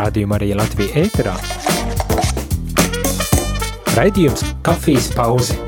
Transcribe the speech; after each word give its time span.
Rādījumā 0.00 0.38
arī 0.38 0.54
Latvija 0.56 1.02
ēterā. 1.02 1.32
Raidījums 3.92 4.40
Kafijas 4.64 5.10
pauze. 5.12 5.58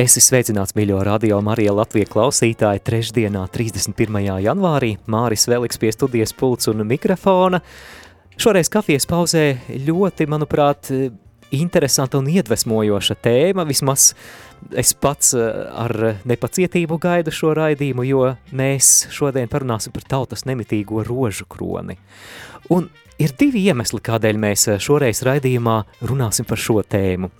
Esi 0.00 0.22
sveicināts, 0.24 0.72
mīļo 0.78 1.02
radio 1.04 1.42
Marija 1.44 1.74
Latvija 1.76 2.08
klausītāji, 2.08 2.80
trešdienā, 2.88 3.44
31. 3.52 4.16
janvārī. 4.46 4.94
Māris 5.04 5.44
Veliks 5.52 5.82
pie 5.82 5.92
studijas 5.92 6.32
pults 6.32 6.72
un 6.72 6.86
mikrofona. 6.88 7.60
Šoreiz 8.40 8.72
kafijas 8.72 9.04
pauzē 9.12 9.44
ļoti, 9.84 10.24
manuprāt, 10.32 10.88
interesanta 11.54 12.18
un 12.18 12.28
iedvesmojoša 12.32 13.16
tēma. 13.22 13.66
Vismaz 13.68 14.10
es 14.76 14.92
pats 14.98 15.34
eh, 15.36 15.46
ar 15.70 15.94
nepacietību 16.28 16.98
gaidu 17.02 17.34
šo 17.34 17.54
raidījumu, 17.56 18.06
jo 18.08 18.28
mēs 18.56 19.08
šodien 19.14 19.50
parunāsim 19.52 19.94
par 19.94 20.06
tautas 20.08 20.46
nemitīgo 20.48 21.04
rožu 21.06 21.48
kroni. 21.48 21.98
Un 22.74 22.88
ir 23.22 23.34
divi 23.38 23.66
iemesli, 23.70 24.02
kādēļ 24.02 24.40
mēs 24.42 24.68
šoreiz 24.82 25.22
raidījumā 25.26 25.82
runāsim 26.08 26.48
par 26.48 26.60
šo 26.60 26.82
tēmu. 26.82 27.30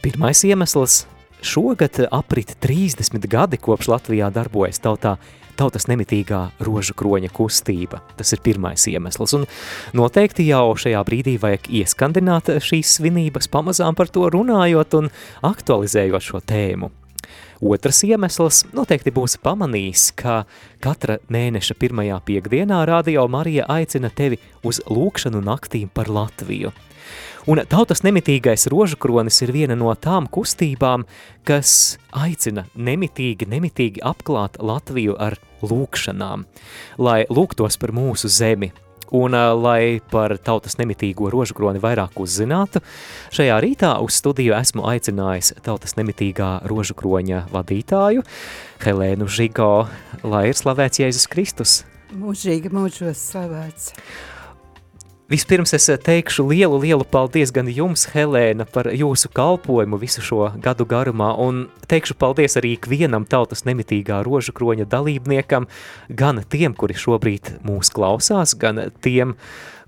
Pirmais 0.00 0.44
iemesls 0.48 1.04
Šogad 1.42 2.00
aprit 2.10 2.56
30 2.60 3.26
gadi 3.28 3.56
kopš 3.56 3.88
Latvijā 3.88 4.28
darbojas 4.32 4.80
tautā 4.84 5.14
tautas 5.60 5.86
nemitīgā 5.90 6.40
rožu 6.64 6.94
kroņa 6.96 7.30
kustība. 7.36 8.00
Tas 8.16 8.32
ir 8.32 8.40
pirmais 8.44 8.86
iemesls, 8.88 9.34
un 9.36 9.44
noteikti 9.96 10.48
jau 10.48 10.72
šajā 10.80 11.02
brīdī 11.06 11.36
vajag 11.42 11.68
ieskandināt 11.82 12.48
šīs 12.64 12.96
svinības, 12.96 13.50
pamazām 13.52 13.98
par 13.98 14.08
to 14.12 14.30
runājot 14.32 14.96
un 15.02 15.12
aktualizējot 15.46 16.26
šo 16.30 16.40
tēmu. 16.40 16.90
Otrs 17.60 18.00
iemesls 18.08 18.62
noteikti 18.72 19.12
būs 19.12 19.36
pamanījis, 19.44 20.06
ka 20.16 20.44
katra 20.80 21.18
mēneša 21.28 21.76
pirmajā 21.76 22.22
piekdienā 22.24 22.80
Radio 22.88 23.26
Marija 23.28 23.68
aicina 23.68 24.08
tevi 24.08 24.40
uz 24.64 24.80
lūkšanu 24.88 25.44
naktīm 25.44 25.92
par 25.92 26.08
Latviju– 26.08 26.72
Un 27.48 27.60
tautas 27.72 28.02
nemitīgais 28.04 28.66
rožakronis 28.68 29.40
ir 29.46 29.52
viena 29.54 29.76
no 29.78 29.92
tām 29.96 30.26
kustībām, 30.28 31.06
kas 31.48 31.96
aicina 32.12 32.66
nemitīgi, 32.76 33.48
nemitīgi 33.48 34.04
apklāt 34.04 34.58
Latviju 34.60 35.16
ar 35.16 35.38
lūkšanām, 35.62 36.46
lai 36.98 37.24
lūgtos 37.30 37.80
par 37.80 37.92
mūsu 37.96 38.30
zemi, 38.32 38.72
Un, 39.10 39.34
lai 39.34 39.98
par 40.06 40.36
tautas 40.38 40.76
nemitīgo 40.78 41.32
rožakroni 41.34 41.80
vairāk 41.82 42.14
uzzinātu, 42.22 42.78
šajā 43.34 43.56
rītā 43.58 43.90
uz 44.04 44.20
studiju 44.20 44.54
esmu 44.54 44.84
aicinājis 44.86 45.56
tautas 45.66 45.96
nemitīgā 45.98 46.60
rožakroņa 46.70 47.48
vadītāju 47.50 48.22
Helēnu 48.84 49.26
Žigo, 49.26 49.88
lai 50.22 50.44
ir 50.52 50.58
slavēts 50.60 51.02
Jēzus 51.02 51.26
Kristus. 51.32 51.80
Mūžīgi 52.14 52.70
mūžos 52.70 53.18
slavēts. 53.32 53.96
Vispirms 55.30 55.70
es 55.76 55.84
teikšu 55.86 56.42
lielu, 56.50 56.74
lielu 56.82 57.04
paldies 57.06 57.52
gan 57.54 57.68
jums, 57.70 58.08
Helēna, 58.10 58.64
par 58.66 58.88
jūsu 58.90 59.28
kalpojumu 59.30 60.00
visu 60.02 60.24
šo 60.26 60.48
gadu 60.58 60.82
garumā, 60.90 61.28
un 61.38 61.68
teikšu 61.86 62.16
paldies 62.18 62.58
arī 62.58 62.72
ikvienam 62.74 63.22
tautas 63.30 63.62
nemitīgā 63.68 64.24
rožu 64.26 64.50
kroņa 64.58 64.88
dalībniekam, 64.90 65.68
gan 66.10 66.42
tiem, 66.50 66.74
kuri 66.74 66.98
šobrīd 66.98 67.52
mūs 67.62 67.92
klausās, 67.94 68.56
gan 68.58 68.88
tiem, 69.06 69.36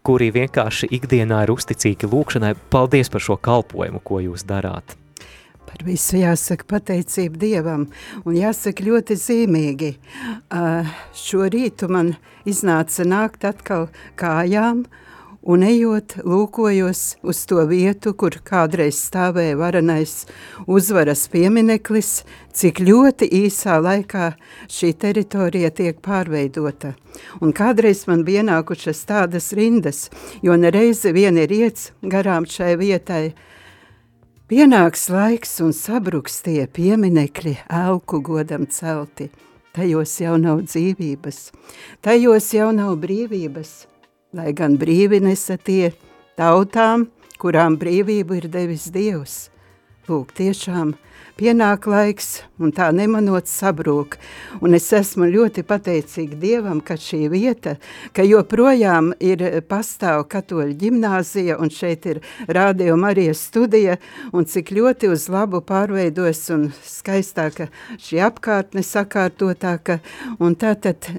kuri 0.06 0.30
vienkārši 0.30 0.92
ikdienā 0.94 1.42
ir 1.42 1.56
uzticīgi 1.56 2.06
lūkšanai. 2.14 2.54
Paldies 2.70 3.10
par 3.10 3.26
šo 3.26 3.40
kalpojumu, 3.42 3.98
ko 3.98 4.22
jūs 4.22 4.46
darāt. 4.46 4.94
Par 5.66 5.82
visu 5.82 6.22
jāsaka 6.22 6.70
pateicība 6.70 7.42
Dievam, 7.42 7.88
un 8.22 8.38
jāsaka 8.38 8.86
ļoti 8.86 9.18
zīmīgi. 9.18 9.94
Uh, 10.54 10.98
šo 11.18 11.50
rītu 11.50 11.90
man 11.90 12.14
iznāca 12.46 13.10
nākt 13.10 13.42
atkal 13.48 13.88
kājām, 14.14 14.86
uh, 14.86 14.98
un 15.42 15.62
ejot, 15.66 16.16
lūkojos 16.24 17.02
uz 17.22 17.42
to 17.50 17.64
vietu, 17.70 18.14
kur 18.14 18.36
kādreiz 18.46 18.98
stāvēja 19.08 19.58
varenais 19.58 20.14
uzvaras 20.66 21.26
piemineklis, 21.32 22.22
cik 22.54 22.82
ļoti 22.82 23.28
īsā 23.42 23.78
laikā 23.82 24.32
šī 24.70 24.92
teritorija 25.04 25.72
tiek 25.74 26.02
pārveidota. 26.04 26.94
Un 27.40 27.52
kādreiz 27.52 28.06
man 28.06 28.26
bija 28.26 28.42
ienākušas 28.42 29.04
tādas 29.08 29.52
rindas, 29.56 30.08
jo 30.42 30.56
nereizi 30.56 31.12
vien 31.12 31.38
ir 31.38 31.52
iets 31.52 31.90
garām 32.02 32.46
šai 32.48 32.76
vietai, 32.80 33.24
Pienāks 34.52 35.06
laiks 35.08 35.54
un 35.64 35.70
sabruks 35.72 36.42
tie 36.44 36.66
pieminekļi 36.68 37.54
elku 37.72 38.18
godam 38.20 38.66
celti. 38.68 39.30
Tajos 39.72 40.12
jau 40.20 40.34
nav 40.36 40.58
dzīvības, 40.66 41.38
tajos 42.04 42.50
jau 42.52 42.66
nav 42.76 42.98
brīvības, 43.00 43.70
lai 44.32 44.52
gan 44.56 44.78
brīvi 44.80 45.20
nesatie 45.20 45.92
tautām, 46.40 47.08
kurām 47.42 47.76
brīvību 47.80 48.38
ir 48.40 48.50
devis 48.52 48.88
Dievs. 48.94 49.48
Lūk, 50.08 50.32
tiešām 50.34 50.96
pienāk 51.38 51.86
laiks, 51.86 52.42
un 52.58 52.72
tā 52.74 52.88
nemanot 52.94 53.46
sabrūk. 53.46 54.16
Un 54.64 54.74
es 54.74 54.88
esmu 54.96 55.28
ļoti 55.30 55.62
pateicīga 55.68 56.38
Dievam, 56.42 56.80
ka 56.82 56.96
šī 56.98 57.28
vieta, 57.30 57.76
ka 58.16 58.24
joprojām 58.26 59.12
ir 59.22 59.44
pastāv 59.68 60.24
katoļu 60.32 60.74
ģimnāzija, 60.80 61.58
un 61.60 61.70
šeit 61.70 62.08
ir 62.10 62.22
Rādio 62.48 62.96
Marijas 62.98 63.44
studija, 63.46 63.98
un 64.32 64.48
cik 64.48 64.74
ļoti 64.74 65.12
uz 65.12 65.28
labu 65.32 65.62
pārveidojas 65.66 66.48
un 66.56 66.70
skaistāka 66.88 67.68
šī 68.02 68.24
apkārtne 68.26 68.82
sakārtotāka, 68.86 70.00
un 70.42 70.58
tātad 70.58 71.12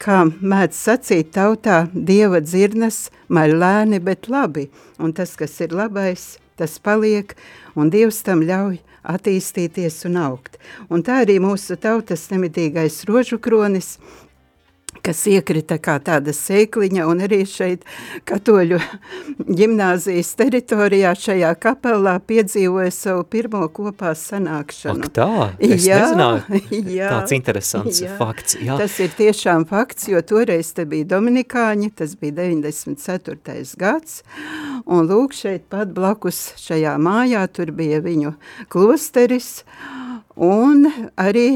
kā 0.00 0.22
mēdz 0.26 0.76
sacīt 0.76 1.32
tautā, 1.36 1.84
dieva 1.92 2.40
dzirnas 2.40 3.08
maļ 3.28 3.56
lēni, 3.60 4.00
bet 4.02 4.30
labi, 4.32 4.68
un 4.98 5.12
tas, 5.16 5.36
kas 5.36 5.58
ir 5.60 5.74
labais, 5.76 6.38
tas 6.56 6.78
paliek, 6.80 7.34
un 7.76 7.92
Dievs 7.92 8.22
tam 8.24 8.44
ļauj 8.44 8.80
attīstīties 9.10 10.02
un 10.08 10.18
augt. 10.20 10.58
Un 10.92 11.04
tā 11.04 11.22
arī 11.24 11.38
mūsu 11.40 11.76
tautas 11.80 12.26
nemitīgais 12.32 13.02
rožu 13.08 13.40
kronis, 13.40 13.98
kas 15.10 15.24
iekrita 15.26 15.80
kā 15.82 15.96
tāda 16.06 16.30
sēkliņa, 16.36 17.06
un 17.10 17.24
arī 17.24 17.40
šeit 17.48 17.82
katoļu 18.28 18.78
ģimnāzijas 19.58 20.30
teritorijā 20.38 21.16
šajā 21.18 21.50
kapelā 21.58 22.14
piedzīvoja 22.30 22.92
savu 22.94 23.24
pirmo 23.32 23.64
kopā 23.74 24.12
sanākšanu. 24.18 25.08
Ak 25.08 25.16
tā, 25.18 25.28
es 25.58 25.88
jā, 25.88 25.98
nezināju, 26.04 26.62
jā, 26.94 27.10
tāds 27.10 27.34
interesants 27.34 28.02
jā. 28.04 28.14
fakts. 28.20 28.58
Jā. 28.62 28.78
Tas 28.78 29.00
ir 29.02 29.10
tiešām 29.18 29.66
fakts, 29.70 30.06
jo 30.12 30.22
toreiz 30.22 30.70
te 30.76 30.86
bija 30.86 31.08
Dominikāņi, 31.16 31.90
tas 31.98 32.14
bija 32.20 32.38
94. 32.44 33.66
gads, 33.80 34.20
un 34.86 35.10
lūk 35.10 35.34
šeit 35.34 35.66
pat 35.72 35.90
blakus 35.96 36.52
šajā 36.60 36.94
mājā, 37.02 37.42
tur 37.50 37.74
bija 37.74 37.98
viņu 38.04 38.36
klosteris, 38.70 39.56
un 40.38 40.86
arī 41.18 41.48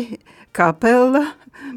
kapela 0.54 1.26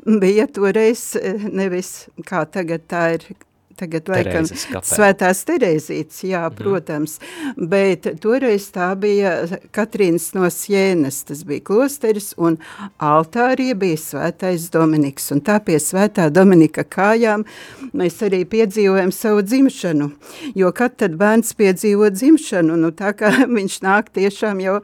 bija 0.06 0.48
toreiz 0.54 1.10
nevis 1.50 2.08
kā 2.28 2.46
tagad 2.52 2.88
tā 2.90 3.04
ir 3.18 3.30
tagad 3.78 4.10
laikam 4.10 4.48
svētās 4.48 5.44
Terēzītes, 5.48 6.22
jā, 6.28 6.42
mhm. 6.48 6.56
protams, 6.58 7.18
bet 7.70 8.08
toreiz 8.24 8.70
tā 8.74 8.90
bija 9.00 9.34
Katrīnas 9.76 10.32
no 10.38 10.50
Sienas, 10.54 11.22
tas 11.28 11.44
bija 11.48 11.64
klosteris, 11.68 12.32
un 12.42 12.58
altārī 13.04 13.72
bija 13.78 14.00
svētais 14.02 14.70
Dominiks, 14.74 15.30
un 15.36 15.44
tā 15.46 15.60
pie 15.64 15.80
svētā 15.84 16.30
Dominika 16.34 16.86
kājām 16.88 17.46
mēs 17.98 18.20
arī 18.26 18.44
piedzīvojam 18.50 19.14
savu 19.16 19.46
dzimšanu, 19.46 20.12
jo 20.58 20.74
kad 20.76 20.98
tad 21.02 21.18
bērns 21.20 21.54
piedzīvo 21.58 22.12
dzimšanu, 22.14 22.78
nu 22.82 22.94
tā 22.98 23.14
kā 23.18 23.34
viņš 23.58 23.82
nāk 23.86 24.14
tiešām 24.18 24.64
jau 24.64 24.80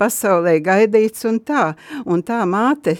pasaulē 0.00 0.58
gaidīts 0.64 1.24
un 1.28 1.40
tā, 1.40 1.70
un 2.04 2.24
tā 2.26 2.44
māte, 2.48 2.98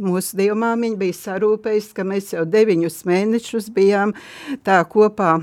Mūsu 0.00 0.38
dievmāmiņa 0.38 0.96
bija 0.96 1.16
sarūpējis, 1.18 1.90
ka 1.92 2.06
mēs 2.08 2.30
jau 2.32 2.46
deviņus 2.48 3.02
mēnešus 3.08 3.68
bijām 3.76 4.14
tā 4.64 4.78
kopā 4.88 5.34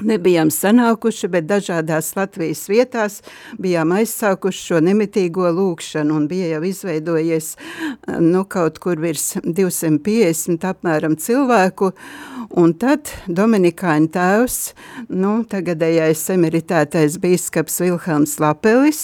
nebijām 0.00 0.50
sanākuši, 0.52 1.28
bet 1.32 1.46
dažādās 1.50 2.12
Latvijas 2.16 2.64
vietās 2.70 3.20
bijām 3.60 3.92
aizsākuši 3.98 4.66
šo 4.68 4.80
nemitīgo 4.84 5.50
lūkšanu 5.52 6.16
un 6.16 6.28
bija 6.30 6.54
jau 6.56 6.62
izveidojies 6.70 7.54
nu, 8.18 8.44
kaut 8.44 8.80
kur 8.82 9.00
virs 9.02 9.34
250 9.44 10.68
apmēram 10.72 11.18
cilvēku 11.20 11.92
Un 12.52 12.74
tad 12.76 13.08
Dominikāņu 13.32 14.10
tēvs, 14.12 14.56
nu, 15.16 15.30
tagadējais 15.48 16.20
emeritētais 16.34 17.14
bīskaps 17.22 17.78
Vilhelms 17.80 18.34
Lapelis, 18.42 19.00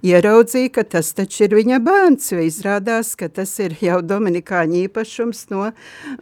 ieraudzīja, 0.00 0.70
ka 0.78 0.84
tas 0.96 1.10
taču 1.16 1.44
ir 1.44 1.56
viņa 1.58 1.82
bērns, 1.84 2.30
jo 2.32 2.40
izrādās, 2.40 3.12
ka 3.18 3.28
tas 3.28 3.52
ir 3.60 3.76
jau 3.84 3.98
Dominikāņu 4.00 4.86
īpašums 4.86 5.44
no, 5.52 5.66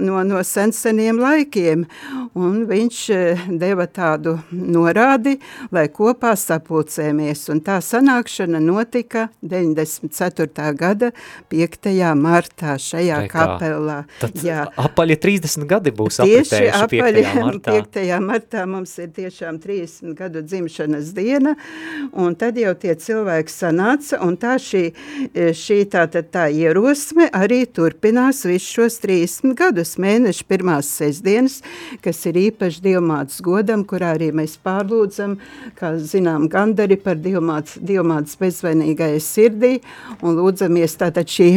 no, 0.02 0.24
no 0.26 0.42
senseniem 0.42 1.20
laikiem. 1.22 1.86
Un 2.34 2.64
viņš 2.66 3.02
eh, 3.14 3.46
deva 3.62 3.86
tādu 3.96 4.36
norādi, 4.52 5.36
lai 5.74 5.86
kopā 5.92 6.34
sapulcēmies. 6.38 7.46
Un 7.52 7.62
tā 7.64 7.78
sanākšana 7.84 8.60
notika 8.62 9.28
94. 9.42 10.66
gada 10.76 11.12
5. 11.52 11.90
martā 12.20 12.76
šajā 12.80 13.22
Vai 13.22 13.30
kapelā. 13.32 13.98
Tad 14.20 14.36
Jā. 14.44 14.66
apaļi 14.86 15.18
30 15.22 15.66
gadi 15.70 15.92
būs 15.96 16.20
Tieši 16.22 16.68
apaļi 16.76 17.24
5. 17.24 17.40
martā. 17.40 17.76
5. 17.96 18.20
martā 18.24 18.66
mums 18.68 18.92
ir 19.02 19.12
tiešām 19.16 19.60
30 19.62 20.16
gadu 20.18 20.42
dzimšanas 20.44 21.12
diena, 21.16 21.56
un 22.12 22.36
tad 22.38 22.58
jau 22.60 22.74
tie 22.78 22.94
cilvēki 23.00 23.52
sanāca, 23.52 24.20
un 24.24 24.36
tā 24.40 24.56
šī, 24.62 24.84
šī 25.56 25.78
tā, 25.92 26.06
tā, 26.12 26.22
tā 26.22 26.46
ierosme 26.52 27.28
arī 27.36 27.64
turpinās 27.66 28.44
visus 28.48 28.68
šos 28.76 29.00
30 29.04 29.56
gadus, 29.58 29.96
mēneši 30.02 30.46
pirmās 30.48 30.90
sestdienas, 30.98 31.60
kas 32.04 32.22
ir 32.28 32.40
īpaši 32.46 32.82
dievmātas 32.84 33.40
godam, 33.44 33.85
kurā 33.88 34.12
arī 34.16 34.30
mēs 34.36 34.56
pārlūdzam, 34.64 35.36
kā 35.78 35.92
zinām, 36.02 36.48
gandari 36.52 36.98
par 37.00 37.18
dievmātas, 37.22 37.78
dievmātas 37.78 38.36
bezvainīgai 38.40 39.14
sirdī, 39.22 39.76
un 40.22 40.36
lūdzamies 40.38 40.98
tātad 41.00 41.30
šī, 41.30 41.48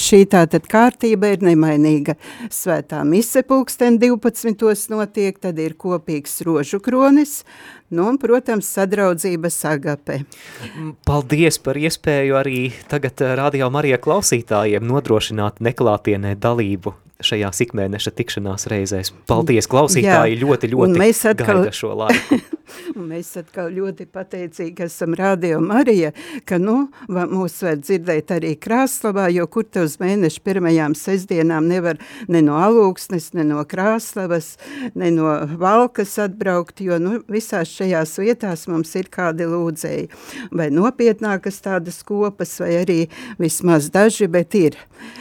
šī 0.00 0.22
tātad 0.32 0.68
kārtība 0.70 1.32
ir 1.34 1.46
nemainīga. 1.46 2.16
Svētā 2.52 3.02
mise 3.08 3.44
pulksten 3.46 4.00
12. 4.02 4.90
notiek, 4.92 5.38
tad 5.40 5.58
ir 5.62 5.76
kopīgs 5.78 6.40
rožu 6.46 6.80
kronis, 6.84 7.40
nu 7.90 8.08
un, 8.10 8.18
protams, 8.18 8.68
sadraudzības 8.76 9.58
agape. 9.70 10.20
Paldies 11.06 11.60
par 11.62 11.78
iespēju 11.78 12.38
arī 12.42 12.60
tagad 12.90 13.22
eh, 13.22 13.34
Radio 13.38 13.70
Marija 13.74 14.00
klausītājiem 14.02 14.86
nodrošināt 14.86 15.62
neklātienē 15.64 16.36
dalību 16.42 16.96
šajās 17.24 17.62
ikmēneša 17.66 18.12
tikšanās 18.18 18.68
reizēs. 18.72 19.12
Paldies, 19.30 19.68
klausītāji, 19.70 20.36
Jā, 20.36 20.42
ļoti, 20.42 20.70
ļoti 20.74 21.00
mēs 21.00 21.22
atkal, 21.32 21.62
gaida 21.64 21.76
šo 21.76 21.94
laiku. 22.02 22.40
mēs 22.96 23.32
atkal 23.40 23.70
ļoti 23.74 24.06
pateicīgi 24.12 24.86
esam 24.86 25.14
Radio 25.18 25.60
Marija, 25.64 26.12
ka, 26.48 26.58
nu, 26.62 26.88
mūs 27.08 27.58
var 27.64 27.78
dzirdēt 27.80 28.32
arī 28.36 28.54
Krāslavā, 28.60 29.28
jo 29.34 29.46
kur 29.50 29.66
te 29.68 29.84
uz 29.86 29.98
mēnešu 30.02 30.42
pirmajām 30.46 30.96
sestdienām 30.98 31.68
nevar 31.70 32.00
ne 32.28 32.42
no 32.44 32.58
Alūksnes, 32.60 33.32
ne 33.36 33.46
no 33.48 33.64
Krāslavas, 33.68 34.54
ne 34.94 35.10
no 35.14 35.32
Valkas 35.60 36.16
atbraukt, 36.22 36.82
jo, 36.84 36.98
nu, 37.02 37.20
visās 37.32 37.72
šajās 37.76 38.16
vietās 38.22 38.66
mums 38.70 38.94
ir 38.98 39.10
kādi 39.12 39.48
lūdzēji. 39.50 40.08
Vai 40.56 40.68
nopietnākas 40.74 41.62
tādas 41.64 42.02
kopas, 42.06 42.56
vai 42.62 42.74
arī 42.82 43.00
vismaz 43.40 43.90
daži, 43.94 44.28
bet 44.30 44.56
ir. 44.58 44.78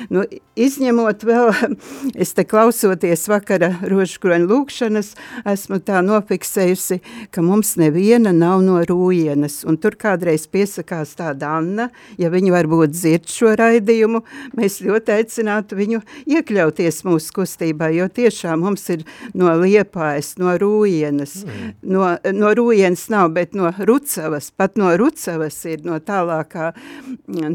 Nu, 0.10 0.24
izņemot 0.56 1.24
vēl 1.28 1.52
es 2.24 2.34
te 2.36 2.46
klausoties 2.48 3.28
vakara 3.32 3.72
rožkroņa 3.86 4.50
lūkšanas, 4.50 5.12
esmu 5.52 5.82
tā 5.86 6.02
nofiksējusi, 6.06 7.02
ka 7.36 7.44
mums 7.46 7.76
neviena 7.80 8.32
nav 8.36 8.62
no 8.64 8.80
rūjienas, 8.88 9.62
un 9.68 9.78
tur 9.82 9.98
kādreiz 10.00 10.46
piesakās 10.52 11.16
tāda 11.20 11.56
Anna, 11.60 11.90
ja 12.22 12.32
viņa 12.32 12.54
varbūt 12.56 12.94
dzird 12.96 13.28
šo 13.32 13.54
raidījumu, 13.60 14.22
mēs 14.56 14.80
ļoti 14.86 15.16
aicinātu 15.18 15.78
viņu 15.80 16.02
iekļauties 16.32 17.02
mūsu 17.08 17.36
kustībā, 17.36 17.92
jo 17.96 18.08
tiešām 18.08 18.64
mums 18.66 18.88
ir 18.96 19.06
no 19.36 19.52
Liepājas, 19.60 20.36
no 20.42 20.56
rūjienas, 20.62 21.38
mm. 21.44 21.74
no, 21.92 22.08
no 22.36 22.54
rūjienas 22.56 23.08
nav, 23.14 23.32
bet 23.36 23.56
no 23.58 23.74
Rucavas, 23.76 24.52
pat 24.56 24.80
no 24.80 24.94
Rucavas 24.98 25.60
ir 25.70 25.84
no 25.88 26.00
tālākā 26.00 26.72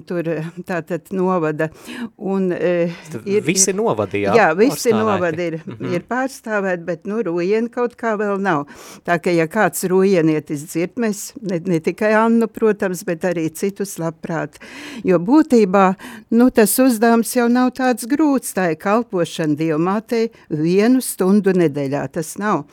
tur 0.06 0.29
tātad 0.67 1.11
novada, 1.15 1.71
un 2.17 2.50
e, 2.53 2.91
ir, 3.25 3.44
visi 3.47 3.73
novadi 3.76 4.25
jā, 4.25 4.35
jā 4.37 4.49
visi 4.59 4.93
novadi 4.94 5.47
ir, 5.53 5.61
mm 5.65 5.76
-hmm. 5.76 5.94
ir 5.94 6.05
pārstāvēti, 6.11 6.85
bet, 6.85 7.06
nu, 7.06 7.23
rujieni 7.23 7.71
kaut 7.73 7.97
kā 7.97 8.17
vēl 8.19 8.41
nav. 8.41 8.67
Tā 9.06 9.19
ka, 9.23 9.31
ja 9.31 9.47
kāds 9.71 9.85
rujenietis 9.87 10.65
dzird, 10.67 10.99
mēs, 10.99 11.33
ne, 11.43 11.61
ne 11.63 11.79
tikai 11.81 12.13
Annu, 12.19 12.49
protams, 12.51 13.05
bet 13.07 13.25
arī 13.25 13.49
citus 13.55 13.99
labprāt, 13.99 14.59
jo 15.05 15.19
būtībā, 15.19 15.95
nu, 16.35 16.51
tas 16.51 16.75
uzdevums 16.83 17.31
jau 17.37 17.47
nav 17.49 17.71
tāds 17.79 18.07
grūts, 18.11 18.55
tā 18.57 18.73
ir 18.73 18.81
kalpošana 18.81 19.57
Dievmātei 19.57 20.31
vienu 20.51 21.01
stundu 21.01 21.55
nedēļā, 21.55 22.03
tas 22.11 22.35
nav, 22.41 22.65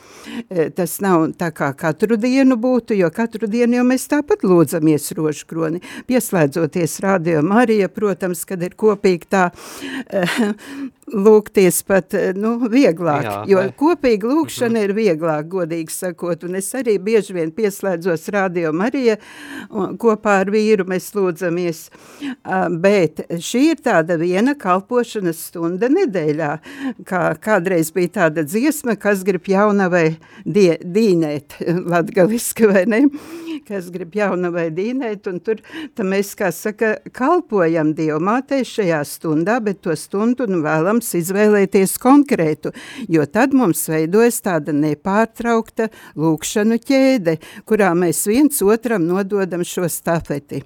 e, 0.49 0.69
tas 0.73 0.97
nav 1.03 1.33
tā 1.37 1.51
kā 1.51 1.71
katru 1.77 2.17
dienu 2.17 2.57
būtu, 2.57 2.97
jo 2.97 3.09
katru 3.13 3.47
dienu 3.47 3.77
jau 3.77 3.85
mēs 3.87 4.07
tāpat 4.09 4.45
lūdzamies 4.47 5.11
rožu 5.17 5.45
kroni, 5.47 5.83
pieslēdzoties 6.09 6.99
Radio 7.05 7.43
Marija, 7.45 7.89
protams, 7.89 8.45
kad 8.47 8.63
ir 8.63 8.77
kopīgi 8.77 9.29
tā 9.29 9.49
e, 10.09 10.25
lūgties 11.07 11.79
pat, 11.87 12.13
eh, 12.13 12.33
nu, 12.35 12.57
vieglāk, 12.67 13.23
Jā, 13.23 13.35
jo 13.47 13.61
vai? 13.61 13.71
kopīga 13.79 14.27
lūkšana 14.27 14.69
mm 14.69 14.75
-hmm. 14.75 14.83
ir 14.83 14.93
vieglāk, 14.93 15.47
godīgi 15.47 15.91
sakot, 15.91 16.43
un 16.43 16.55
es 16.55 16.73
arī 16.75 16.97
bieži 16.99 17.33
vien 17.33 17.51
pieslēdzos 17.51 18.27
Radio 18.29 18.73
Marija, 18.73 19.17
kopā 19.71 20.41
ar 20.41 20.51
vīru 20.51 20.83
mēs 20.85 21.13
lūdzamies, 21.15 21.89
bet 22.79 23.21
šī 23.29 23.61
ir 23.71 23.75
tāda 23.75 24.17
viena 24.19 24.55
kalpošanas 24.55 25.37
stunda 25.47 25.87
nedēļā, 25.87 26.59
kā 27.05 27.35
kādreiz 27.39 27.91
bija 27.93 28.07
tāda 28.07 28.43
dziesma, 28.43 28.95
kas 28.95 29.23
grib 29.23 29.47
jaunavai 29.47 30.17
die, 30.45 30.77
dīnēt, 30.83 31.57
latgaliski 31.91 32.67
vai 32.67 32.85
ne, 32.85 33.01
kas 33.67 33.89
grib 33.89 34.15
jaunavai 34.15 34.69
dīnēt, 34.71 35.27
un 35.27 35.39
tur 35.39 35.55
mēs, 36.03 36.35
kā 36.35 36.51
saka, 36.51 36.97
kalpojam 37.11 37.93
Dievmātei 37.97 38.65
šajā 38.67 39.01
stundā, 39.07 39.59
bet 39.63 39.81
to 39.81 39.95
stundu 39.95 40.47
nu 40.47 40.61
vēlam 40.61 40.96
vēlams 40.97 41.13
izvēlēties 41.17 41.97
konkrētu, 42.01 42.71
jo 43.07 43.25
tad 43.25 43.53
mums 43.53 43.87
veidojas 43.89 44.41
tāda 44.41 44.73
nepārtraukta 44.73 45.89
lūkšanu 46.15 46.77
ķēde, 46.79 47.37
kurā 47.65 47.93
mēs 47.93 48.25
viens 48.27 48.61
otram 48.61 49.05
nododam 49.05 49.63
šo 49.63 49.87
stafeti. 49.89 50.63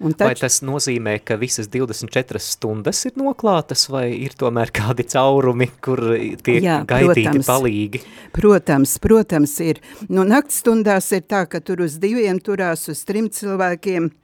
Un 0.00 0.12
taču... 0.12 0.28
Vai 0.28 0.34
tas 0.36 0.60
nozīmē, 0.62 1.18
ka 1.24 1.36
visas 1.36 1.68
24 1.68 2.40
stundas 2.40 3.04
ir 3.06 3.16
noklātas, 3.16 3.88
vai 3.88 4.12
ir 4.12 4.34
tomēr 4.36 4.72
kādi 4.74 5.04
caurumi, 5.04 5.70
kur 5.80 6.00
tiek 6.42 6.62
Jā, 6.62 6.82
gaidīti 6.84 7.28
protams, 7.28 7.46
palīgi? 7.46 8.02
Protams, 8.32 8.98
protams 8.98 9.56
ir. 9.60 9.80
Nu, 10.08 10.24
naktstundās 10.24 11.12
ir 11.12 11.24
tā, 11.28 11.46
ka 11.46 11.60
tur 11.60 11.84
uz 11.86 11.98
diviem 11.98 12.40
turās, 12.40 12.88
uz 12.92 13.04
trim 13.04 13.30
cilvēkiem– 13.32 14.10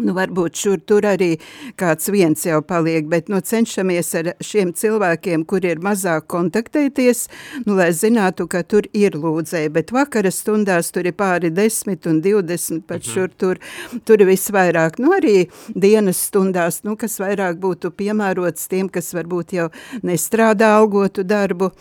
Nu, 0.00 0.14
varbūt 0.16 0.56
šur 0.56 0.80
tur 0.88 1.04
arī 1.04 1.34
kāds 1.76 2.08
viens 2.12 2.46
jau 2.46 2.62
paliek, 2.64 3.04
bet 3.12 3.28
nu, 3.28 3.42
cenšamies 3.44 4.12
ar 4.16 4.30
šiem 4.40 4.70
cilvēkiem, 4.78 5.44
kuri 5.48 5.74
ir 5.74 5.82
mazāk 5.84 6.24
kontaktēties, 6.32 7.26
nu, 7.66 7.76
lai 7.76 7.90
zinātu, 7.96 8.46
ka 8.48 8.62
tur 8.64 8.88
ir 8.96 9.18
lūdzēji, 9.20 9.72
bet 9.74 9.92
vakara 9.92 10.32
stundās 10.32 10.88
tur 10.96 11.10
ir 11.10 11.16
pāri 11.18 11.52
10 11.52 12.08
un 12.08 12.22
20, 12.24 12.86
pat 12.88 13.02
mhm. 13.02 13.10
šur 13.12 13.36
tur, 13.36 13.60
tur 14.08 14.24
ir 14.24 14.30
visvairāk, 14.32 14.96
nu, 15.02 15.12
arī 15.18 15.36
dienas 15.76 16.24
stundās, 16.30 16.80
nu, 16.88 16.96
kas 16.96 17.18
vairāk 17.20 17.60
būtu 17.60 17.92
piemērots 17.92 18.72
tiem, 18.72 18.88
kas 18.88 19.12
varbūt 19.12 19.52
jau 19.58 19.68
nestrādā 20.08 20.72
algotu 20.78 21.26
darbu, 21.28 21.74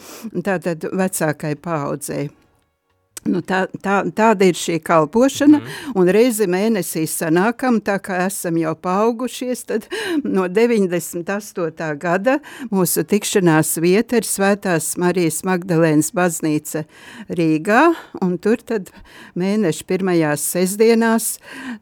tātad 0.44 0.92
vecākai 0.92 1.56
paudzei. 1.64 2.28
Nu, 3.22 3.44
tā, 3.46 3.68
tā, 3.86 4.00
tāda 4.18 4.48
ir 4.50 4.58
šī 4.58 4.80
kalpošana, 4.82 5.60
mm 5.62 5.80
un 6.02 6.08
reizi 6.10 6.46
mēnesī 6.50 7.04
sanākam, 7.10 7.80
tā 7.84 7.98
kā 8.02 8.22
esam 8.26 8.56
jau 8.58 8.72
paaugušies, 8.80 9.64
tad 9.68 9.86
no 10.24 10.48
98. 10.50 11.88
gada 12.00 12.38
mūsu 12.72 13.04
tikšanās 13.06 13.76
vieta 13.84 14.22
ir 14.22 14.26
Svētās 14.26 14.94
Marijas 15.02 15.42
Magdalēnas 15.46 16.12
baznīca 16.16 16.86
Rīgā, 17.30 17.82
un 18.24 18.38
tur 18.42 18.64
tad 18.64 18.90
mēneša 19.38 19.88
pirmajās 19.90 20.46
sestdienās 20.56 21.28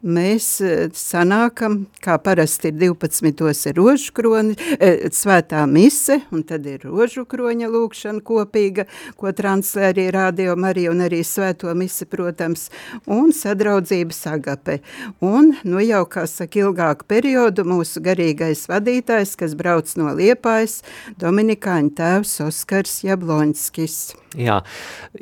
mēs 0.01 0.49
e, 0.65 0.73
sanākam, 0.97 1.83
kā 2.03 2.17
parasti 2.23 2.73
ir 2.73 2.79
12. 2.81 3.69
ir 3.69 3.79
rožu 3.79 4.15
kroni, 4.17 4.57
e, 4.79 5.11
svētā 5.13 5.63
mise, 5.69 6.19
un 6.33 6.43
tad 6.49 6.65
ir 6.67 6.87
rožu 6.87 7.27
kroņa 7.29 7.69
lūkšana 7.71 8.25
kopīga, 8.25 8.89
ko 9.19 9.31
translē 9.35 9.93
arī 9.93 10.09
Radio 10.15 10.57
Marija 10.59 10.95
un 10.95 11.05
arī 11.05 11.21
svēto 11.29 11.73
misi, 11.77 12.07
protams, 12.09 12.67
un 13.09 13.33
sadraudzības 13.35 14.21
agape. 14.33 14.79
Un, 15.25 15.53
nu 15.67 15.83
jau, 15.83 16.03
kā 16.09 16.25
saka, 16.29 16.63
ilgāku 16.63 17.07
periodu 17.09 17.65
mūsu 17.67 18.03
garīgais 18.05 18.65
vadītājs, 18.71 19.35
kas 19.39 19.55
brauc 19.59 19.91
no 19.99 20.13
Liepājas, 20.17 20.81
Dominikāņu 21.21 21.93
tēvs 21.99 22.39
Oskars 22.47 22.99
Jabloņskis. 23.05 23.99
Jā, 24.37 24.59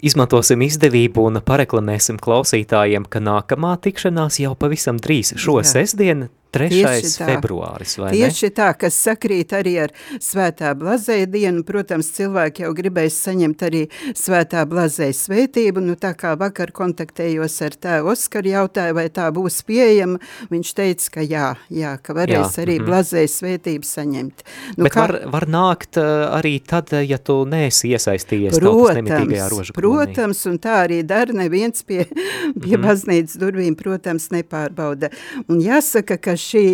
izmantosim 0.03 0.63
izdevību 0.65 1.29
un 1.29 1.41
pareklamēsim 1.45 2.19
klausītājiem, 2.23 3.07
ka 3.07 3.23
nākamā 3.23 3.77
tikšanās 3.83 4.41
jau 4.43 4.55
pavisam 4.59 4.99
drīz 4.99 5.35
šo 5.39 5.61
Jā. 5.61 5.69
sestdienu 5.75 6.31
Trešais 6.51 7.17
februāris, 7.19 7.97
vai 7.99 8.11
Tieši 8.11 8.23
ne? 8.23 8.31
Tieši 8.31 8.49
tā, 8.55 8.69
kas 8.79 8.97
sakrīt 9.03 9.53
arī 9.57 9.73
ar 9.83 9.93
svētā 10.23 10.71
blazēja 10.77 11.27
dienu. 11.29 11.63
Protams, 11.67 12.09
cilvēki 12.15 12.63
jau 12.63 12.71
gribēs 12.77 13.17
saņemt 13.25 13.63
arī 13.67 13.83
svētā 14.15 14.63
blazēja 14.69 15.15
svētību. 15.17 15.83
Nu, 15.83 15.97
tā 15.99 16.13
kā 16.17 16.35
vakar 16.39 16.71
kontaktējos 16.75 17.57
ar 17.67 17.75
tēvu 17.83 18.13
Oskaru 18.13 18.53
jautāju, 18.53 18.95
vai 18.97 19.07
tā 19.13 19.27
būs 19.35 19.59
pieejama, 19.67 20.21
viņš 20.53 20.73
teica, 20.77 21.09
ka 21.17 21.25
jā, 21.25 21.49
jā 21.73 21.95
ka 22.01 22.15
varēs 22.17 22.55
jā, 22.55 22.63
arī 22.63 22.77
mm 22.77 22.83
-hmm. 22.83 22.89
blazēja 22.91 23.33
svētību 23.33 23.89
saņemt. 23.89 24.45
Nu, 24.77 24.83
Bet 24.83 24.93
kā... 24.93 25.07
var, 25.07 25.19
var 25.33 25.47
nākt 25.47 25.99
uh, 25.99 26.37
arī 26.39 26.59
tad, 26.63 26.93
ja 27.03 27.17
tu 27.17 27.43
neesi 27.45 27.91
iesaistījies 27.91 28.59
protams, 28.59 29.51
rožu 29.51 29.73
kronī. 29.73 29.81
Protams, 29.81 30.45
un 30.45 30.59
tā 30.59 30.77
arī 30.87 31.03
dara 31.03 31.33
neviens 31.33 31.83
pie, 31.83 32.05
pie 32.05 32.77
mm 32.77 32.83
-hmm. 32.83 32.87
baznīcas 32.87 33.37
durvīm, 33.37 33.75
protams, 33.75 34.29
nepārbauda. 34.31 35.09
Un 35.47 35.59
jāsaka, 35.61 36.17
ka 36.17 36.36
šī 36.37 36.65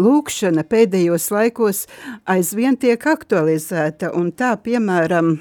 lūkšana 0.00 0.64
pēdējos 0.68 1.28
laikos 1.34 1.84
aizvien 2.32 2.78
tiek 2.80 3.06
aktualizēta, 3.12 4.12
un 4.16 4.32
tā, 4.36 4.54
piemēram, 4.62 5.36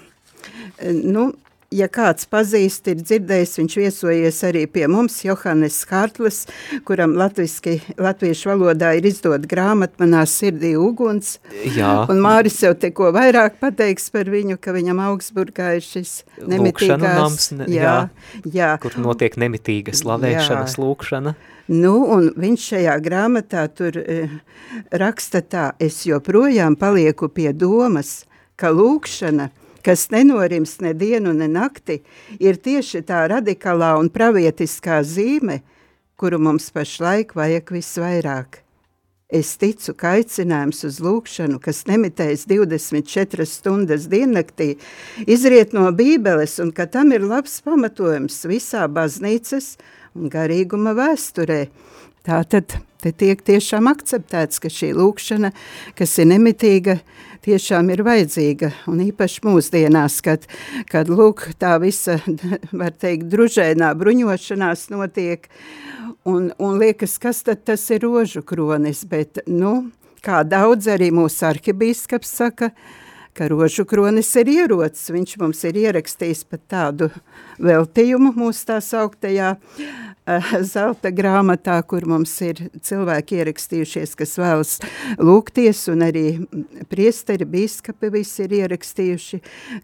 nu, 1.15 1.25
ja 1.73 1.87
kāds 1.91 2.27
pazīst, 2.29 2.87
ir 2.91 3.01
dzirdējis, 3.01 3.55
viņš 3.59 3.75
viesojies 3.79 4.41
arī 4.47 4.65
pie 4.71 4.85
mums, 4.91 5.17
Johannes 5.25 5.77
Kārtlis, 5.89 6.43
kuram 6.87 7.15
latviski, 7.17 7.77
latviešu 8.01 8.51
valodā 8.51 8.93
ir 8.97 9.07
izdot 9.09 9.47
grāmat 9.49 9.95
manā 10.01 10.25
sirdī 10.29 10.75
uguns. 10.79 11.37
Jā. 11.75 12.05
Un 12.11 12.21
Māris 12.23 12.61
jau 12.63 12.73
te 12.77 12.91
ko 12.95 13.11
vairāk 13.15 13.59
pateiks 13.61 14.11
par 14.13 14.29
viņu, 14.31 14.59
ka 14.61 14.75
viņam 14.75 15.01
Augsburgā 15.07 15.75
ir 15.79 15.85
šis 15.85 16.21
nemitīgās. 16.43 17.01
Nams, 17.05 17.49
ne, 17.57 17.69
jā, 17.71 17.97
jā. 18.53 18.71
Kur 18.83 18.97
notiek 19.01 19.37
nemitīga 19.41 19.95
slavēšanas 19.95 20.77
jā. 20.77 20.83
lūkšana. 20.83 21.35
Nu, 21.73 21.95
un 22.13 22.29
viņš 22.37 22.69
šajā 22.75 22.95
grāmatā 23.01 23.63
tur 23.73 23.95
e, 23.97 24.27
raksta 24.93 25.41
tā, 25.41 25.71
es 25.81 26.03
joprojām 26.05 26.77
palieku 26.77 27.31
pie 27.33 27.49
domas, 27.57 28.19
ka 28.59 28.69
lūkšana– 28.69 29.49
kas 29.85 30.09
nenorims 30.09 30.79
ne 30.81 30.93
dienu, 30.97 31.33
ne 31.33 31.47
nakti, 31.51 31.99
ir 32.41 32.57
tieši 32.57 33.03
tā 33.05 33.25
radikālā 33.29 33.93
un 34.01 34.09
pravietiskā 34.09 35.01
zīme, 35.05 35.61
kuru 36.17 36.39
mums 36.41 36.71
pašlaik 36.73 37.35
vajag 37.37 37.73
visvairāk. 37.77 38.61
Es 39.35 39.55
ticu, 39.57 39.95
ka 39.97 40.13
aicinājums 40.19 40.83
uz 40.85 40.99
lūkšanu, 41.01 41.57
kas 41.61 41.83
nemitējas 41.89 42.45
24 42.49 43.47
stundas 43.49 44.05
diennaktī, 44.09 44.75
izriet 45.25 45.73
no 45.73 45.87
bībeles 45.89 46.59
un 46.61 46.69
ka 46.71 46.85
tam 46.85 47.13
ir 47.13 47.25
labs 47.25 47.57
pamatojums 47.65 48.43
visā 48.45 48.85
baznīcas 48.85 49.73
un 50.15 50.29
garīguma 50.33 50.93
vēsturē. 50.97 51.65
Tātad 52.25 52.77
te 53.01 53.11
tiek 53.13 53.41
tiešām 53.45 53.89
akceptēts, 53.89 54.61
ka 54.61 54.69
šī 54.71 54.93
lūkšana, 54.97 55.51
kas 55.97 56.15
ir 56.21 56.29
nemitīga, 56.29 56.99
tiešām 57.45 57.91
ir 57.93 58.03
vajadzīga, 58.05 58.71
un 58.91 59.03
īpaši 59.05 59.43
mūsdienās, 59.45 60.17
kad, 60.25 60.47
kad 60.89 61.09
lūk, 61.11 61.47
tā 61.61 61.75
visa, 61.83 62.17
var 62.81 62.95
teikt, 62.97 63.27
družēnā 63.31 63.91
bruņošanās 63.99 64.89
notiek, 64.93 65.47
un, 66.25 66.51
un 66.57 66.81
liekas, 66.81 67.17
kas 67.21 67.43
tad 67.45 67.65
tas 67.67 67.85
ir 67.93 68.05
rožu 68.05 68.43
kronis, 68.45 69.05
bet, 69.09 69.43
nu, 69.47 69.91
kā 70.25 70.41
daudz 70.47 70.89
arī 70.91 71.11
mūsu 71.13 71.45
arhibīskaps 71.51 72.37
saka, 72.41 72.71
ka 73.35 73.49
rožu 73.51 73.85
kronis 73.87 74.29
ir 74.39 74.49
ierocis. 74.51 75.09
Viņš 75.13 75.35
mums 75.41 75.63
ir 75.67 75.79
ierakstījis 75.83 76.45
pat 76.49 76.63
tādu 76.71 77.09
veltījumu 77.63 78.31
mūsu 78.37 78.69
tā 78.69 78.79
sauktajā 78.83 79.51
uh, 79.55 80.53
zelta 80.63 81.11
grāmatā, 81.15 81.77
kur 81.87 82.07
mums 82.09 82.33
ir 82.45 82.65
cilvēki 82.79 83.41
ierakstījušies, 83.41 84.15
kas 84.19 84.37
vēlas 84.39 84.73
lūgties, 85.19 85.85
un 85.91 86.07
arī 86.07 86.25
priesteri, 86.91 87.47
bīskapi 87.49 88.13
visi 88.15 88.47
ir 88.47 88.57
ierakstījuši 88.63 89.41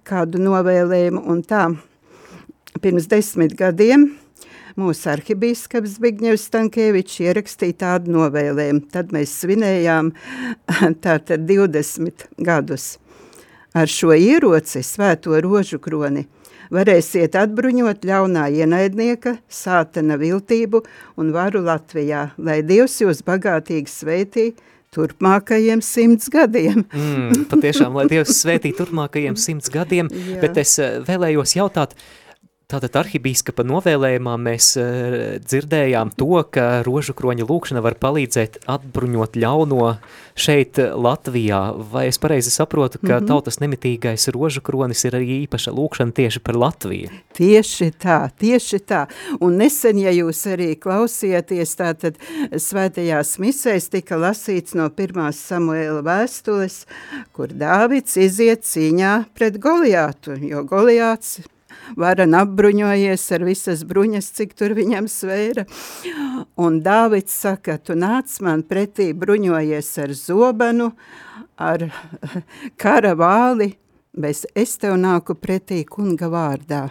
kādu 0.08 0.42
novēlējumu, 0.48 1.24
un 1.28 1.44
tā 1.44 1.68
pirms 2.82 3.10
desmit 3.12 3.58
gadiem 3.60 4.10
mūsu 4.80 5.10
arhibīskaps 5.12 5.98
Zbigņevs 5.98 6.48
Stankēvičs 6.48 7.20
ierakstīja 7.26 7.80
tādu 7.84 8.16
novēlējumu. 8.16 8.86
Tad 8.94 9.12
mēs 9.16 9.34
svinējām 9.44 10.14
tātad 11.06 11.48
20 11.50 12.30
gadus. 12.40 12.94
Ar 13.72 13.88
šo 13.88 14.12
ieroci, 14.12 14.82
svēto 14.84 15.38
rožu 15.40 15.78
kroni, 15.80 16.26
varēsiet 16.76 17.38
atbruņot 17.40 18.04
ļaunā 18.08 18.50
ienaidnieka, 18.52 19.38
sātana 19.48 20.18
viltību 20.20 20.84
un 21.22 21.32
varu 21.32 21.64
Latvijā, 21.64 22.32
lai 22.36 22.60
Dievs 22.68 23.00
jūs 23.00 23.24
bagātīgi 23.28 23.92
sveitī 23.92 24.50
turpmākajiem 24.92 25.80
simts 25.80 26.28
gadiem. 26.32 26.84
mm, 26.84 27.46
patiešām, 27.54 27.96
lai 27.96 28.10
Dievs 28.12 28.42
sveitī 28.44 28.74
turpmākajiem 28.76 29.40
simts 29.40 29.72
gadiem, 29.72 30.12
bet 30.44 30.60
es 30.60 30.76
eh, 30.84 31.00
vēlējos 31.08 31.56
jautāt, 31.56 31.96
uh, 31.96 32.22
Tātad 32.72 32.96
arhibīskapa 33.02 33.66
novēlējumā 33.68 34.38
mēs 34.40 34.72
uh, 34.80 35.16
dzirdējām 35.44 36.14
to, 36.16 36.40
ka 36.56 36.68
rožu 36.88 37.16
kroņa 37.18 37.44
lūkšana 37.50 37.84
var 37.84 37.98
palīdzēt 38.00 38.62
atbruņot 38.72 39.36
ļauno 39.42 39.90
šeit 40.40 40.80
Latvijā. 40.80 41.60
Vai 41.92 42.06
es 42.08 42.20
pareizi 42.22 42.54
saprotu, 42.54 43.02
ka 43.02 43.08
mm 43.08 43.18
-hmm. 43.18 43.28
tautas 43.28 43.60
nemitīgais 43.60 44.30
rožu 44.32 44.62
kronis 44.62 45.04
ir 45.06 45.20
arī 45.20 45.44
īpaša 45.48 45.76
lūkšana 45.76 46.16
tieši 46.16 46.40
par 46.40 46.56
Latviju? 46.56 47.12
Tieši 47.36 47.92
tā, 47.92 48.30
tieši 48.40 48.80
tā. 48.80 49.06
Un 49.40 49.58
nesen, 49.58 50.00
ja 50.00 50.12
jūs 50.12 50.46
arī 50.48 50.76
klausieties, 50.80 51.76
tātad 51.76 52.16
svētajās 52.56 53.38
misēs 53.40 53.90
tika 53.90 54.16
lasīts 54.16 54.76
no 54.76 54.90
pirmās 54.90 55.36
Samuēla 55.50 56.02
vēstules, 56.02 56.86
kur 57.34 57.48
Dāvids 57.48 58.18
iziet 58.18 58.64
cīņā 58.64 59.26
pret 59.34 59.60
Goliātu, 59.60 60.40
jo 60.40 60.64
Goliāts 60.64 61.42
varan 62.00 62.36
apbruņojies 62.38 63.26
ar 63.36 63.46
visas 63.48 63.84
bruņas, 63.88 64.30
cik 64.38 64.56
tur 64.60 64.76
viņam 64.78 65.10
svēra. 65.12 65.66
Un 66.60 66.80
Dāvids 66.86 67.36
saka, 67.36 67.78
tu 67.78 67.98
nāc 67.98 68.34
man 68.44 68.64
pretī 68.68 69.12
bruņojies 69.18 69.92
ar 70.06 70.16
zobenu, 70.18 70.92
ar 71.60 71.88
kara 72.82 73.14
vāli, 73.18 73.74
bet 74.18 74.46
es 74.56 74.78
tev 74.82 74.98
nāku 75.00 75.36
pretī 75.38 75.84
kunga 75.88 76.32
vārdā. 76.32 76.88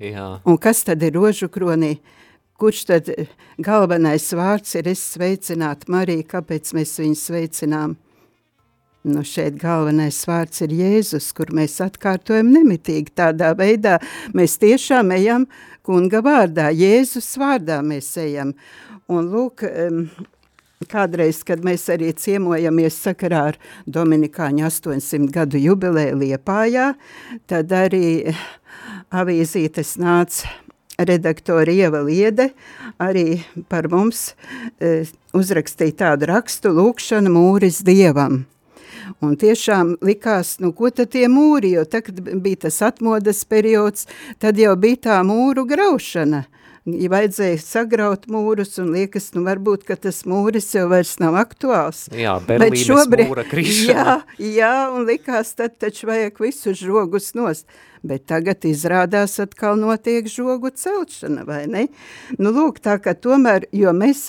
Jā. 0.00 0.40
Un 0.48 0.56
kas 0.56 0.84
tad 0.86 1.02
ir 1.04 1.14
rožu 1.18 1.50
kronī? 1.52 1.98
Kurš 2.60 2.84
tad 2.88 3.08
galvenais 3.60 4.26
vārds 4.36 4.74
ir 4.76 4.88
es 4.92 5.00
sveicināt 5.14 5.86
Mariju, 5.88 6.26
kāpēc 6.28 6.72
mēs 6.76 6.96
viņu 7.00 7.16
sveicinām? 7.16 7.96
Nu, 9.00 9.22
šeit 9.24 9.54
galvenais 9.56 10.18
vārds 10.28 10.60
ir 10.66 10.74
Jēzus, 10.76 11.30
kur 11.32 11.48
mēs 11.56 11.78
atkārtojam 11.80 12.50
nemitīgi. 12.52 13.14
Tādā 13.16 13.54
veidā 13.56 13.94
mēs 14.36 14.58
tiešām 14.60 15.14
ejam 15.16 15.46
kunga 15.86 16.20
vārdā, 16.24 16.68
Jēzus 16.76 17.30
vārdā 17.40 17.78
mēs 17.80 18.10
ejam. 18.20 18.52
Un 19.08 19.30
lūk, 19.32 19.64
kādreiz, 20.92 21.40
kad 21.48 21.64
mēs 21.64 21.88
arī 21.92 22.12
ciemojamies 22.12 23.00
sakarā 23.06 23.42
ar 23.54 23.60
Dominikāņu 23.88 24.68
800 24.68 25.32
gadu 25.32 25.64
jubilēju 25.64 26.20
Liepājā, 26.20 26.92
tad 27.48 27.72
arī 27.72 28.34
avīzītes 29.08 29.96
nāca 29.96 30.52
redaktori 31.00 31.80
Ieva 31.80 32.04
Liede 32.04 32.50
arī 33.00 33.40
par 33.72 33.88
mums 33.88 34.34
e, 34.76 35.06
uzrakstīja 35.32 35.96
tādu 36.04 36.28
rakstu 36.34 36.76
lūkšanu 36.76 37.32
mūris 37.32 37.80
Dievam. 37.86 38.42
Un 39.24 39.36
tiešām 39.40 39.96
likās, 40.04 40.56
nu, 40.62 40.72
ko 40.76 40.92
tad 40.94 41.12
tie 41.14 41.26
mūri, 41.30 41.74
jo 41.78 41.84
tagad 41.88 42.22
bija 42.42 42.66
tas 42.66 42.80
atmodas 42.86 43.42
periods, 43.48 44.06
tad 44.42 44.60
jau 44.60 44.76
bija 44.80 45.04
tā 45.08 45.20
mūru 45.26 45.66
graušana. 45.68 46.44
Ja 46.88 47.10
vajadzēja 47.12 47.58
sagraut 47.60 48.24
mūrus 48.32 48.78
un 48.80 48.94
liekas, 48.94 49.28
nu 49.36 49.42
varbūt, 49.44 49.84
ka 49.86 49.98
tas 50.00 50.22
mūris 50.28 50.70
jau 50.72 50.86
vairs 50.90 51.18
nav 51.20 51.36
aktuāls. 51.36 52.06
Jā, 52.16 52.38
Berlīnes 52.46 52.86
šobrīd, 52.88 53.28
mūra 53.28 53.44
krišana. 53.50 54.16
Jā, 54.40 54.48
jā, 54.56 54.74
un 54.94 55.04
likās, 55.08 55.52
tad 55.58 55.76
taču 55.82 56.08
vajag 56.08 56.40
visus 56.40 56.80
žogus 56.80 57.34
nost 57.36 57.68
bet 58.06 58.26
tagad 58.30 58.64
izrādās 58.68 59.38
atkal 59.42 59.78
notiek 59.80 60.28
žogu 60.30 60.70
celšana, 60.74 61.44
vai 61.48 61.64
ne? 61.70 61.86
Nu, 62.38 62.52
lūk, 62.54 62.80
tā 62.84 62.96
ka 63.02 63.14
tomēr, 63.14 63.66
jo 63.76 63.92
mēs 63.96 64.28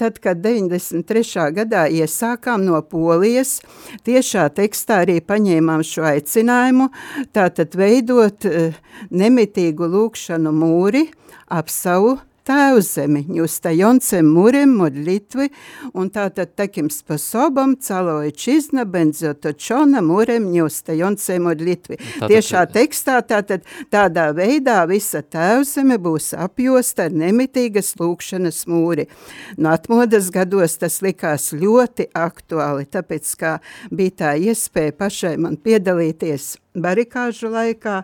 tad, 0.00 0.20
kad 0.22 0.42
93. 0.44 1.50
gadā 1.56 1.86
iesākām 1.88 2.64
no 2.66 2.80
Polijas, 2.82 3.58
tiešā 4.06 4.48
tekstā 4.56 5.02
arī 5.04 5.20
paņēmām 5.24 5.84
šo 5.86 6.06
aicinājumu, 6.12 6.90
tātad 7.36 7.76
veidot 7.78 8.48
nemitīgu 9.10 9.90
lūkšanu 9.90 10.54
mūri 10.54 11.08
ap 11.50 11.70
savu 11.72 12.18
tēvzemi, 12.48 13.24
ņustajoncem 13.30 14.28
murem 14.34 14.72
modlitvi, 14.78 15.48
un 15.94 16.10
tātad 16.12 16.54
takim 16.58 16.90
sposobam 16.92 17.76
caloja 17.80 18.32
čizna 18.32 18.84
benzotočona 18.88 20.02
murem 20.04 20.48
ņustajoncem 20.54 21.44
modlitvi. 21.46 21.98
Tiešā 22.24 22.64
tekstā 22.74 23.20
tātad 23.26 23.66
tādā 23.92 24.30
veidā 24.36 24.80
visa 24.90 25.22
tēvzeme 25.22 25.98
būs 26.02 26.32
apjosta 26.38 27.08
ar 27.08 27.16
nemitīgas 27.16 27.94
lūkšanas 28.00 28.64
mūri. 28.70 29.06
No 29.58 29.74
atmodas 29.74 30.32
gados 30.34 30.78
tas 30.80 31.00
likās 31.04 31.50
ļoti 31.56 32.10
aktuāli, 32.16 32.88
tāpēc 32.90 33.36
kā 33.40 33.54
bija 33.90 34.16
tā 34.24 34.34
iespēja 34.40 34.96
pašai 34.96 35.36
man 35.40 35.56
piedalīties 35.60 36.54
barikāžu 36.74 37.50
laikā, 37.52 38.02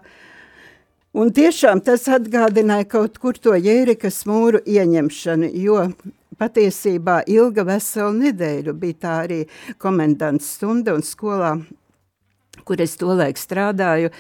Un 1.16 1.30
tiešām 1.32 1.80
tas 1.80 2.02
atgādināja 2.12 2.85
kaut 2.92 3.14
kur 3.16 3.38
to 3.40 3.54
Jērikas 3.56 4.18
mūru 4.28 4.58
ieņemšanu, 4.68 5.49
jo 5.64 5.78
patiesībā 6.37 7.23
ilga 7.32 7.64
vesela 7.64 8.11
nedēļu 8.12 8.75
bija 8.76 8.99
tā 9.00 9.14
arī 9.23 9.38
komendants 9.80 10.50
stunda 10.58 10.92
un 10.92 11.00
skolā 11.00 11.54
kur 12.66 12.80
es 12.82 12.96
tolaik 12.99 13.38
strādāju, 13.38 14.11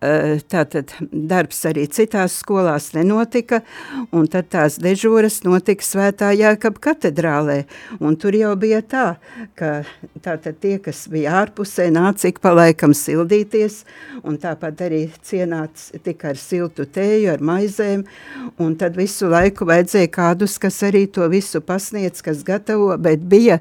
eh, 0.00 0.40
tātad 0.48 0.94
darbs 1.12 1.60
arī 1.68 1.84
citās 1.92 2.38
skolās 2.40 2.90
nenotika, 2.96 3.60
un 4.12 4.26
tad 4.26 4.48
tās 4.48 4.78
dežūras 4.80 5.42
notika 5.44 5.84
svētā 5.84 6.30
Jākab 6.36 6.80
katedrālē, 6.80 7.64
un 8.00 8.16
tur 8.16 8.32
jau 8.32 8.54
bija 8.56 8.80
tā, 8.80 9.06
ka 9.54 9.84
tātad 10.24 10.56
tie, 10.60 10.78
kas 10.78 11.06
bija 11.12 11.42
ārpusē, 11.42 11.90
nāca 11.92 12.30
ik 12.32 12.40
pa 12.40 12.54
laikam 12.56 12.94
sildīties, 12.96 13.84
un 14.24 14.38
tāpat 14.40 14.80
arī 14.88 15.02
cienāts 15.22 15.90
tika 16.02 16.32
ar 16.32 16.40
siltu 16.40 16.86
tēju, 16.88 17.34
ar 17.34 17.44
maizēm, 17.44 18.06
un 18.58 18.76
tad 18.80 18.96
visu 18.96 19.28
laiku 19.28 19.68
vajadzēja 19.68 20.08
kādus, 20.14 20.56
kas 20.58 20.80
arī 20.88 21.04
to 21.12 21.28
visu 21.28 21.60
pasniedz, 21.60 22.24
kas 22.24 22.44
gatavo, 22.48 22.96
bet 22.96 23.20
bija 23.20 23.60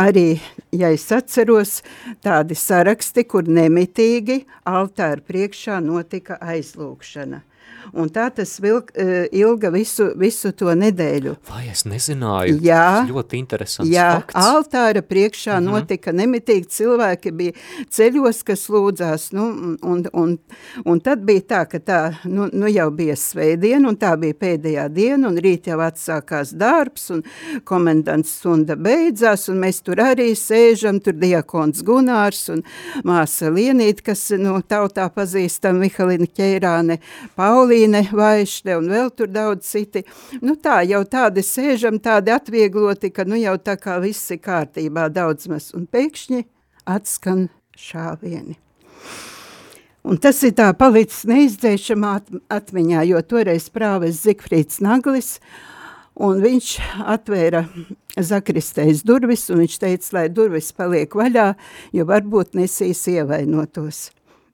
arī, 0.00 0.40
ja 0.72 0.90
es 0.94 1.06
atceros, 1.12 1.80
tādi 2.24 2.56
saraksti, 2.58 3.26
kur 3.28 3.48
nemitīgi 3.48 4.42
altāra 4.68 5.20
priekšā 5.26 5.80
notika 5.84 6.40
aizlūkšana. 6.40 7.42
Un 7.92 8.10
tā 8.12 8.28
tas 8.34 8.52
vilk, 8.62 8.92
e, 8.94 9.26
ilga 9.40 9.70
visu, 9.74 10.10
visu 10.18 10.52
to 10.56 10.72
nedēļu. 10.76 11.34
Vai 11.50 11.64
es 11.70 11.84
nezināju? 11.88 12.58
Jā. 12.62 12.84
Tas 13.00 13.10
ļoti 13.10 13.38
interesants 13.40 13.90
jā, 13.90 14.08
fakts. 14.20 14.36
altāra 14.36 15.02
priekšā 15.02 15.58
mm 15.58 15.66
-hmm. 15.66 15.80
notika 15.80 16.12
nemitīgi 16.12 16.68
cilvēki 16.76 17.32
bija 17.32 17.52
ceļos, 17.90 18.42
kas 18.44 18.68
lūdzās, 18.68 19.32
nu, 19.32 19.76
un, 19.82 20.04
un, 20.12 20.38
un 20.84 21.00
tad 21.00 21.24
bija 21.24 21.40
tā, 21.40 21.62
ka 21.70 21.78
tā, 21.78 22.00
nu, 22.24 22.48
nu 22.52 22.66
jau 22.68 22.90
bija 22.90 23.16
svētdiena, 23.16 23.88
un 23.88 23.96
tā 23.96 24.16
bija 24.16 24.34
pēdējā 24.34 24.88
diena, 24.88 25.28
un 25.28 25.38
rīt 25.38 25.66
jau 25.66 25.78
atsākās 25.80 26.54
darbs, 26.54 27.10
un 27.10 27.22
komendants 27.64 28.36
stunda 28.38 28.76
beidzās, 28.76 29.48
un 29.48 29.58
mēs 29.58 29.82
tur 29.82 30.00
arī 30.02 30.30
sēžam, 30.34 31.00
tur 31.00 31.12
diakons 31.12 31.82
Gunārs 31.82 32.48
un 32.52 32.62
māsa 33.04 33.50
Lienīt, 33.50 34.02
kas, 34.02 34.30
nu, 34.30 34.60
tautā 34.62 35.08
pazīstam 35.14 35.80
Mihalina 35.82 36.26
Ķeirāne, 36.26 36.98
Pauli, 37.36 37.69
Evelīne 37.70 38.00
Vaišne 38.10 38.74
un 38.80 38.88
vēl 38.90 39.12
tur 39.14 39.28
daudz 39.30 39.68
citi. 39.70 40.02
Nu 40.42 40.56
tā, 40.58 40.80
jau 40.82 41.04
tādi 41.06 41.44
sēžam, 41.46 42.00
tādi 42.02 42.32
atviegloti, 42.34 43.12
ka 43.14 43.22
nu 43.22 43.38
jau 43.38 43.54
tā 43.62 43.76
kā 43.78 44.00
viss 44.02 44.32
ir 44.34 44.40
kārtībā 44.42 45.06
daudz 45.14 45.46
maz. 45.46 45.68
Un 45.78 45.86
pēkšņi 45.86 46.42
atskan 46.90 47.46
šāvieni. 47.78 48.58
Un 50.02 50.18
tas 50.18 50.42
ir 50.42 50.56
tā 50.58 50.72
palicis 50.74 51.22
neizdzēšamā 51.30 52.16
atmiņā, 52.50 53.06
jo 53.06 53.22
toreiz 53.22 53.70
prāves 53.70 54.24
Zikfrīds 54.24 54.82
Naglis, 54.82 55.36
un 56.18 56.42
viņš 56.42 56.76
atvēra 57.06 57.68
zakristējas 58.18 59.04
durvis, 59.06 59.46
un 59.52 59.62
viņš 59.62 59.82
teica, 59.84 60.16
lai 60.18 60.30
durvis 60.34 60.74
paliek 60.74 61.14
vaļā, 61.14 61.52
jo 61.94 62.08
varbūt 62.10 62.58
nesīs 62.58 63.06
ievainotos. 63.14 64.08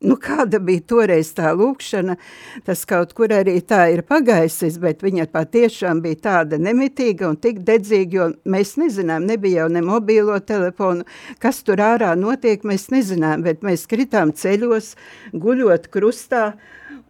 Nu, 0.05 0.19
kāda 0.21 0.59
bija 0.61 0.83
toreiz 0.93 1.31
tā 1.33 1.55
lūkšana, 1.57 2.19
tas 2.67 2.83
kaut 2.89 3.15
kur 3.17 3.33
arī 3.33 3.55
tā 3.65 3.87
ir 3.95 4.03
pagaisis, 4.05 4.77
bet 4.83 5.01
viņa 5.01 5.25
patiešām 5.33 6.03
bija 6.05 6.19
tāda 6.27 6.59
nemitīga 6.61 7.31
un 7.31 7.39
tik 7.41 7.63
dedzīga, 7.65 8.19
jo 8.19 8.27
mēs 8.45 8.75
nezinām, 8.77 9.25
nebija 9.25 9.63
jau 9.65 9.71
ne 9.73 9.81
mobīlo 9.87 10.37
telefonu, 10.45 11.07
kas 11.41 11.63
tur 11.65 11.81
ārā 11.81 12.13
notiek, 12.13 12.61
mēs 12.69 12.91
nezinām, 12.93 13.47
bet 13.47 13.65
mēs 13.65 13.87
kritām 13.89 14.35
ceļos, 14.37 14.93
guļot 15.33 15.89
krustā, 15.89 16.51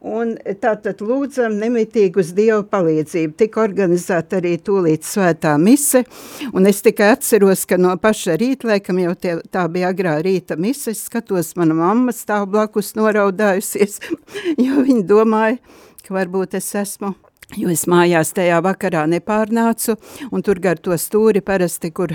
Un 0.05 0.35
tātad 0.61 1.00
lūdzam 1.00 1.57
nemitīgi 1.57 2.21
uz 2.21 2.31
Dievu 2.37 2.67
palīdzību. 2.71 3.33
Tika 3.41 3.62
organizēta 3.65 4.38
arī 4.38 4.55
tūlīt 4.62 5.07
svētā 5.09 5.55
mise, 5.59 6.05
un 6.53 6.69
es 6.69 6.83
tikai 6.85 7.15
atceros, 7.15 7.65
ka 7.67 7.79
no 7.81 7.95
paša 8.00 8.37
rīta, 8.38 8.71
laikam 8.75 9.00
jau 9.03 9.17
tie, 9.17 9.38
tā 9.50 9.65
bija 9.73 9.91
agrā 9.95 10.19
rīta 10.23 10.59
mise, 10.61 10.93
es 10.93 11.07
skatos, 11.09 11.55
mana 11.57 11.75
mamma 11.75 12.15
stāv 12.15 12.47
blakus 12.53 12.93
noraudājusies, 12.99 13.99
jo 14.67 14.85
viņa 14.85 15.07
domāja, 15.09 15.61
ka 16.07 16.19
varbūt 16.21 16.61
es 16.61 16.75
esmu 16.76 17.17
jo 17.55 17.71
es 17.71 17.87
mājās 17.91 18.33
tajā 18.37 18.59
vakarā 18.65 19.05
nepārnācu, 19.11 19.97
un 20.31 20.43
tur 20.43 20.61
gar 20.62 20.81
to 20.83 20.97
stūri 20.99 21.45
parasti, 21.47 21.93
kur 21.95 22.12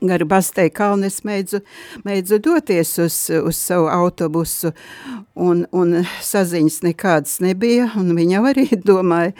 garu 0.00 0.26
Bastei 0.30 0.70
kalnu 0.70 1.08
es 1.08 1.20
mēdzu, 1.26 1.60
mēdzu 2.06 2.38
doties 2.42 2.92
uz, 3.02 3.16
uz 3.34 3.58
savu 3.58 3.88
autobusu, 3.90 4.70
un, 5.34 5.64
un 5.74 5.96
saziņas 6.22 6.82
nekādas 6.86 7.40
nebija, 7.44 7.88
un 7.98 8.12
viņa 8.16 8.44
arī 8.52 8.68
domāja 8.90 9.34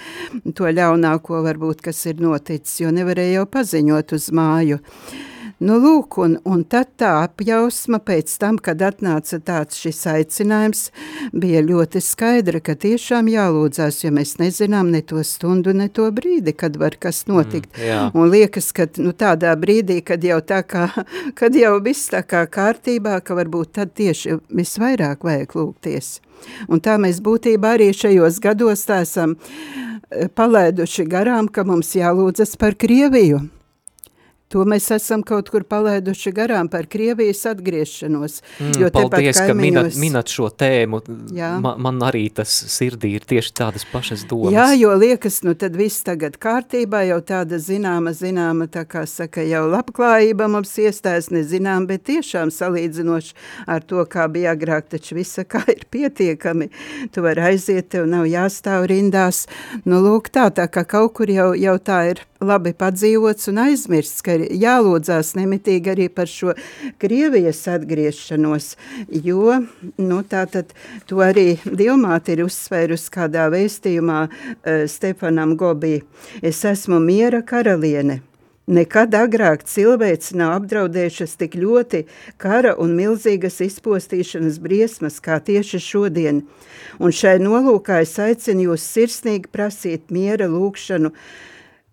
to 0.56 0.70
ļaunāko 0.70 1.44
varbūt, 1.46 1.85
kas 1.87 2.02
ir 2.11 2.24
noticis, 2.24 2.80
jo 2.82 2.90
nevarēja 2.94 3.40
jau 3.40 3.46
paziņot 3.58 4.18
uz 4.18 4.32
māju. 4.35 4.80
Uh, 4.82 5.33
Nu, 5.62 5.76
lūk, 5.78 6.16
un, 6.18 6.34
un 6.50 6.64
tad 6.66 6.88
tā 6.98 7.12
apjausma 7.22 8.00
pēc 8.02 8.32
tam, 8.42 8.56
kad 8.58 8.82
atnāca 8.82 9.38
tāds 9.38 9.78
šis 9.78 10.00
aicinājums, 10.10 10.88
bija 11.30 11.62
ļoti 11.62 12.02
skaidra, 12.02 12.58
ka 12.64 12.74
tiešām 12.74 13.30
jālūdzās, 13.30 14.00
jo 14.02 14.10
mēs 14.16 14.34
nezinām 14.42 14.90
ne 14.90 15.04
to 15.06 15.22
stundu, 15.22 15.72
ne 15.76 15.86
to 15.94 16.08
brīdi, 16.14 16.56
kad 16.58 16.74
var 16.80 16.98
kas 16.98 17.24
notikt. 17.30 17.70
Mm, 17.78 17.86
jā. 17.86 18.00
un 18.18 18.34
liekas, 18.34 18.72
ka 18.74 18.88
nu, 18.98 19.14
tādā 19.14 19.54
brīdī, 19.60 20.00
kad 20.02 20.26
jau 20.26 20.40
tā 20.42 20.64
kā, 20.66 20.88
kad 21.38 21.54
jau 21.54 21.76
viss 21.84 22.10
tā 22.10 22.24
kā 22.26 22.42
kārtībā, 22.50 23.20
ka 23.22 23.38
varbūt 23.38 23.76
tad 23.78 23.94
tieši 23.94 24.40
visvairāk 24.50 25.22
vajag 25.22 25.54
lūgties. 25.54 26.16
Un 26.66 26.82
tā 26.82 26.98
mēs 27.00 27.22
būtībā 27.24 27.76
arī 27.78 27.92
šajos 27.94 28.42
gados 28.42 28.88
esam 28.90 29.38
eh, 29.38 30.26
palaiduši 30.34 31.06
garām, 31.06 31.46
ka 31.48 31.62
mums 31.64 31.94
jālūdzas 31.94 32.58
par 32.58 32.74
Krieviju. 32.74 33.46
To 34.52 34.62
mēs 34.68 34.90
esam 34.94 35.22
kaut 35.26 35.48
kur 35.50 35.64
palaiduši 35.66 36.30
garām 36.37 36.68
par 36.70 36.87
Krievijas 36.90 37.40
atgriešanos. 37.48 38.37
Mm, 38.61 38.74
jo 38.83 38.90
paldies, 38.94 39.38
kaimiņos... 39.40 39.48
ka 39.48 39.54
minat, 39.59 39.96
minat 39.98 40.30
šo 40.30 40.50
tēmu. 40.52 41.00
Man, 41.64 41.80
man 41.83 42.02
arī 42.07 42.26
tas 42.35 42.52
sirdī 42.70 43.14
ir 43.18 43.24
tieši 43.26 43.54
tādas 43.57 43.87
pašas 43.88 44.26
domas. 44.30 44.54
Jā, 44.54 44.68
jo 44.78 44.92
liekas, 45.00 45.40
nu 45.46 45.57
tad 45.59 45.78
viss 45.78 46.04
tagad 46.07 46.37
kārtībā, 46.42 47.02
jau 47.09 47.18
tāda 47.26 47.59
zināma, 47.62 48.12
zināma, 48.14 48.68
tā 48.70 48.85
kā 48.87 49.07
saka, 49.11 49.42
jau 49.48 49.64
labklājība 49.72 50.46
mums 50.52 50.76
iestājas, 50.78 51.33
nezinām, 51.35 51.88
bet 51.90 52.04
tiešām 52.12 52.52
salīdzinoši 52.54 53.35
ar 53.66 53.83
to, 53.83 54.04
kā 54.11 54.28
bija 54.30 54.52
agrāk, 54.54 54.90
taču 54.92 55.18
visa 55.18 55.46
kā 55.48 55.64
ir 55.72 55.87
pietiekami. 55.90 56.70
Tu 57.16 57.24
vari 57.24 57.48
aiziet, 57.48 57.88
tev 57.96 58.07
nav 58.12 58.28
jāstāv 58.30 58.87
rindās. 58.92 59.46
Nu, 59.88 60.04
lūk 60.04 60.30
tā, 60.35 60.50
tā 60.54 60.68
kā 60.70 60.87
kaut 60.87 61.16
kur 61.18 61.33
jau, 61.33 61.50
jau 61.59 61.76
tā 61.83 62.00
ir 62.12 62.22
labi 62.44 62.74
padzīvots 62.76 63.48
un 63.50 63.61
aizmirsts, 63.64 64.22
ka 64.24 64.33
ir 64.36 64.44
jālūdzās 64.64 65.34
nemitīgi 65.38 65.92
arī 65.94 66.08
par 66.12 66.30
šo 66.30 66.54
Krievijas 67.02 67.62
atgriešanos, 67.74 68.74
jo, 69.24 69.60
nu, 69.98 70.20
tātad 70.28 70.74
to 71.08 71.22
arī 71.24 71.56
Dilmāte 71.64 72.36
ir 72.36 72.44
uzsvērus 72.46 73.08
kādā 73.14 73.48
vēstījumā 73.54 74.20
uh, 74.28 74.84
Stefanam 74.90 75.56
Gobī. 75.60 75.98
Es 76.42 76.64
esmu 76.68 77.00
miera 77.02 77.42
karaliene. 77.46 78.20
Nekad 78.64 79.12
agrāk 79.12 79.66
cilvēks 79.68 80.30
nav 80.40 80.54
apdraudējušas 80.62 81.34
tik 81.36 81.52
ļoti 81.60 82.06
kara 82.40 82.70
un 82.80 82.94
milzīgas 82.96 83.58
izpostīšanas 83.60 84.56
briesmas 84.64 85.18
kā 85.20 85.36
tieši 85.36 85.80
šodien. 85.84 86.38
Un 86.96 87.12
šai 87.12 87.34
nolūkā 87.44 88.00
es 88.06 88.14
aicinu 88.16 88.70
jūs 88.70 88.86
sirsnīgi 88.88 89.52
prasīt 89.52 90.08
miera 90.08 90.48
lūkšanu, 90.48 91.12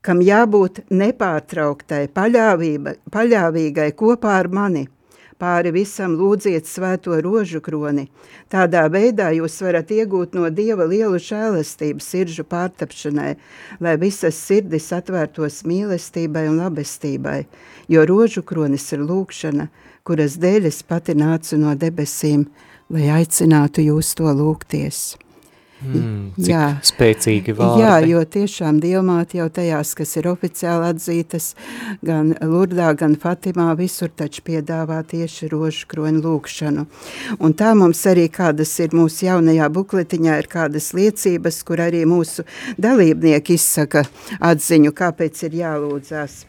kam 0.05 0.21
jābūt 0.25 0.81
nepārtrauktai, 0.89 2.07
paļāvība, 2.15 2.97
paļāvīgai 3.13 3.91
kopā 3.97 4.39
ar 4.41 4.49
mani. 4.49 4.87
Pāri 5.41 5.71
visam 5.73 6.13
lūdziet 6.19 6.67
svēto 6.69 7.15
rožu 7.25 7.63
kroni. 7.65 8.03
Tādā 8.53 8.83
veidā 8.93 9.31
jūs 9.33 9.55
varat 9.65 9.89
iegūt 9.89 10.35
no 10.37 10.51
Dieva 10.53 10.85
lielu 10.85 11.17
žēlastību 11.17 12.03
siržu 12.05 12.45
pārtapšanai, 12.45 13.31
lai 13.81 13.95
visas 13.97 14.37
sirdis 14.37 14.91
atvērtos 14.93 15.63
mīlestībai 15.65 16.45
un 16.51 16.61
labestībai, 16.61 17.39
jo 17.89 18.05
rožu 18.05 18.45
kronis 18.45 18.85
ir 18.93 19.01
lūkšana, 19.01 19.65
kuras 20.05 20.37
dēļ 20.37 20.69
es 20.69 20.83
pati 20.85 21.17
nācu 21.17 21.57
no 21.57 21.73
debesīm, 21.73 22.45
lai 22.93 23.09
aicinātu 23.17 23.81
jūs 23.89 24.13
to 24.21 24.29
lūgties. 24.29 25.03
Mm, 25.81 26.33
jā. 26.45 26.65
spēcīgi 26.85 27.55
vārdi. 27.57 27.81
Jā, 27.81 27.95
jo 28.05 28.21
tiešām 28.35 28.77
dievmāte 28.83 29.39
jau 29.39 29.47
tajās, 29.53 29.95
kas 29.97 30.13
ir 30.19 30.27
oficiāli 30.29 30.91
atzītas, 30.91 31.47
gan 32.05 32.35
Lurdā, 32.45 32.91
gan 32.97 33.15
Fatimā, 33.21 33.71
visur 33.79 34.11
taču 34.13 34.43
piedāvā 34.45 34.99
tieši 35.09 35.49
rožu 35.49 35.89
kroņu 35.89 36.21
lūkšanu. 36.25 36.85
Un 37.41 37.55
tā 37.57 37.71
mums 37.77 38.03
arī 38.09 38.27
kādas 38.33 38.75
ir 38.83 38.93
mūsu 38.97 39.25
jaunajā 39.25 39.71
bukletiņā, 39.73 40.37
ir 40.43 40.49
kādas 40.51 40.91
liecības, 40.97 41.63
kur 41.65 41.81
arī 41.87 42.03
mūsu 42.09 42.45
dalībnieki 42.81 43.57
izsaka 43.57 44.05
atziņu, 44.37 44.93
kāpēc 45.01 45.47
ir 45.49 45.57
jālūdzās. 45.63 46.43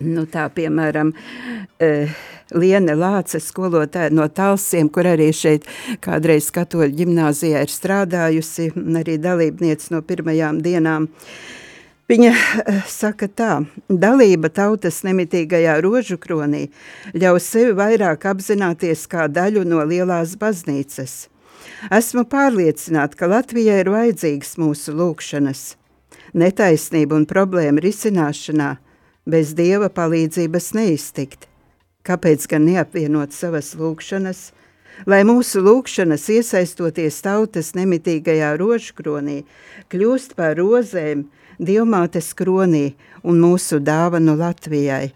Nu 0.00 0.26
tā, 0.28 0.46
piemēram, 0.52 1.12
uh, 1.12 2.20
Liene 2.56 2.96
Lāce 2.98 3.40
skolotāja 3.42 4.10
no 4.14 4.26
Talsiem, 4.28 4.90
kur 4.92 5.08
arī 5.10 5.30
šeit 5.36 5.68
kādreiz 6.04 6.50
katoļu 6.54 6.96
ģimnāzijā 6.98 7.62
ir 7.64 7.72
strādājusi, 7.72 8.70
arī 9.00 9.16
dalībniece 9.22 9.94
no 9.94 10.02
pirmajām 10.06 10.60
dienām. 10.64 11.08
Viņa 12.10 12.30
eh, 12.34 12.78
saka 12.90 13.28
tā, 13.30 13.50
dalība 13.86 14.50
tautas 14.50 15.02
nemitīgajā 15.06 15.76
rožu 15.84 16.18
kronī 16.18 16.64
ļaus 17.14 17.46
sevi 17.52 17.76
vairāk 17.78 18.26
apzināties 18.32 19.06
kā 19.10 19.28
daļu 19.30 19.62
no 19.68 19.84
lielās 19.86 20.34
baznīcas. 20.40 21.28
Esmu 21.94 22.24
pārliecināta, 22.28 23.16
ka 23.16 23.28
Latvijai 23.30 23.78
ir 23.84 23.92
vajadzīgas 23.94 24.56
mūsu 24.58 24.96
lūkšanas. 24.98 25.62
Netaisnība 26.34 27.16
un 27.18 27.28
problēma 27.30 27.82
risināšanā 27.82 28.72
bez 29.30 29.54
Dieva 29.58 29.90
palīdzības 29.92 30.72
neiztikt. 30.76 31.49
Kāpēc 32.06 32.46
gan 32.48 32.64
neapvienot 32.64 33.34
savas 33.36 33.74
lūkšanas, 33.76 34.38
lai 35.10 35.20
mūsu 35.28 35.60
lūkšanas 35.64 36.24
iesaistoties 36.32 37.20
tautas 37.24 37.74
nemitīgajā 37.76 38.54
rožkronī, 38.60 39.42
kļūst 39.92 40.32
par 40.38 40.56
rozēm 40.60 41.26
Dievmātes 41.60 42.32
kronī 42.36 42.94
un 43.22 43.40
mūsu 43.42 43.80
dāvanu 43.84 44.36
Latvijai. 44.38 45.12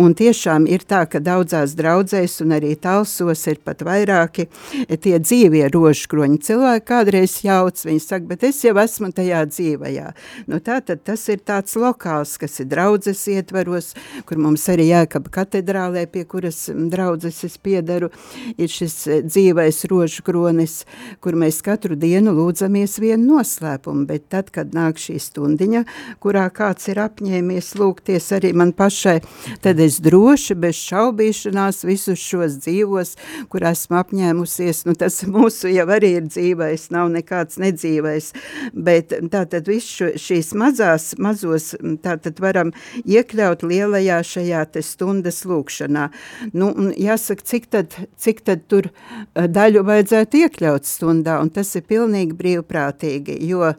Un 0.00 0.14
tiešām 0.16 0.64
ir 0.66 0.82
tā, 0.88 1.04
ka 1.06 1.20
daudzās 1.22 1.76
draudzēs 1.78 2.40
un 2.42 2.54
arī 2.56 2.72
talsos 2.80 3.44
ir 3.50 3.60
pat 3.62 3.84
vairāki 3.86 4.48
tie 4.88 5.18
dzīvie 5.20 5.68
rožkroņi. 5.70 6.40
Cilvēki 6.42 6.86
kādreiz 6.88 7.36
jauc, 7.44 7.78
viņi 7.84 8.02
saka, 8.02 8.26
bet 8.32 8.46
es 8.48 8.58
jau 8.64 8.74
esmu 8.80 9.12
tajā 9.14 9.44
dzīvajā. 9.50 10.08
Nu 10.50 10.58
tā 10.64 10.80
tad 10.82 11.04
tas 11.06 11.22
ir 11.30 11.44
tāds 11.46 11.76
lokāls, 11.78 12.34
kas 12.40 12.58
ir 12.64 12.70
draudzes 12.72 13.22
ietvaros, 13.30 13.92
kur 14.26 14.40
mums 14.42 14.64
arī 14.72 14.88
Jēkaba 14.88 15.30
katedrālē, 15.36 16.06
pie 16.10 16.24
kuras 16.26 16.64
draudzes 16.72 17.44
es 17.46 17.54
piedaru, 17.60 18.10
ir 18.58 18.72
šis 18.72 18.96
dzīvais 19.28 19.84
rožkronis, 19.92 20.80
kur 21.22 21.38
mēs 21.38 21.60
katru 21.64 21.94
dienu 21.94 22.34
lūdzamies 22.34 22.98
vienu 23.04 23.36
noslēpumu, 23.36 24.08
bet 24.10 24.26
tad, 24.32 24.50
kad 24.54 24.74
nāk 24.74 24.98
šī 25.00 25.20
stundiņa, 25.22 25.73
ziņa, 25.74 25.84
kurā 26.22 26.48
kāds 26.52 26.88
ir 26.88 26.98
apņēmies 27.02 27.74
lūgties 27.78 28.30
arī 28.32 28.52
man 28.54 28.72
pašai, 28.72 29.20
tad 29.62 29.80
es 29.80 30.00
droši 30.00 30.54
bez 30.54 30.76
šaubīšanās 30.76 31.84
visus 31.84 32.18
šos 32.18 32.58
dzīvos, 32.62 33.16
kur 33.48 33.64
esmu 33.64 33.98
apņēmusies, 33.98 34.84
nu 34.86 34.94
tas 34.94 35.22
mūsu 35.34 35.72
jau 35.72 35.86
arī 35.90 36.18
ir 36.20 36.28
dzīvais, 36.28 36.90
nav 36.90 37.10
nekāds 37.10 37.58
nedzīvais, 37.58 38.32
bet 38.72 39.14
tātad 39.30 39.66
visu 39.68 40.12
šīs 40.16 40.54
mazās, 40.54 41.14
mazos, 41.18 41.74
tātad 42.02 42.40
varam 42.40 42.72
iekļaut 43.04 43.64
lielajā 43.64 44.22
šajā 44.24 44.64
te 44.72 44.82
stundas 44.82 45.44
lūkšanā. 45.44 46.08
Nu, 46.54 46.72
jāsaka, 46.96 47.44
cik 47.44 47.70
tad, 47.70 47.94
cik 48.16 48.44
tad 48.46 48.66
tur 48.68 48.90
eh, 48.90 49.48
daļu 49.48 49.84
vajadzētu 49.86 50.44
iekļaut 50.44 50.86
stundā, 50.86 51.40
un 51.42 51.50
tas 51.54 51.74
ir 51.74 51.86
pilnīgi 51.88 52.36
brīvprātīgi, 52.38 53.40
jo, 53.48 53.72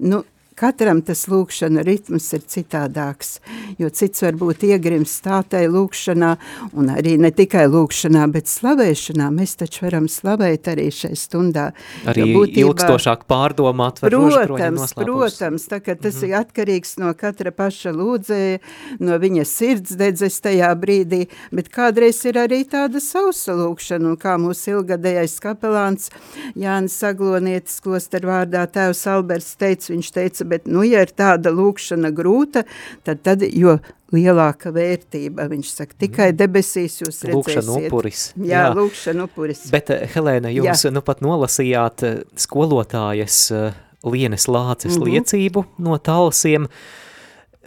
nu, 0.00 0.22
Katram 0.60 1.00
tas 1.00 1.22
lūkšana 1.30 1.80
ritms 1.86 2.26
ir 2.36 2.42
citādāks, 2.44 3.38
jo 3.80 3.88
cits 3.88 4.20
varbūt 4.26 4.66
iegrims 4.68 5.14
stātai 5.22 5.62
lūkšanā, 5.72 6.34
un 6.76 6.90
arī 6.92 7.14
ne 7.20 7.30
tikai 7.32 7.64
lūkšanā, 7.70 8.26
bet 8.34 8.50
slavēšanā. 8.50 9.30
Mēs 9.32 9.56
taču 9.62 9.86
varam 9.86 10.08
slavēt 10.10 10.68
arī 10.68 10.90
šai 10.92 11.14
stundā. 11.16 11.70
Arī 12.10 12.26
būtībā, 12.34 12.66
ilgstošāk 12.66 13.24
pārdomāt 13.30 14.02
var 14.02 14.12
Protams, 14.12 14.94
protams, 14.98 15.64
tā 15.70 15.80
kā 15.80 15.96
tas 15.96 16.14
mm 16.14 16.20
-hmm. 16.20 16.28
ir 16.28 16.40
atkarīgs 16.42 16.92
no 17.00 17.14
katra 17.14 17.50
paša 17.56 17.94
lūdzēja, 17.96 18.58
no 19.00 19.18
viņa 19.18 19.44
sirdsdedzes 19.44 20.40
tajā 20.44 20.74
brīdī, 20.76 21.22
bet 21.50 21.72
kādreiz 21.72 22.20
ir 22.28 22.36
arī 22.36 22.64
tāda 22.68 23.00
sausa 23.00 23.56
lūkšana, 23.56 24.12
un 24.12 24.16
kā 24.16 24.36
mūsu 24.36 24.76
ilgadējais 24.76 25.40
kapelāns 25.40 26.10
Jānis 26.54 27.00
Saglonietis 27.00 27.80
kloster 27.80 28.20
vārdā 28.20 28.66
tēvs 28.66 29.06
Alberts 29.06 29.56
teica, 29.56 29.92
viņš 29.94 30.10
teica, 30.12 30.44
bet, 30.50 30.68
nu, 30.70 30.82
ja 30.86 31.04
ir 31.06 31.14
tāda 31.16 31.52
lūkšana 31.54 32.10
grūta, 32.14 32.64
tad, 33.06 33.22
tad 33.26 33.44
jo 33.46 33.78
lielāka 34.14 34.72
vērtība. 34.74 35.46
Viņš 35.50 35.74
saka, 35.74 35.98
tikai 36.04 36.30
debesīs 36.36 37.00
jūs 37.02 37.22
redzēsiet. 37.28 37.36
Lūkšana 37.36 37.76
upuris. 37.88 38.24
Jā, 38.36 38.48
jā. 38.52 38.64
lūkšana 38.78 39.28
upuris. 39.28 39.66
Bet, 39.74 39.92
eh, 39.94 40.06
Helēna, 40.14 40.52
jūs 40.54 40.86
jā. 40.86 40.94
nu 40.94 41.04
pat 41.06 41.22
nolasījāt 41.24 42.06
eh, 42.06 42.18
skolotājas 42.38 43.44
eh, 43.54 43.78
Lienes 44.04 44.48
Lāces 44.48 44.96
mm 44.96 45.02
-hmm. 45.02 45.12
liecību 45.12 45.64
no 45.78 45.98
talsiem. 45.98 46.68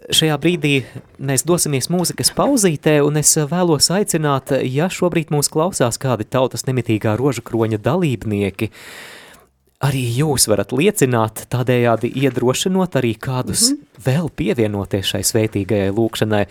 Šajā 0.03 0.35
brīdī 0.35 0.83
mēs 1.15 1.45
dosimies 1.47 1.87
mūzikas 1.87 2.33
pauzītē, 2.35 2.99
un 3.07 3.17
es 3.17 3.37
vēlos 3.37 3.87
aicināt, 3.87 4.51
ja 4.67 4.89
šobrīd 4.91 5.31
mūs 5.31 5.47
klausās 5.47 5.95
kādi 5.95 6.27
tautas 6.27 6.65
nemitīgā 6.67 7.15
roža 7.15 7.41
kroņa 7.41 7.77
dalībnieki, 7.77 8.67
uh, 8.67 9.22
arī 9.83 10.03
jūs 10.17 10.47
varat 10.47 10.71
liecināt, 10.75 11.45
tādējādi 11.51 12.11
iedrošinot 12.23 12.95
arī 12.99 13.13
kādus 13.19 13.69
mm 13.69 13.75
-hmm. 13.75 14.03
vēl 14.05 14.29
pievienoties 14.35 15.05
šai 15.11 15.23
svētīgajai 15.29 15.91
lūkšanai. 15.97 16.45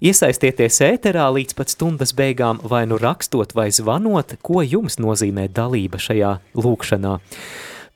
Iesaistieties 0.00 0.80
ēterā 0.80 1.26
līdz 1.36 1.54
pat 1.54 1.68
stundas 1.68 2.14
beigām 2.14 2.60
vai 2.62 2.86
nu 2.86 2.98
rakstot 2.98 3.54
vai 3.54 3.70
zvanot, 3.70 4.36
ko 4.42 4.62
jums 4.62 4.98
nozīmē 4.98 5.48
dalība 5.48 5.98
šajā 5.98 6.38
lūkšanā. 6.54 7.18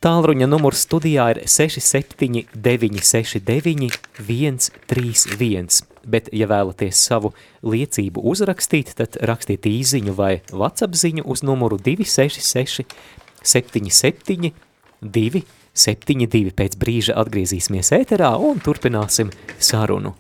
Tālruņa 0.01 0.47
numurs 0.49 0.81
studijā 0.87 1.27
ir 1.31 1.43
67 1.45 2.47
969 2.55 3.99
131, 4.19 5.85
bet, 6.07 6.29
ja 6.33 6.47
vēlaties 6.47 6.97
savu 6.97 7.35
liecību 7.63 8.21
uzrakstīt, 8.25 8.95
tad 8.97 9.19
rakstiet 9.21 9.67
īziņu 9.69 10.15
vai 10.17 10.41
WhatsApp 10.53 10.97
ziņu 10.97 11.23
uz 11.25 11.43
numuru 11.43 11.77
266 11.77 12.85
77 13.43 14.53
2, 15.01 15.45
7, 15.75 16.27
2. 16.27 16.55
Pēc 16.57 16.77
brīža 16.81 17.17
atgriezīsimies 17.21 17.93
ēterā 17.97 18.35
un 18.39 18.61
turpināsim 18.65 19.33
sarunu. 19.59 20.15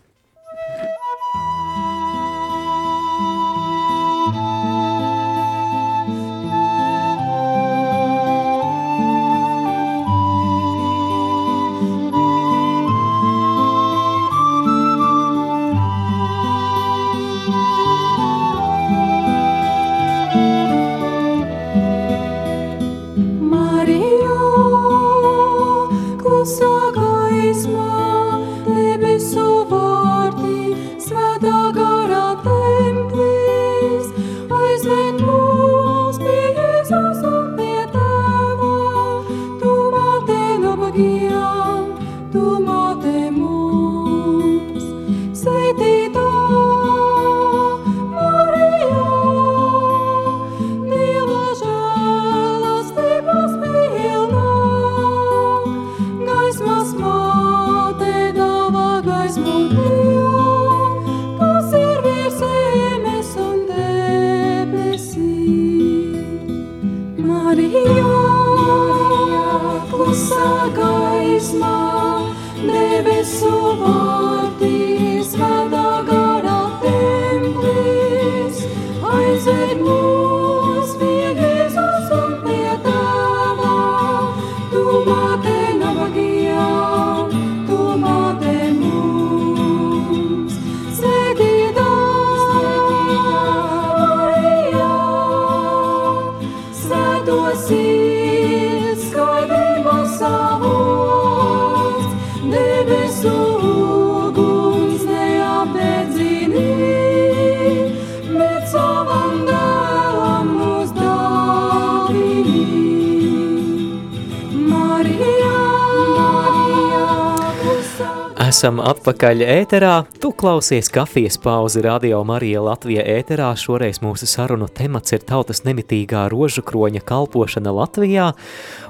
Esam 118.60 118.76
atpakaļ 118.84 119.40
ēterā. 119.40 119.92
Tu 120.20 120.28
klausies 120.36 120.90
kafijas 120.92 121.38
pauzi 121.40 121.80
Radio 121.80 122.18
Marija 122.28 122.60
Latvija 122.60 123.00
ēterā. 123.08 123.46
Šoreiz 123.56 124.02
mūsu 124.04 124.26
sarunu 124.28 124.66
temats 124.68 125.14
ir 125.16 125.22
tautas 125.24 125.62
nemitīgā 125.64 126.26
rožu 126.28 126.60
kroņa 126.68 127.00
kalpošana 127.08 127.72
Latvijā. 127.72 128.26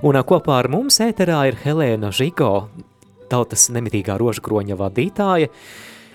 Un 0.03 0.19
kopā 0.27 0.57
ar 0.65 0.71
mums 0.75 0.99
ēterā 1.05 1.45
ir 1.53 1.61
Helēna 1.63 2.11
Žigo, 2.11 2.51
tautas 3.31 3.69
nemitīgā 3.71 4.19
rožu 4.19 4.43
kroņa 4.49 4.81
vadītāja. 4.81 5.53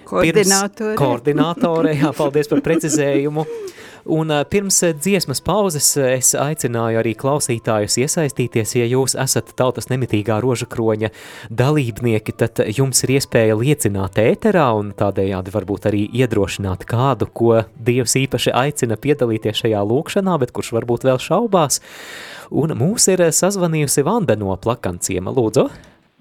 Koordinātore. 0.10 0.98
Koordinātore, 1.00 1.96
jā, 1.96 2.12
paldies 2.18 2.52
par 2.52 2.60
precizējumu. 2.65 3.48
Un 4.06 4.30
pirms 4.50 4.84
dziesmas 5.02 5.39
pauzes 5.41 5.88
es 5.98 6.36
aicināju 6.38 7.00
arī 7.00 7.15
klausītājus 7.18 7.96
iesaistīties, 8.04 8.76
ja 8.78 8.86
jūs 8.86 9.15
esat 9.18 9.50
tautas 9.58 9.89
nemitīgā 9.89 10.36
roža 10.44 10.68
kroņa 10.70 11.10
dalībnieki, 11.50 12.36
tad 12.38 12.62
jums 12.78 13.02
ir 13.02 13.15
iespēja 13.15 13.56
liecināt 13.58 14.20
ēterā 14.22 14.68
un 14.78 14.91
tādējādi 15.00 15.54
varbūt 15.56 15.88
arī 15.89 16.04
iedrošināt 16.22 16.86
kādu, 16.86 17.26
ko 17.34 17.63
Dievs 17.82 18.13
īpaši 18.22 18.54
aicina 18.54 18.94
piedalīties 18.94 19.63
šajā 19.63 19.82
lūkšanā, 19.89 20.38
bet 20.44 20.54
kurš 20.54 20.76
varbūt 20.78 21.10
vēl 21.10 21.18
šaubās. 21.26 21.82
Un 22.54 22.76
mūs 22.78 23.10
ir 23.10 23.26
sazvanījusi 23.34 24.06
Vanda 24.06 24.38
no 24.38 24.54
plakanciema, 24.54 25.34
lūdzu. 25.34 25.65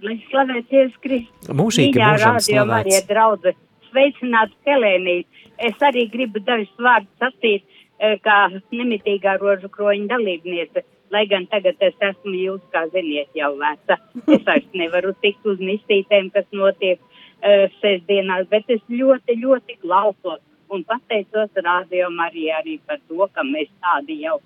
Lai 0.09 0.17
slavēts 0.31 0.73
Jēzus 0.73 0.97
Kristus. 1.05 1.53
Mūžīgi 1.53 2.01
mūžam 2.01 2.41
slavēts. 2.49 3.05
Draudze, 3.13 3.53
sveicināt 3.91 4.57
Helēnīt. 4.65 5.29
Es 5.69 5.77
arī 5.85 6.09
gribu 6.11 6.41
dažus 6.43 6.73
vārdus 6.81 7.13
sacīt 7.21 7.63
kā 7.99 8.39
nemitīgā 8.73 9.37
rožu 9.41 9.71
kroņa 9.73 10.09
dalībniece, 10.15 10.85
lai 11.15 11.27
gan 11.31 11.47
tagad 11.47 11.81
es 11.81 11.95
esmu 12.01 12.35
jūs, 12.35 12.63
kā 12.75 12.87
ziniet, 12.95 13.31
jau 13.35 13.55
veca. 13.61 13.99
Es 14.27 14.43
vairs 14.47 14.67
nevaru 14.75 15.15
tikt 15.23 15.47
uz 15.47 15.61
mistītēm, 15.63 16.31
kas 16.35 16.47
notiek 16.53 16.99
uh, 16.99 17.71
sestdienās, 17.81 18.49
bet 18.51 18.69
es 18.69 18.83
ļoti, 18.89 19.39
ļoti 19.45 19.79
klausos 19.85 20.43
un 20.75 20.83
pateicos 20.89 21.53
rādījumam 21.55 22.25
arī, 22.27 22.49
arī 22.51 22.79
par 22.87 22.99
to, 23.09 23.29
ka 23.35 23.45
mēs 23.47 23.71
tādi 23.85 24.23
jau 24.25 24.41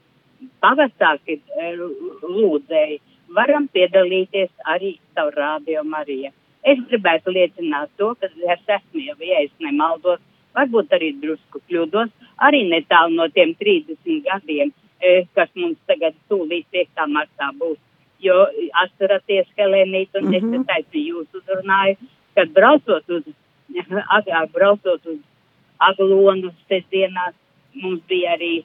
pavasāki 0.63 1.41
uh, 1.41 1.87
lūdzēji 2.27 3.01
varam 3.35 3.69
piedalīties 3.73 4.51
arī 4.73 4.97
savu 5.15 5.35
rādījumu 5.37 5.97
arī. 6.01 6.19
Es 6.69 6.81
gribētu 6.91 7.33
liecināt 7.33 7.91
to, 8.01 8.15
ka 8.21 8.29
es 8.29 8.73
esmu 8.77 9.05
jau, 9.05 9.17
ja 9.25 9.45
es 9.45 9.53
nemaldos, 9.63 10.21
varbūt 10.57 10.95
arī 10.97 11.13
drusku 11.23 11.63
kļūdos, 11.69 12.11
arī 12.39 12.63
netālu 12.71 13.17
no 13.19 13.29
tiem 13.35 13.55
30 13.59 14.23
gadiem, 14.27 14.73
e, 15.01 15.25
kas 15.35 15.51
mums 15.57 15.79
tagad 15.91 16.17
tūlīt 16.31 16.67
5. 16.75 17.07
martā 17.15 17.51
būs. 17.59 17.79
Jo 18.23 18.47
atceraties, 18.83 19.47
Helēnīt, 19.59 20.09
un 20.19 20.25
mm 20.27 20.33
-hmm. 20.35 20.61
es 20.61 20.67
teicu, 20.67 21.03
jūs 21.11 21.41
uzrunāju, 21.41 21.97
kad 22.35 22.51
braucot 22.51 23.11
uz, 23.11 23.23
agrāk 24.19 24.53
braucot 24.53 25.07
uz 25.07 25.21
Aglonu 25.79 26.51
sestdienās, 26.69 27.35
mums 27.75 28.03
bija 28.09 28.35
arī 28.35 28.65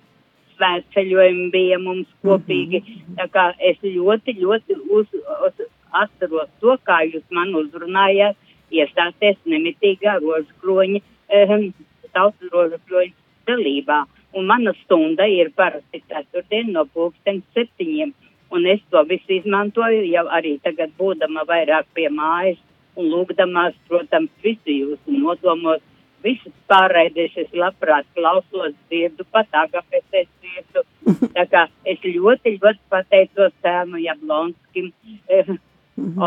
svētceļojumi 0.56 1.52
bija 1.52 1.80
mums 1.80 2.08
kopīgi. 2.24 2.80
Mm 2.82 2.86
-hmm. 2.86 3.16
Tā 3.18 3.28
kā 3.36 3.54
es 3.60 3.78
ļoti, 3.82 4.40
ļoti 4.42 4.74
uz, 4.90 5.08
uz, 5.48 5.68
atceros 5.92 6.50
to, 6.60 6.78
kā 6.88 7.04
jūs 7.06 7.26
man 7.30 7.54
uzrunājāt, 7.56 8.36
iestāties 8.72 9.38
nemitīgā 9.46 10.20
rožu 10.22 10.54
kroņa 10.62 11.00
um, 11.00 11.74
tautas 12.14 12.50
rožakļoņu 12.54 13.14
dalībā. 13.48 14.04
Un 14.34 14.50
mana 14.50 14.74
stunda 14.82 15.28
ir 15.30 15.52
parasti 15.56 16.02
ceturtdien 16.10 16.72
no 16.74 16.86
pulksten 16.86 17.44
septiņiem. 17.54 18.14
Un 18.54 18.68
es 18.70 18.82
to 18.94 19.02
visu 19.10 19.38
izmantoju 19.40 20.04
jau 20.10 20.28
arī 20.38 20.58
tagad 20.66 20.94
būdama 20.98 21.46
vairāk 21.50 21.90
pie 21.98 22.10
mājas 22.14 22.60
un 22.96 23.10
lūgdamās, 23.10 23.74
protams, 23.90 24.30
visu 24.44 24.74
jūsu 24.74 25.18
nodomos, 25.18 25.82
visas 26.24 26.54
pārraidēs 26.72 27.36
es 27.44 27.54
labprāt 27.58 28.08
klausos, 28.18 28.76
dzirdu, 28.90 29.26
pat 29.34 29.50
agapēs 29.64 30.06
dzirdu. 30.14 30.84
Tā 31.36 31.46
kā 31.52 31.66
es 31.90 32.04
ļoti, 32.06 32.58
ļoti 32.62 32.82
pateicos 32.94 33.56
tēmu 33.66 34.02
Jablonskim, 34.06 34.92
eh, 35.30 35.56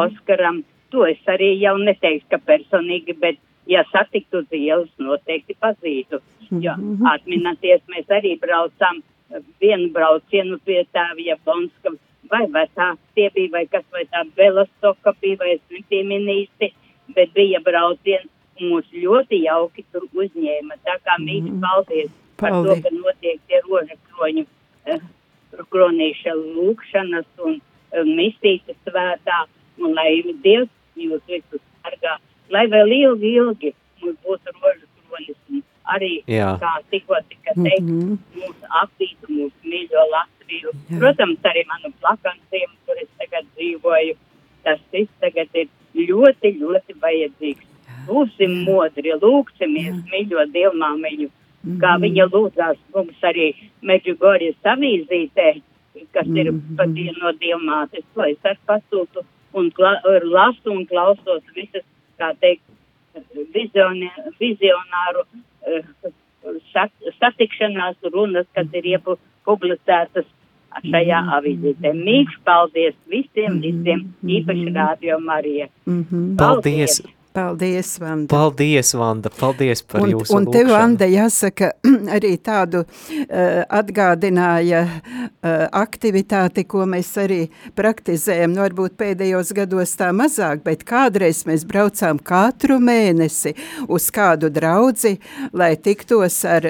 Oskaram. 0.02 0.64
To 0.94 1.06
es 1.06 1.22
arī 1.30 1.56
jau 1.58 1.74
neteikšu, 1.82 2.28
ka 2.30 2.38
personīgi, 2.46 3.16
bet 3.18 3.40
ja 3.66 3.84
satiktu 3.92 4.44
uz 4.44 4.56
ielas, 4.56 4.90
noteikti 4.98 5.56
pazītu. 5.60 6.22
Jo 6.50 6.76
mhm. 6.78 7.06
atminaties, 7.10 7.82
mēs 7.90 8.10
arī 8.14 8.36
braucām 8.38 9.02
vienu 9.60 9.90
braucienu 9.94 10.58
pie 10.64 10.84
tēva 10.94 11.22
Japonska, 11.26 11.96
vai 12.30 12.44
vecāks 12.54 13.02
tie 13.14 13.30
bija, 13.34 13.52
vai 13.52 13.64
kas, 13.70 13.84
vai 13.92 14.04
tā 14.12 14.22
Belastoka 14.36 15.14
bija, 15.20 15.40
vai 15.40 15.56
es 15.56 15.64
nepieminīsti, 15.74 16.70
bet 17.16 17.34
bija 17.34 17.60
brauciens, 17.64 18.30
un 18.56 18.70
mūs 18.72 18.86
ļoti 18.94 19.42
jauki 19.44 19.84
tur 19.92 20.06
uzņēma. 20.14 20.78
Tā 20.86 20.96
kā 21.04 21.18
mīļi 21.22 21.58
paldies 21.62 22.12
par 22.40 22.54
Paldies. 22.54 22.80
to, 22.82 22.88
ka 22.88 22.94
notiek 22.94 23.42
tie 23.48 23.60
roža 23.66 23.98
kroņu, 24.10 24.46
eh, 24.86 25.02
kronīša 25.72 26.34
lūkšanas 26.38 27.28
un 27.44 27.58
eh, 27.58 28.02
mistītes 28.04 28.78
svētā, 28.86 29.44
un 29.78 29.94
lai 29.94 30.22
Dievs 30.44 30.72
jūs 30.96 31.22
visus 31.28 31.62
sargā 31.82 32.16
lai 32.54 32.66
vēl 32.72 32.92
ilgi, 33.00 33.32
ilgi 33.40 33.72
mums 34.02 34.18
būtu 34.26 34.54
rožu 34.60 34.86
kronis 35.08 35.64
arī, 35.94 36.12
Jā. 36.30 36.56
kā 36.62 36.72
tikko 36.90 37.18
tika 37.28 37.54
teikt, 37.54 37.82
mm 37.82 38.00
-hmm. 38.00 38.18
mūsu 38.40 38.64
aptītu, 38.82 39.30
mūsu 39.38 39.70
mīļo 39.70 40.02
Latviju. 40.14 40.70
Jā. 40.90 40.98
Protams, 40.98 41.38
arī 41.50 41.62
manu 41.70 41.92
plakanciem, 42.00 42.70
kur 42.86 42.96
es 43.02 43.08
tagad 43.18 43.44
dzīvoju, 43.54 44.16
tas 44.64 44.80
viss 44.92 45.12
tagad 45.20 45.48
ir 45.54 45.68
ļoti, 45.94 46.58
ļoti 46.62 46.98
vajadzīgs. 47.04 47.66
Būsim 48.06 48.52
modri, 48.64 49.12
lūksimies 49.22 49.94
Jā. 49.94 50.02
mīļo 50.12 50.42
dievmāmiņu, 50.56 51.28
mm 51.28 51.70
-hmm. 51.70 51.80
kā 51.82 51.92
mhm. 51.94 52.02
viņa 52.02 52.24
lūdzās 52.34 52.78
mums 52.94 53.22
arī 53.22 53.54
Meģugorijas 53.82 54.60
avīzītē, 54.74 55.48
kas 56.12 56.26
mm 56.26 56.34
-hmm. 56.34 56.40
ir 56.40 56.52
mhm. 56.52 56.76
pat 56.76 56.88
no 57.22 57.32
dievmātes, 57.32 58.04
to 58.14 58.22
es 58.22 58.38
arī 58.44 58.58
pasūtu 58.66 59.24
un 59.52 59.72
lasu 60.22 60.70
un 60.70 60.86
klausos 60.86 61.42
visas 61.54 61.84
kā 62.20 62.32
teikt, 62.40 62.64
vizionē, 63.54 64.10
vizionāru 64.40 65.24
uh, 65.24 66.12
satikšanās 67.20 67.96
runas, 68.12 68.46
kas 68.54 68.72
ir 68.72 68.92
iepu 68.94 69.18
publicētas 69.46 70.26
šajā 70.84 71.20
-hmm. 71.20 71.34
avīzītē. 71.38 71.92
Mīļš 71.96 72.38
paldies 72.44 72.96
visiem, 73.08 73.60
visiem, 73.60 74.06
īpaši 74.38 74.72
rādio 74.74 75.20
Marija. 75.20 75.68
Mm 75.86 76.04
-hmm. 76.04 76.36
Paldies! 76.36 77.00
paldies. 77.00 77.15
Paldies, 77.36 77.98
Vanda. 78.00 78.30
Paldies, 78.32 78.94
Vanda. 78.94 79.28
Paldies 79.28 79.82
par 79.84 80.00
un, 80.00 80.12
jūsu 80.14 80.32
Un 80.38 80.46
tev, 80.48 80.70
Vanda, 80.72 81.04
jāsaka, 81.04 81.74
arī 82.16 82.30
tādu 82.40 82.80
uh, 82.80 83.58
atgādināja 83.76 84.78
uh, 84.86 85.66
aktivitāti, 85.76 86.64
ko 86.64 86.86
mēs 86.88 87.10
arī 87.20 87.42
praktizējam. 87.76 88.54
Nu, 88.54 88.62
varbūt 88.64 88.96
pēdējos 88.96 89.52
gados 89.58 89.92
tā 90.00 90.08
mazāk, 90.16 90.62
bet 90.64 90.86
kādreiz 90.88 91.42
mēs 91.44 91.66
braucām 91.68 92.22
katru 92.24 92.78
mēnesi 92.80 93.52
uz 93.84 94.08
kādu 94.16 94.48
draudzi, 94.48 95.18
lai 95.52 95.74
tiktos 95.76 96.40
ar, 96.48 96.64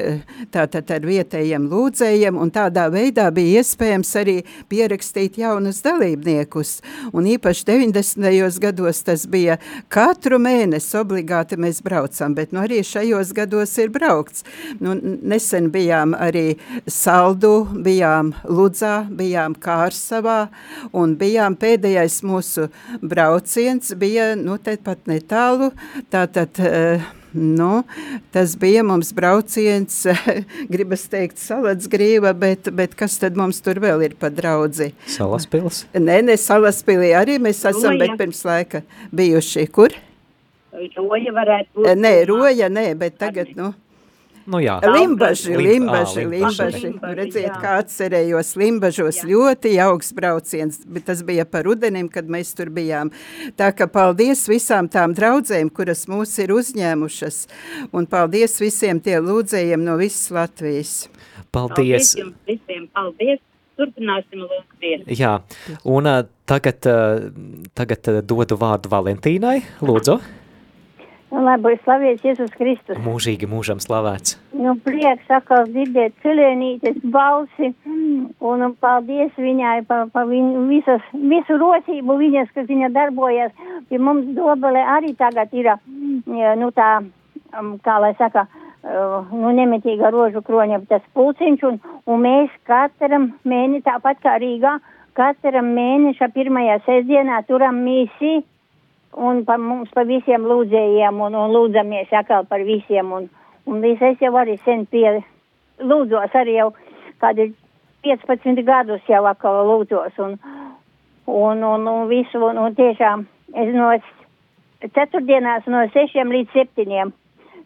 tātad 0.51 0.91
ar 0.91 1.07
vietējiem 1.07 1.71
lūdzējiem, 1.71 2.43
un 2.43 2.51
tādā 2.51 2.89
veidā 2.91 3.29
bija 3.39 3.63
iespējams 3.63 4.13
arī 4.19 4.37
pierakstīt 4.67 5.39
jaunus 5.45 5.79
dalībniekus. 5.87 6.81
Un 7.15 7.31
īpaši 7.37 7.71
90. 7.71 8.61
gados 8.67 9.07
tas 9.07 9.31
bija 9.31 9.61
katru 9.95 10.43
mēnesi 10.43 10.56
mēnesi 10.57 10.97
obligāti 11.01 11.59
mēs 11.61 11.83
braucam, 11.85 12.35
bet 12.37 12.55
nu, 12.55 12.63
arī 12.65 12.81
šajos 12.87 13.33
gados 13.37 13.75
ir 13.83 13.93
braukts. 13.95 14.45
Nu, 14.81 14.95
nesen 14.97 15.71
bijām 15.75 16.17
arī 16.17 16.57
Saldu, 16.91 17.67
bijām 17.87 18.33
Ludzā, 18.49 19.05
bijām 19.19 19.57
Kārsavā 19.61 20.47
un 20.97 21.17
bijām 21.21 21.59
pēdējais 21.61 22.23
mūsu 22.27 22.71
brauciens, 23.03 23.93
bija 23.99 24.33
nu, 24.41 24.59
te 24.59 24.79
pat 24.83 25.07
netālu, 25.11 25.73
tātad... 26.13 26.63
Uh, 26.63 27.13
Nu, 27.37 27.83
tas 28.33 28.55
bija 28.57 28.81
mums 28.87 29.11
brauciens, 29.13 29.99
gribas 30.73 31.03
teikt, 31.13 31.37
salatsgrīva, 31.43 32.31
bet, 32.33 32.71
bet 32.73 32.95
kas 32.97 33.19
tad 33.21 33.37
mums 33.37 33.61
tur 33.61 33.77
vēl 33.83 34.07
ir 34.07 34.15
pa 34.17 34.31
draudzi? 34.33 34.95
Salaspils? 35.19 35.83
Nē, 35.93 36.23
ne, 36.25 36.39
Salaspilī 36.41 37.13
arī 37.19 37.37
mēs 37.43 37.61
esam, 37.61 37.91
Roja. 37.93 38.07
bet 38.07 38.17
pirms 38.23 38.41
laika 38.47 38.81
bijuši. 39.13 39.67
Kur? 39.69 39.93
Roja 40.97 41.35
varētu 41.37 41.81
būt. 41.81 41.91
Nē, 41.99 42.15
roja, 42.29 42.71
nē, 42.73 42.93
bet 43.01 43.19
tagad, 43.21 43.53
nu. 43.59 43.73
Nu 44.47 44.61
jā. 44.63 44.77
Limbaži, 44.79 45.57
limbaži, 45.59 46.23
limbaži. 46.31 46.93
Redziet, 47.19 47.49
jā. 47.49 47.57
kā 47.59 47.73
atcerējos 47.81 48.53
limbažos, 48.61 49.19
jā. 49.19 49.31
ļoti 49.33 49.73
jauks 49.75 50.13
brauciens, 50.15 50.79
bet 50.87 51.09
tas 51.09 51.25
bija 51.27 51.43
par 51.51 51.67
rudenim, 51.67 52.07
kad 52.13 52.31
mēs 52.31 52.55
tur 52.55 52.71
bijām. 52.75 53.11
Tā 53.59 53.73
ka 53.75 53.89
paldies 53.91 54.45
visām 54.51 54.87
tām 54.93 55.17
draudzēm, 55.19 55.73
kuras 55.75 56.07
mūs 56.11 56.37
ir 56.45 56.55
uzņēmušas, 56.55 57.41
un 57.91 58.07
paldies 58.11 58.55
visiem 58.63 59.03
tie 59.03 59.19
lūdzējiem 59.19 59.83
no 59.83 59.99
visas 59.99 60.31
Latvijas. 60.39 60.95
Paldies. 61.51 62.15
Paldies 62.15 62.15
jums 62.23 62.39
visiem, 62.47 62.89
paldies. 62.95 63.43
Turpināsim 63.77 64.41
lūgties. 64.41 65.03
Jā, 65.19 65.35
un 65.85 66.07
tagad, 66.49 66.87
tagad 67.77 68.09
dodu 68.25 68.57
vārdu 68.57 68.89
Valentīnai, 68.89 69.59
lūdzu. 69.85 70.17
Un 71.37 71.45
lai 71.45 71.57
būs 71.61 71.83
slavēts 71.85 72.25
Jēzus 72.25 72.53
Kristus. 72.57 72.99
Mūžīgi 73.05 73.49
mūžam 73.51 73.81
slavēts. 73.83 74.39
Nu, 74.57 74.73
prieks 74.81 75.29
atkal 75.37 75.67
dzirdēt 75.69 76.15
cilēnītes 76.25 77.03
balsi. 77.13 77.75
Un, 78.41 78.63
un 78.65 78.73
paldies 78.81 79.35
viņai 79.37 79.83
par, 79.89 80.07
par 80.15 80.31
viņu 80.31 80.65
visas, 80.71 81.05
visu 81.13 81.59
rosību 81.61 82.17
viņas, 82.23 82.55
kas 82.57 82.71
viņa 82.71 82.89
darbojas. 82.95 83.53
Pie 83.91 84.01
mums 84.01 84.31
dobele 84.39 84.81
arī 84.97 85.13
tagad 85.19 85.53
ir, 85.53 85.75
ja, 86.41 86.57
nu 86.57 86.73
tā, 86.77 86.91
um, 87.53 87.75
kā 87.85 87.99
lai 88.01 88.15
saka, 88.17 88.47
uh, 88.49 89.29
nu 89.37 89.53
nemitīga 89.61 90.15
rožu 90.15 90.41
kroņa 90.47 90.87
tas 90.89 91.05
pulciņš. 91.13 91.69
Un, 91.69 91.81
un 92.09 92.25
mēs 92.25 92.61
katram 92.65 93.35
mēnesi, 93.45 93.85
tāpat 93.91 94.25
kā 94.25 94.39
Rīgā, 94.41 94.79
katram 95.21 95.75
mēneša 95.77 96.33
pirmajā 96.33 96.81
sestdienā 96.89 97.45
turam 97.45 97.85
mīsī 97.85 98.39
un 99.17 99.45
par 99.49 99.59
mums 99.59 99.91
par 99.97 100.07
visiem 100.07 100.45
lūdzējiem 100.45 101.21
un, 101.25 101.35
un 101.35 101.55
lūdzamies 101.55 102.13
atkal 102.13 102.47
par 102.49 102.65
visiem. 102.65 103.13
Un, 103.13 103.29
un 103.67 103.85
es 103.85 104.21
jau 104.21 104.35
arī 104.37 104.59
sen 104.65 104.85
pie 104.87 105.23
lūdzos 105.81 106.37
arī 106.37 106.59
jau 106.59 106.73
kādi 107.21 107.53
15 108.05 108.63
gadus 108.67 109.09
jau 109.09 109.25
atkal 109.27 109.65
lūdzos 109.71 110.19
un, 110.23 110.37
un, 111.27 111.65
un, 111.65 111.89
un 111.89 112.09
visu, 112.09 112.39
un, 112.39 112.59
un 112.59 112.77
tiešām 112.77 113.27
es 113.55 113.73
no 113.75 113.89
ceturtdienās 114.85 115.67
no 115.73 115.87
sešiem 115.95 116.33
līdz 116.35 116.53
septiņiem. 116.53 117.15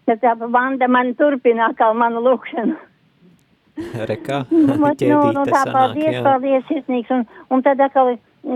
Tad 0.09 0.23
tā 0.23 0.37
vanda 0.39 0.89
man 0.89 1.13
turpina 1.19 1.71
atkal 1.71 1.95
manu 1.99 2.23
lūkšanu. 2.25 2.79
Rekā, 4.11 4.43
nu, 4.51 4.77
nu, 4.77 5.21
nu, 5.35 5.45
tā 5.49 5.63
paldies, 5.71 6.17
jā. 6.17 6.23
paldies, 6.25 6.65
sirsnīgs. 6.69 7.11
Un, 7.15 7.27
un 7.51 7.63
tad 7.67 7.81
atkal, 7.85 8.15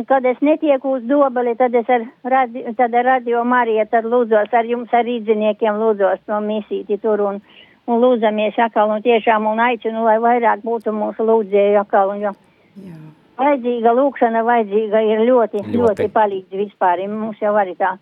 kad 0.09 0.25
es 0.25 0.41
netieku 0.41 0.97
uz 0.97 1.03
dobeli, 1.09 1.55
tad 1.57 1.75
es 1.75 1.91
ar, 1.93 2.07
radi, 2.25 2.65
tad 2.77 2.95
ar 2.95 3.05
radio 3.05 3.45
Mariju, 3.45 3.85
tad 3.91 4.09
lūdzos 4.09 4.53
ar 4.53 4.65
jums, 4.69 4.93
ar 4.93 5.05
rīdziniekiem 5.05 5.81
lūdzos 5.81 6.25
to 6.27 6.41
misīti 6.41 6.99
tur 7.03 7.21
un, 7.21 7.43
un 7.87 8.01
lūdzamies 8.01 8.59
atkal 8.65 8.91
un 8.95 9.05
tiešām 9.05 9.47
un 9.51 9.61
aicinu, 9.61 10.07
lai 10.07 10.17
vairāk 10.23 10.65
būtu 10.65 10.95
mūsu 10.95 11.27
lūdzēju 11.29 11.83
atkal. 11.85 12.15
Un, 12.17 12.25
jo, 12.25 12.35
Jā. 12.81 12.97
Vajadzīga 13.39 13.93
lūkšana, 13.99 14.43
vajadzīga 14.47 15.01
ir 15.11 15.25
ļoti, 15.27 15.63
Ļoti. 15.63 15.79
ļoti, 15.79 16.11
palīdz 16.15 16.59
vispār. 16.59 17.03
Mums 17.11 17.41
jau 17.43 17.55
arī 17.59 17.75
tā, 17.79 17.97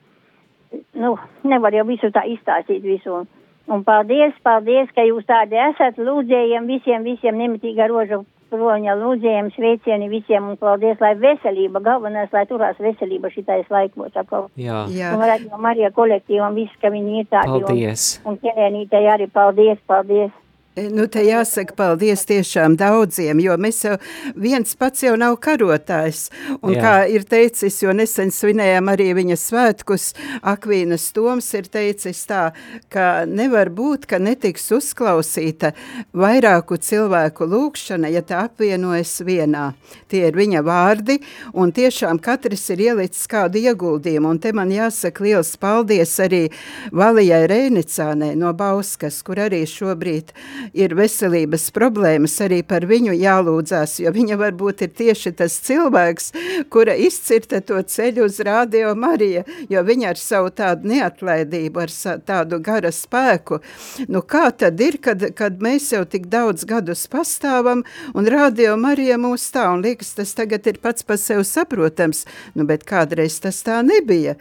nu, 1.01 1.14
nevar 1.49 1.73
jau 1.73 1.87
visu 1.88 2.11
tā 2.12 2.27
izstāstīt 2.29 2.85
visu. 2.85 3.23
Un, 3.23 3.29
un 3.73 3.85
paldies, 3.85 4.37
paldies, 4.45 4.92
ka 4.92 5.07
jūs 5.09 5.25
tādi 5.29 5.57
esat 5.57 5.97
lūdzējiem 5.97 6.68
visiem, 6.68 7.07
visiem 7.09 7.40
nemitīga 7.40 7.88
roža 7.88 8.21
kroņa 8.53 8.97
lūdzējiem, 9.01 9.49
sveicieni 9.57 10.11
visiem 10.12 10.53
un 10.53 10.61
paldies, 10.61 11.01
lai 11.03 11.15
veselība, 11.21 11.83
galvenais, 11.85 12.31
lai 12.37 12.45
turās 12.51 12.79
veselība 12.83 13.33
šitais 13.33 13.67
laikos. 13.73 14.12
Atkal. 14.12 14.51
Jā, 14.61 14.85
Jā. 14.93 15.15
Un 15.17 15.25
varētu 15.25 15.51
no 15.51 15.62
Marija 15.65 15.91
kolektīvam 15.97 16.55
viss, 16.61 16.77
ka 16.83 16.93
viņi 16.93 17.25
ir 17.25 17.33
tādi. 17.33 17.65
paldies. 17.65 18.07
Un, 18.23 18.35
un 18.37 18.41
ķerēnītei 18.45 19.05
arī 19.15 19.29
paldies, 19.33 19.81
paldies. 19.88 20.31
E, 20.77 20.89
Nu, 20.89 21.05
te 21.05 21.21
jāsaka 21.21 21.75
paldies 21.77 22.23
tiešām 22.25 22.79
daudziem, 22.81 23.41
jo 23.45 23.55
mēs 23.61 23.83
jau 23.85 23.97
viens 24.41 24.71
pats 24.81 25.03
jau 25.05 25.13
nav 25.21 25.35
karotājs. 25.45 26.31
Un 26.65 26.73
Jā. 26.73 26.81
Kā 26.81 26.93
ir 27.13 27.27
teicis, 27.29 27.77
jo 27.83 27.93
nesen 27.93 28.33
svinējām 28.33 28.89
arī 28.89 29.11
viņa 29.19 29.37
svētkus, 29.37 30.07
Akvīnas 30.41 31.11
Toms 31.13 31.51
ir 31.59 31.69
teicis 31.73 32.23
tā, 32.29 32.55
ka 32.93 33.27
nevar 33.29 33.69
būt, 33.69 34.07
ka 34.09 34.17
netiks 34.17 34.71
uzklausīta 34.73 35.75
vairāku 36.17 36.81
cilvēku 36.81 37.51
lūkšana, 37.53 38.09
ja 38.13 38.25
tā 38.25 38.47
apvienojas 38.49 39.13
vienā. 39.29 39.75
Tie 40.09 40.25
ir 40.31 40.41
viņa 40.41 40.65
vārdi, 40.65 41.19
un 41.53 41.73
tiešām 41.77 42.21
katrs 42.25 42.65
ir 42.73 42.87
ielicis 42.89 43.29
kādu 43.29 43.61
ieguldījumu, 43.61 44.33
un 44.33 44.41
te 44.41 44.55
man 44.57 44.73
jāsaka 44.73 45.29
liels 45.29 45.53
paldies 45.61 46.17
arī 46.25 46.47
Valijai 46.97 47.45
Reinicānei 47.53 48.33
no 48.41 48.57
Bauskas, 48.57 49.21
kur 49.21 49.45
arī 49.51 49.67
šobrīd 49.69 50.33
ir 50.72 50.94
veselības 50.98 51.68
problēmas, 51.75 52.37
arī 52.44 52.62
par 52.66 52.87
viņu 52.88 53.14
jālūdzās, 53.16 53.98
jo 54.03 54.12
viņa 54.14 54.38
varbūt 54.40 54.85
ir 54.87 54.92
tieši 54.98 55.35
tas 55.38 55.59
cilvēks, 55.66 56.33
kura 56.72 56.94
izcirta 56.96 57.61
to 57.64 57.81
ceļu 57.83 58.27
uz 58.29 58.40
Radio 58.46 58.94
Marija, 58.98 59.44
jo 59.70 59.83
viņa 59.87 60.12
ar 60.12 60.20
savu 60.20 60.53
tādu 60.55 60.90
neatlaidību, 60.92 61.85
ar 61.85 62.20
tādu 62.27 62.61
gara 62.62 62.92
spēku, 62.94 63.61
nu 64.09 64.22
kā 64.22 64.48
tad 64.57 64.81
ir, 64.81 64.98
kad, 65.03 65.25
kad 65.38 65.61
mēs 65.62 65.90
jau 65.94 66.05
tik 66.09 66.29
daudz 66.33 66.66
gadus 66.68 67.05
pastāvam, 67.11 67.85
un 68.14 68.31
Radio 68.31 68.77
Marija 68.81 69.18
mūs 69.20 69.48
tā, 69.55 69.68
un 69.72 69.85
liekas, 69.85 70.14
tas 70.18 70.35
tagad 70.38 70.66
ir 70.70 70.81
pats 70.83 71.07
pa 71.07 71.18
sev 71.20 71.44
saprotams, 71.48 72.25
nu 72.59 72.66
bet 72.68 72.87
kādreiz 72.88 73.38
tas 73.42 73.62
tā 73.66 73.81
nebija, 73.87 74.37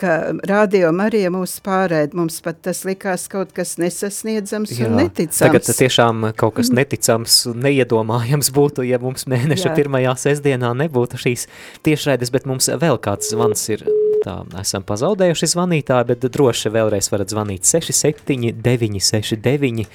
ka 0.00 0.16
Radio 0.48 0.92
Marija 0.96 1.30
mūs 1.34 1.58
pārēd, 1.64 2.14
mums 2.16 2.40
pat 2.44 2.62
tas 2.66 2.84
likās 2.88 3.26
kaut 3.32 3.52
kas 3.56 3.76
nesasniedzams 3.80 4.74
un 4.86 4.98
neticams. 5.00 5.40
Tagad 5.42 5.65
tiešām 5.74 6.30
kaut 6.38 6.56
kas 6.58 6.70
neticams 6.74 7.38
neiedomājams 7.56 8.52
būtu, 8.54 8.84
ja 8.86 9.00
mums 9.02 9.26
mēneša 9.30 9.70
Jā. 9.70 9.74
pirmajā 9.78 10.14
sestdienā 10.22 10.72
nebūtu 10.84 11.18
šīs 11.20 11.46
tiešraides, 11.86 12.32
bet 12.34 12.46
mums 12.46 12.70
vēl 12.70 13.00
kāds 13.02 13.32
zvans 13.34 13.66
ir. 13.74 13.86
Tā, 14.26 14.40
esam 14.60 14.86
pazaudējuši 14.86 15.50
zvanītāju, 15.52 16.08
bet 16.12 16.28
droši 16.34 16.72
vēlreiz 16.74 17.10
varat 17.12 17.34
zvanīt 17.34 17.68
67 17.68 18.54
969 18.62 19.86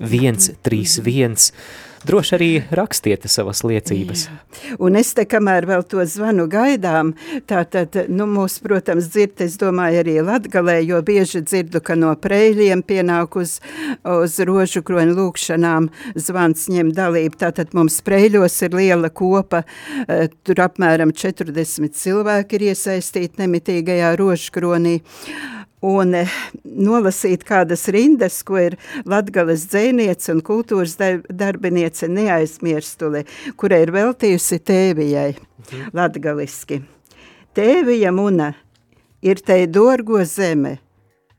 131. 0.00 1.52
Droši 2.06 2.34
arī 2.34 2.50
rakstiet 2.74 3.28
savas 3.30 3.62
liecības. 3.62 4.24
Jā. 4.26 4.76
Un 4.82 4.96
es 4.98 5.12
te, 5.14 5.24
kamēr 5.28 5.66
vēl 5.70 5.84
to 5.86 6.02
zvanu 6.08 6.48
gaidām, 6.50 7.12
tā 7.46 7.62
tad, 7.70 7.94
nu, 8.10 8.26
mūs, 8.30 8.58
protams, 8.64 9.06
dzird, 9.12 9.38
es 9.46 9.54
domāju, 9.60 10.00
arī 10.02 10.16
Latgalē, 10.26 10.80
jo 10.82 10.98
bieži 11.06 11.44
dzirdu, 11.46 11.82
ka 11.84 11.94
no 11.98 12.10
preļiem 12.18 12.82
pienāk 12.86 13.38
uz, 13.38 13.58
uz 14.02 14.38
rožu 14.48 14.82
kroņu 14.86 15.16
lūkšanām 15.20 15.88
zvans 16.18 16.66
ņem 16.74 16.92
dalību. 16.96 17.38
Tātad 17.44 17.74
mums 17.78 18.00
preļos 18.04 18.58
ir 18.66 18.76
liela 18.78 19.10
kopa, 19.10 19.62
eh, 20.08 20.28
tur 20.42 20.66
apmēram 20.66 21.14
40 21.14 21.94
cilvēki 22.02 22.58
ir 22.58 22.68
iesaistīti 22.72 23.44
nemitīgajā 23.44 24.14
rožu 24.18 24.50
kronī 24.58 24.98
un 25.82 26.14
eh, 26.14 26.30
nolasīt 26.64 27.44
kādas 27.46 27.88
rindas, 27.92 28.40
ko 28.46 28.58
ir 28.60 28.78
Latgales 29.08 29.66
dzēniece 29.70 30.32
un 30.34 30.42
kultūras 30.46 30.96
dar- 31.00 31.22
darbiniece 31.28 32.08
neaizmirstuli, 32.08 33.24
kura 33.56 33.82
ir 33.82 33.92
veltījusi 33.94 34.60
tēvijai 34.62 35.32
latgaliski. 35.94 36.82
Tēvija 37.54 38.12
muna 38.14 38.52
ir 39.22 39.42
tei 39.44 39.66
dorgo 39.66 40.22
zeme, 40.24 40.78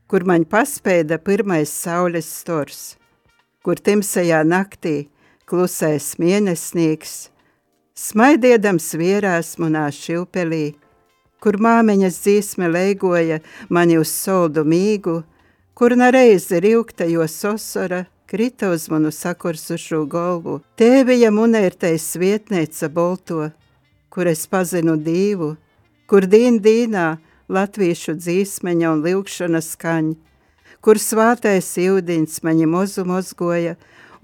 kur 0.06 0.24
man 0.28 0.44
paspēda 0.44 1.18
pirmais 1.18 1.72
saules 1.72 2.28
stors, 2.28 2.94
kur 3.64 3.80
timsajā 3.80 4.44
naktī 4.46 5.08
klusais 5.48 6.14
mienesnīgs, 6.20 7.30
smaidiedams 7.98 8.92
vierās 9.00 9.54
munā 9.60 9.88
šilpelī, 9.92 10.74
kur 11.44 11.58
māmiņas 11.60 12.22
dzīsme 12.24 12.70
leigoja 12.72 13.42
mani 13.68 13.98
uz 14.00 14.08
soldu 14.08 14.62
mīgu, 14.64 15.18
kur 15.76 15.92
nereizi 15.92 16.56
rīkta, 16.64 17.04
jo 17.04 17.26
sosora 17.28 18.06
krita 18.30 18.70
uz 18.72 18.86
manu 18.88 19.10
sakursušo 19.12 20.06
galvu. 20.08 20.62
Tēvija 20.80 21.28
muna 21.30 21.60
ir 21.66 21.76
tais 21.76 22.06
vietnēca 22.16 22.88
bolto, 22.88 23.50
kur 24.08 24.30
es 24.30 24.46
pazinu 24.48 24.94
dīvu, 24.96 25.50
kur 26.08 26.24
dīn 26.24 26.62
dīnā 26.64 27.08
latviešu 27.52 28.14
dzīsmeņa 28.22 28.92
un 28.94 29.02
lūkšana 29.04 29.60
skaņa, 29.60 30.14
kur 30.80 30.96
svātais 30.96 31.68
jūdiņš 31.76 32.38
mani 32.46 32.70
mozu 32.70 33.04
mozgoja, 33.04 33.74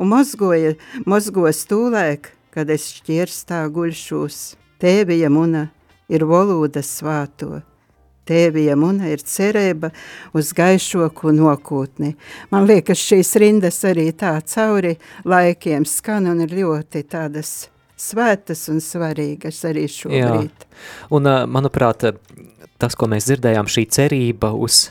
un 0.01 0.09
mozgoja, 0.15 0.73
mozgos 1.05 1.67
tūlēk, 1.69 2.33
kad 2.55 2.73
es 2.73 2.89
šķirstā 2.97 3.61
guļšos. 3.77 4.41
Tēvija 4.81 5.29
muna 5.29 5.67
ir 6.11 6.27
valoda 6.29 6.83
svāto. 6.85 7.61
Tēvija 8.31 8.77
muna 8.79 9.09
ir 9.11 9.23
cerība 9.27 9.91
uz 10.37 10.53
gaišoku 10.55 11.33
nokūtni. 11.35 12.13
Man 12.53 12.69
liekas, 12.69 13.01
šīs 13.01 13.33
rindas 13.43 13.81
arī 13.89 14.11
tā 14.15 14.37
cauri 14.47 14.95
laikiem 15.27 15.87
skan 15.89 16.29
un 16.31 16.45
ir 16.45 16.55
ļoti 16.61 17.03
tādas 17.11 17.71
svētas 18.01 18.69
un 18.73 18.79
svarīgas 18.85 19.65
arī 19.69 19.89
šobrīd. 19.91 20.69
Un, 21.17 21.27
ā, 21.27 21.43
manuprāt, 21.51 22.07
tas, 22.81 22.97
ko 22.97 23.09
mēs 23.11 23.27
dzirdējām, 23.29 23.69
šī 23.71 23.87
cerība 23.99 24.53
uz 24.55 24.87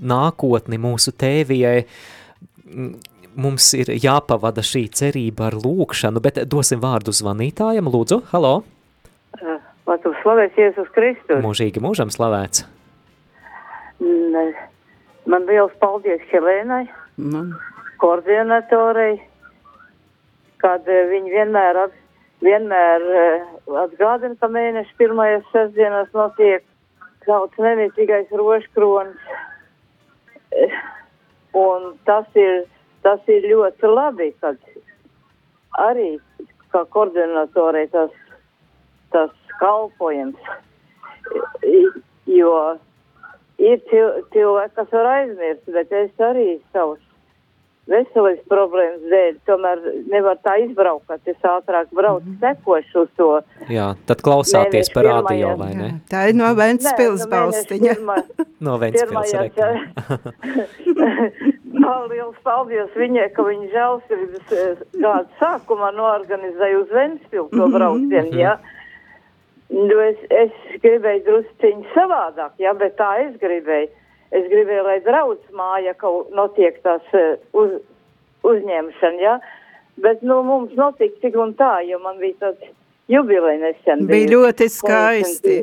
nākotni 0.00 0.80
mūsu 0.80 1.14
tēvijai, 1.20 1.84
mums 3.40 3.70
ir 3.78 3.92
jāpavada 4.02 4.64
šī 4.66 4.86
cerība 4.96 5.48
ar 5.50 5.58
lūkšanu, 5.60 6.22
bet 6.24 6.42
dosim 6.50 6.82
vārdu 6.82 7.14
zvanītājam, 7.14 7.88
lūdzu, 7.92 8.22
halo, 8.32 8.60
Lai 9.90 9.98
tu 10.04 10.12
slavēts 10.22 10.58
Jēzus 10.58 10.90
Kristus. 10.94 11.42
mūžīgi 11.42 11.82
mūžam 11.82 12.12
slavēts. 12.14 12.62
Mm, 14.00 14.52
Man 15.28 15.44
liels 15.46 15.72
paldies 15.82 16.22
Helēnai, 16.30 16.86
Man, 17.20 17.52
koordinatorei, 18.00 19.18
kad 20.62 20.88
eh, 20.88 21.04
viņi 21.10 21.34
vienmēr, 21.34 21.78
at, 21.84 21.98
vienmēr 22.42 23.04
eh, 23.20 23.44
atgādina, 23.82 24.38
ka 24.40 24.48
mēneša 24.50 24.96
pirmajās 24.98 25.46
sestdienās 25.52 26.10
notiek 26.16 26.64
kaut 27.26 27.54
nemītīgais 27.60 28.32
roškronis. 28.40 29.28
Un 31.60 31.92
tas 32.08 32.26
ir, 32.40 32.64
tas 33.04 33.20
ir 33.30 33.46
ļoti 33.52 33.90
labi, 33.90 34.30
kad 34.40 34.56
arī 35.84 36.14
kā 36.72 36.86
koordinatorei 36.94 37.86
tas, 37.92 38.14
tas 39.12 39.30
kalpojums, 39.60 40.50
jo 42.26 42.56
ir 43.60 43.78
cilvēki, 43.92 44.74
kas 44.76 44.92
var 44.96 45.12
aizmirst, 45.18 45.70
bet 45.76 45.92
es 45.92 46.26
arī 46.30 46.48
savus 46.72 47.00
veselības 47.90 48.42
problēmas 48.50 49.06
dēļ, 49.10 49.36
tomēr 49.48 49.80
nevar 50.12 50.38
tā 50.44 50.56
izbraukt, 50.64 51.08
ka 51.08 51.18
es 51.30 51.46
ātrāk 51.46 51.90
braucu, 51.90 52.26
mm 52.26 52.36
-hmm. 52.36 52.40
sekošu 52.40 53.02
uz 53.02 53.10
to. 53.16 53.30
Jā, 53.68 53.94
tad 54.06 54.22
klausāties 54.26 54.92
par 54.94 55.08
radio, 55.08 55.56
vai 55.58 55.74
ne? 55.74 55.90
Tā 56.10 56.28
ir 56.30 56.36
no 56.38 56.54
Ventspils 56.54 57.26
balstiņa. 57.30 57.96
no 58.66 58.78
Ventspils 58.78 59.34
rekā. 59.34 59.70
Liels 62.10 62.36
paldies 62.44 62.90
viņai, 62.96 63.28
ka 63.34 63.42
viņa 63.42 63.66
žēlsirdības 63.74 64.52
eh, 64.52 64.82
gada 65.02 65.26
sākumā 65.40 65.90
noorganizēja 65.96 66.82
uz 66.82 66.92
Ventspilu 66.94 67.48
to 67.50 67.66
mhm. 67.66 67.72
braucienu, 67.74 68.30
mm 68.30 68.36
-hmm. 68.36 68.40
jā. 68.44 68.58
Nu, 69.70 70.00
es, 70.02 70.18
es 70.34 70.50
gribēju 70.82 71.24
drusciņu 71.28 71.92
savādāk, 71.94 72.56
jā, 72.58 72.74
bet 72.78 72.96
tā 72.98 73.12
es 73.26 73.36
gribēju. 73.42 73.90
Es 74.30 74.44
gribēju, 74.46 74.82
lai 74.86 74.98
draudz 75.02 75.42
māja 75.58 75.94
kaut 75.98 76.30
notiek 76.34 76.76
tās 76.84 77.06
uh, 77.18 77.32
uz, 77.58 77.72
uzņemšana, 78.46 79.18
jā. 79.22 79.38
Bet, 80.00 80.22
nu, 80.22 80.40
mums 80.46 80.74
notika 80.78 81.18
tik 81.22 81.38
un 81.38 81.54
tā, 81.58 81.80
jo 81.86 81.98
man 82.02 82.18
bija 82.22 82.38
tāds 82.46 82.70
jubilei 83.10 83.58
nesen. 83.58 84.06
Bija, 84.06 84.14
bija 84.14 84.32
ļoti 84.36 84.68
skaisti. 84.70 85.56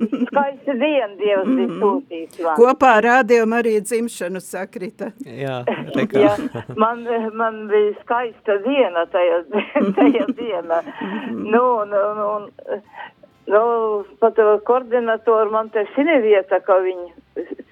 Skaisti 0.00 0.74
diena, 0.78 1.08
Dievs 1.18 1.46
mm 1.48 1.56
-hmm. 1.56 1.56
bija 1.56 1.80
sūtījis 1.80 2.42
man. 2.44 2.56
Kopā 2.60 2.92
rādījām 3.04 3.56
arī 3.58 3.72
dzimšanu 3.80 4.40
sakrita. 4.40 5.10
Jā. 5.24 5.64
Jā, 6.24 6.36
man, 6.76 7.06
man 7.32 7.66
bija 7.68 7.92
skaista 8.02 8.56
diena 8.66 9.06
tajā, 9.06 9.42
tajā 9.98 10.26
diena. 10.36 10.82
Nu, 11.30 11.84
nu, 11.84 12.02
nu, 12.20 12.28
nu, 13.52 13.62
pat 14.22 14.38
koordinatoru 14.68 15.50
man 15.52 15.72
te 15.74 15.84
šī 15.94 16.20
vieta, 16.24 16.60
ka 16.64 16.78
viņi 16.84 17.10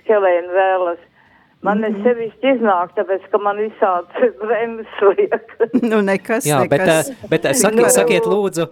Helēna 0.09 0.53
vēlas. 0.55 1.05
Man 1.63 1.79
mm 1.79 1.85
-hmm. 1.85 2.03
sevišķi 2.07 2.51
iznāk, 2.55 2.93
tāpēc, 2.95 3.23
ka 3.31 3.39
man 3.43 3.57
visādi 3.59 4.29
bremzes 4.43 5.01
liek. 5.19 5.57
nu, 5.91 6.01
nekas, 6.07 6.47
Jā, 6.47 6.61
nekas. 6.63 7.11
Bet, 7.23 7.31
bet 7.31 7.57
sakiet, 7.57 7.91
sakiet 7.91 8.29
lūdzu, 8.31 8.69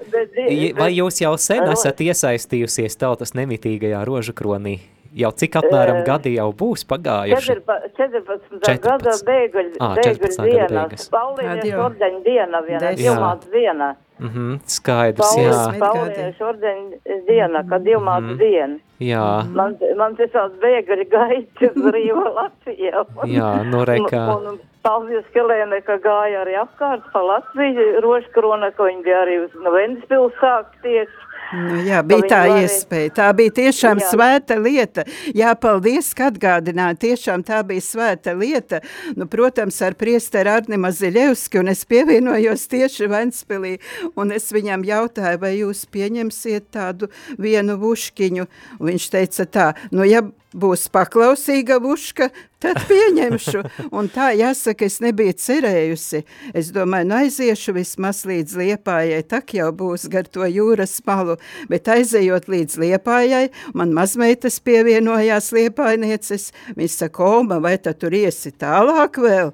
vai 0.79 0.93
jūs 0.95 1.19
jau 1.23 1.35
sen 1.37 1.67
esat 1.73 2.01
iesaistījusies 2.01 2.97
tautas 2.97 3.35
nemitīgajā 3.35 4.05
rožakronī? 4.07 4.79
Jau 5.17 5.33
cik 5.33 5.57
apmēram 5.57 6.03
gadi 6.05 6.35
jau 6.37 6.51
būs 6.53 6.85
pagājuši? 6.87 7.59
14. 7.67 7.91
14. 7.97 8.81
gada 8.87 9.15
bēguļu, 9.27 9.77
bēguļu 9.99 10.45
diena, 10.45 10.89
Paulīniešu 11.11 11.79
ordeņu 11.89 12.21
diena, 12.23 12.61
viena, 12.69 12.91
Ilmāts 12.93 13.51
diena. 13.51 13.95
Mm 14.19 14.29
-hmm, 14.29 14.61
skaidrs, 14.65 15.35
Paulis, 15.35 15.57
jā. 15.57 15.79
Pauliešu 15.79 16.45
ordeņa 16.45 16.97
diena, 17.27 17.65
kad 17.69 17.83
divmāts 17.83 18.23
mm 18.23 18.31
-hmm. 18.31 18.39
diena. 18.39 18.79
Jā. 19.01 19.45
Man, 19.53 19.77
man 19.97 20.17
tas 20.17 20.31
tāds 20.31 20.57
bēgari 20.61 21.05
gaits 21.11 21.63
uz 21.63 21.83
brīvo 21.83 22.25
Latviju. 22.39 23.05
jā, 23.25 23.51
nu 23.65 23.85
rekā. 23.85 24.23
Un, 24.37 24.47
un 24.47 24.59
paldies 24.83 25.25
Kelēne, 25.35 25.81
ka 25.83 25.99
gāja 25.99 26.45
arī 26.45 26.55
apkārt 26.63 27.03
pa 27.13 27.23
Latviju, 27.23 28.01
Roškrona, 28.01 28.71
ka 28.71 28.85
viņi 28.85 29.03
bija 29.03 29.21
arī 29.25 29.39
uz 29.45 29.51
Ventspils 29.75 30.33
sākt 30.41 30.81
tieši. 30.83 31.26
Nu, 31.55 31.79
jā, 31.87 32.01
bija 32.07 32.27
tā 32.27 32.41
varēja... 32.43 32.63
iespēja. 32.67 33.13
Tā 33.21 33.27
bija 33.39 33.55
tiešām 33.61 34.01
jā. 34.03 34.09
svēta 34.11 34.57
lieta. 34.59 35.05
Jā, 35.37 35.53
paldies, 35.61 36.11
ka 36.17 36.31
atgādināja. 36.33 36.99
Tiešām 37.07 37.45
tā 37.47 37.61
bija 37.67 37.85
svēta 37.85 38.35
lieta. 38.39 38.81
Nu, 39.19 39.29
protams, 39.31 39.79
ar 39.87 39.95
priesteru 39.99 40.57
Arni 40.57 40.79
Maziļevski, 40.83 41.61
un 41.63 41.71
es 41.71 41.85
pievienojos 41.89 42.67
tieši 42.73 43.11
Ventspilī, 43.13 43.77
un 44.19 44.35
es 44.35 44.51
viņam 44.55 44.87
jautāju, 44.87 45.43
vai 45.43 45.53
jūs 45.61 45.85
pieņemsiet 45.95 46.71
tādu 46.75 47.11
vienu 47.39 47.79
vuškiņu. 47.83 48.49
Un 48.81 48.91
viņš 48.91 49.09
teica 49.15 49.47
tā, 49.47 49.69
nu, 49.95 50.07
ja 50.09 50.25
būs 50.57 50.87
paklausīga 50.93 51.77
vuška, 51.83 52.31
tad 52.63 52.81
pieņemšu. 52.89 53.63
Un 53.97 54.09
tā 54.13 54.31
jāsaka, 54.37 54.89
es 54.89 54.99
nebiju 55.05 55.37
cerējusi. 55.43 56.23
Es 56.57 56.73
domāju, 56.75 57.11
nu 57.11 57.19
aiziešu 57.21 57.77
vismaz 57.77 58.25
līdz 58.29 58.57
Liepājai, 58.63 59.21
tak 59.29 59.55
jau 59.57 59.69
būs 59.77 60.09
gar 60.13 60.29
to 60.31 60.49
jūras 60.49 60.97
malu, 61.07 61.37
bet 61.71 61.91
aizejot 61.93 62.49
līdz 62.53 62.81
Liepājai, 62.83 63.45
man 63.77 63.95
mazmeitas 63.97 64.59
pievienojās 64.65 65.53
Liepājnieces, 65.57 66.51
viņš 66.79 67.01
saka, 67.05 67.31
Oma, 67.37 67.61
vai 67.63 67.77
tad 67.83 68.01
tur 68.01 68.15
iesi 68.17 68.55
tālāk 68.57 69.21
vēl? 69.21 69.53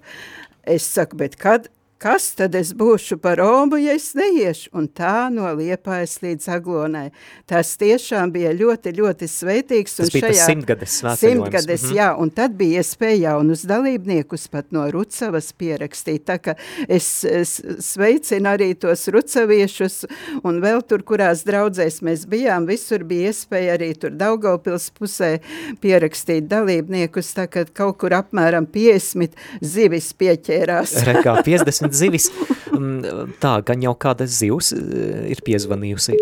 Es 0.68 0.86
saku, 0.86 1.18
bet 1.18 1.34
kad 1.40 1.66
kas 2.02 2.32
tad 2.38 2.56
es 2.58 2.72
būšu 2.74 3.18
par 3.22 3.38
Romu, 3.38 3.78
ja 3.78 3.94
es 3.94 4.10
neiešu? 4.18 4.72
Un 4.76 4.88
tā 4.90 5.28
no 5.32 5.46
Liepājas 5.54 6.16
līdz 6.24 6.48
Aglonai. 6.56 7.06
Tas 7.48 7.74
tiešām 7.78 8.32
bija 8.34 8.50
ļoti, 8.56 8.94
ļoti 8.96 9.28
sveitīgs. 9.30 9.98
Tas 10.00 10.10
bija 10.10 10.26
šajā, 10.26 10.34
tas 10.34 10.50
simtgades. 10.50 10.96
Simtgades, 11.20 11.82
mm 11.82 11.88
-hmm. 11.88 11.98
jā, 12.00 12.08
un 12.18 12.30
tad 12.30 12.56
bija 12.58 12.82
iespēja 12.82 13.20
jaunus 13.28 13.62
dalībniekus 13.68 14.48
pat 14.48 14.72
no 14.74 14.88
Rucavas 14.90 15.52
pierakstīt. 15.52 16.24
Tā 16.26 16.38
ka 16.38 16.56
es, 16.88 17.24
es 17.24 17.60
sveicinu 17.78 18.50
arī 18.50 18.74
tos 18.74 19.06
rucaviešus, 19.08 20.04
un 20.42 20.60
vēl 20.62 20.82
tur, 20.82 21.02
kurās 21.02 21.44
draudzēs 21.46 22.02
mēs 22.02 22.26
bijām, 22.26 22.66
visur 22.66 23.04
bija 23.04 23.30
iespēja 23.30 23.78
arī 23.78 23.92
tur 23.94 24.10
Daugavpils 24.10 24.90
pusē 24.90 25.38
pierakstīt 25.80 26.48
dalībniekus, 26.48 27.34
tā 27.34 27.46
ka 27.46 27.64
kaut 27.64 27.98
kur 27.98 28.10
apmēram 28.10 28.66
50 28.66 29.38
zivis 29.60 30.12
pieķērās. 30.12 30.98
Rekā, 31.06 31.38
50 31.44 31.91
zivis. 31.92 32.30
Mm, 32.72 33.34
tā, 33.42 33.58
gan 33.66 33.82
jau 33.84 33.94
kāda 33.98 34.26
zivs 34.28 34.72
eh, 34.76 35.32
ir 35.32 35.42
piezvanījusi. 35.44 36.16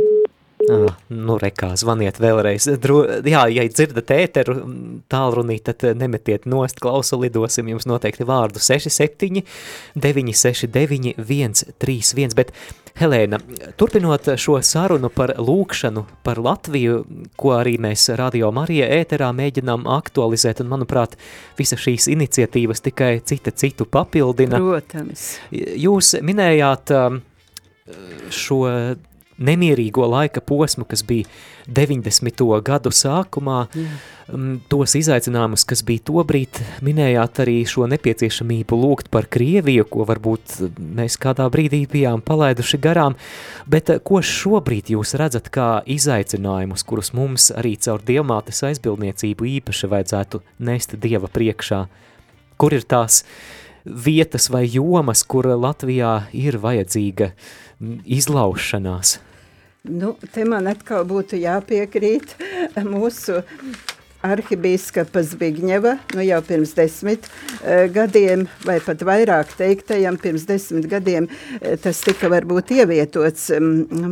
Ah, 0.70 0.96
nu, 1.10 1.36
rekā, 1.40 1.72
zvaniet 1.80 2.20
vēlreiz. 2.22 2.68
Dro, 2.82 3.00
jā, 3.26 3.44
ja 3.50 3.64
dzirdat 3.66 4.12
ēteru 4.14 4.56
tālrunī, 5.10 5.56
tad 5.64 5.82
nemetiet 5.98 6.46
nost, 6.50 6.78
klausu 6.82 7.18
lidosim 7.18 7.70
jums 7.72 7.88
noteikti 7.90 8.26
vārdu 8.28 8.62
67 8.62 9.42
969 9.98 11.14
131, 11.18 12.36
bet 12.38 12.54
Helēna, 13.00 13.38
turpinot 13.80 14.28
šo 14.40 14.58
sarunu 14.66 15.08
par 15.14 15.32
lūkšanu, 15.40 16.04
par 16.26 16.40
Latviju, 16.42 17.00
ko 17.40 17.54
arī 17.56 17.76
mēs 17.80 18.10
Radio 18.18 18.50
Marija 18.54 18.88
ēterā 19.00 19.30
mēģinām 19.36 19.86
aktualizēt, 19.88 20.60
un 20.60 20.70
manuprāt, 20.72 21.16
visa 21.58 21.78
šīs 21.80 22.10
iniciatīvas 22.12 22.84
tikai 22.84 23.12
cita 23.24 23.54
citu 23.56 23.86
papildina. 23.88 24.60
Protams. 24.60 25.26
Jūs 25.50 26.16
minējāt 26.26 26.92
um, 26.98 27.22
šo 28.34 28.64
nemierīgo 29.41 30.05
laika 30.11 30.43
posmu, 30.45 30.84
kas 30.88 31.03
bija 31.07 31.28
90. 31.70 32.45
gadu 32.64 32.93
sākumā, 32.93 33.61
Jā. 33.74 33.91
Mm, 34.30 34.61
tos 34.70 34.95
izaicinājumus, 34.99 35.64
kas 35.66 35.82
bija 35.86 36.05
tobrīd, 36.07 36.61
minējāt 36.86 37.41
arī 37.43 37.57
šo 37.66 37.88
nepieciešamību 37.91 38.76
lūgt 38.78 39.09
par 39.11 39.26
Krieviju, 39.32 39.86
ko 39.91 40.05
varbūt 40.07 40.59
mēs 40.78 41.16
kādā 41.20 41.49
brīdī 41.51 41.82
bijām 41.91 42.22
palaiduši 42.22 42.78
garām, 42.82 43.16
bet 43.70 43.91
eh, 43.91 43.99
ko 43.99 44.20
šobrīd 44.22 44.93
jūs 44.95 45.16
redzat 45.18 45.51
kā 45.55 45.70
izaicinājumus, 45.91 46.84
kurus 46.86 47.11
mums 47.16 47.49
arī 47.55 47.74
caur 47.80 48.05
dievmātes 48.07 48.62
aizbildniecību 48.70 49.49
īpaši 49.57 49.91
vajadzētu 49.91 50.43
nest 50.68 50.95
Dieva 51.01 51.30
priekšā? 51.32 51.80
Kur 52.61 52.76
ir 52.76 52.84
tās 52.84 53.24
vietas 53.84 54.51
vai 54.53 54.66
jomas, 54.68 55.24
kur 55.24 55.49
Latvijā 55.49 56.28
ir 56.36 56.61
vajadzīga 56.61 57.32
izlaušanās? 58.05 59.18
Nu, 59.88 60.12
te 60.34 60.44
man 60.44 60.68
atkal 60.68 61.06
būtu 61.08 61.38
jāpiekrīt 61.40 62.34
mūsu 62.84 63.40
arhibīskapa 64.26 65.22
Zbigņeva, 65.24 65.94
nu 66.16 66.24
jau 66.24 66.40
pirms 66.44 66.74
desmit 66.76 67.26
uh, 67.26 67.86
gadiem, 67.92 68.46
vai 68.66 68.76
pat 68.84 69.04
vairāk 69.06 69.54
teiktajam, 69.58 70.18
pirms 70.20 70.44
desmit 70.48 70.88
gadiem 70.90 71.28
uh, 71.30 71.76
tas 71.80 72.02
tika 72.04 72.30
varbūt 72.32 72.74
ievietots 72.76 73.48
um, 73.56 73.70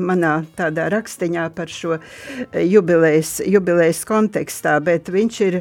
manā 0.09 0.35
tādā 0.59 0.89
rakstiņā 0.95 1.49
par 1.57 1.73
šo 1.73 1.99
uh, 1.99 2.07
jubilējas, 2.63 3.39
jubilējas 3.49 4.05
kontekstā, 4.09 4.79
bet 4.85 5.13
viņš 5.13 5.41
ir 5.49 5.61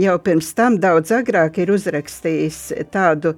jau 0.00 0.16
pirms 0.24 0.52
tam 0.56 0.80
daudz 0.80 1.12
agrāk 1.16 1.60
ir 1.62 1.74
uzrakstījis 1.74 2.60
tādu 2.92 3.34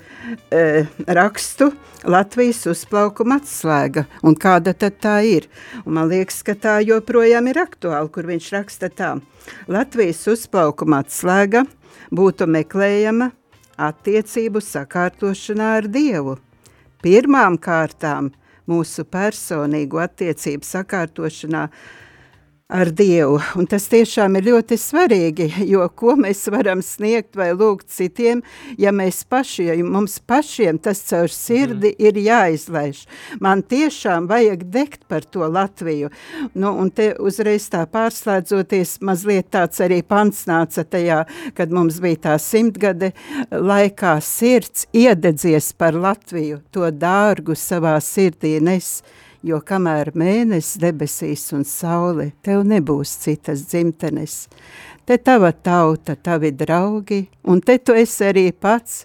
rakstu, 1.06 1.70
Latvijas 2.04 2.66
uzplaukuma 2.68 3.38
atslēga, 3.40 4.04
un 4.26 4.36
kāda 4.36 4.74
tad 4.76 4.98
tā 5.00 5.14
ir? 5.24 5.46
Un 5.84 5.96
man 5.98 6.10
liekas, 6.10 6.42
ka 6.44 6.52
tā 6.52 6.74
joprojām 6.84 7.48
ir 7.48 7.62
aktuāla, 7.62 8.10
kur 8.12 8.28
viņš 8.28 8.50
raksta 8.52 8.90
tā. 8.92 9.14
Latvijas 9.68 10.20
uzplaukuma 10.44 11.00
atslēga 11.02 11.64
būtu 12.12 12.46
meklējama 12.46 13.30
attiecību 13.80 14.60
sakārtošanā 14.60 15.70
ar 15.78 15.88
Dievu. 15.88 16.36
Pirmām 17.02 17.56
kārtām 17.58 18.30
mūsu 18.68 19.04
personīgo 19.08 20.02
attiecību 20.04 20.64
sakārtošanā 20.64 21.64
ar 21.64 22.03
Dievu, 22.72 23.36
un 23.60 23.66
tas 23.68 23.84
tiešām 23.92 24.38
ir 24.38 24.46
ļoti 24.46 24.78
svarīgi, 24.80 25.46
jo 25.68 25.84
ko 25.92 26.14
mēs 26.16 26.46
varam 26.48 26.80
sniegt 26.80 27.36
vai 27.36 27.50
lūgt 27.52 27.90
citiem, 27.92 28.40
ja 28.80 28.88
mēs 28.88 29.18
paši, 29.28 29.66
ja 29.68 29.74
mums 29.84 30.14
pašiem 30.24 30.78
tas 30.80 31.02
caur 31.04 31.28
sirdi 31.28 31.90
mm. 31.92 31.98
ir 32.00 32.20
jāizlaiž. 32.24 33.02
Man 33.44 33.60
tiešām 33.68 34.30
vajag 34.30 34.64
degt 34.72 35.04
par 35.12 35.26
to 35.28 35.44
Latviju, 35.44 36.08
nu, 36.54 36.70
un 36.72 36.88
te 36.88 37.10
uzreiz 37.20 37.66
tā 37.68 37.82
pārslēdzoties, 37.84 38.96
mazliet 39.04 39.50
tāds 39.52 39.84
arī 39.84 40.00
pants 40.00 40.46
nāca 40.48 40.86
tajā, 40.88 41.26
kad 41.52 41.68
mums 41.68 42.00
bija 42.00 42.22
tā 42.30 42.38
simtgade 42.40 43.12
laikā 43.52 44.14
sirds 44.24 44.88
iededzies 44.96 45.74
par 45.76 45.92
Latviju, 45.92 46.62
to 46.72 46.88
dārgu 46.88 47.60
savā 47.60 47.98
sirdī 48.00 48.56
nes, 48.56 49.02
jo 49.44 49.60
kamēr 49.60 50.12
mēnesis 50.16 50.80
debesīs 50.80 51.44
un 51.56 51.64
saule, 51.68 52.30
tev 52.44 52.64
nebūs 52.68 53.12
citas 53.24 53.66
dzimtenes. 53.68 54.44
Te 55.04 55.18
tava 55.20 55.52
tauta, 55.52 56.16
tavi 56.16 56.52
draugi, 56.56 57.26
un 57.44 57.60
te 57.60 57.76
tu 57.78 57.96
esi 57.96 58.24
arī 58.30 58.46
pats, 58.52 59.04